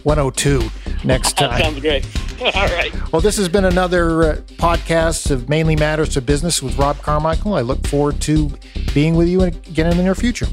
102 0.04 0.70
next 1.04 1.36
time. 1.36 1.50
that 1.50 1.60
sounds 1.62 1.80
great. 1.80 2.06
All 2.54 2.68
right. 2.68 3.12
Well, 3.12 3.20
this 3.20 3.36
has 3.36 3.50
been 3.50 3.66
another 3.66 4.22
uh, 4.22 4.36
podcast 4.56 5.30
of 5.30 5.50
Mainly 5.50 5.76
Matters 5.76 6.08
to 6.10 6.22
Business 6.22 6.62
with 6.62 6.78
Rob 6.78 6.96
Carmichael. 7.02 7.52
I 7.52 7.60
look 7.60 7.86
forward 7.86 8.18
to 8.22 8.50
being 8.94 9.14
with 9.14 9.28
you 9.28 9.42
again 9.42 9.90
in 9.90 9.98
the 9.98 10.02
near 10.02 10.14
future. 10.14 10.46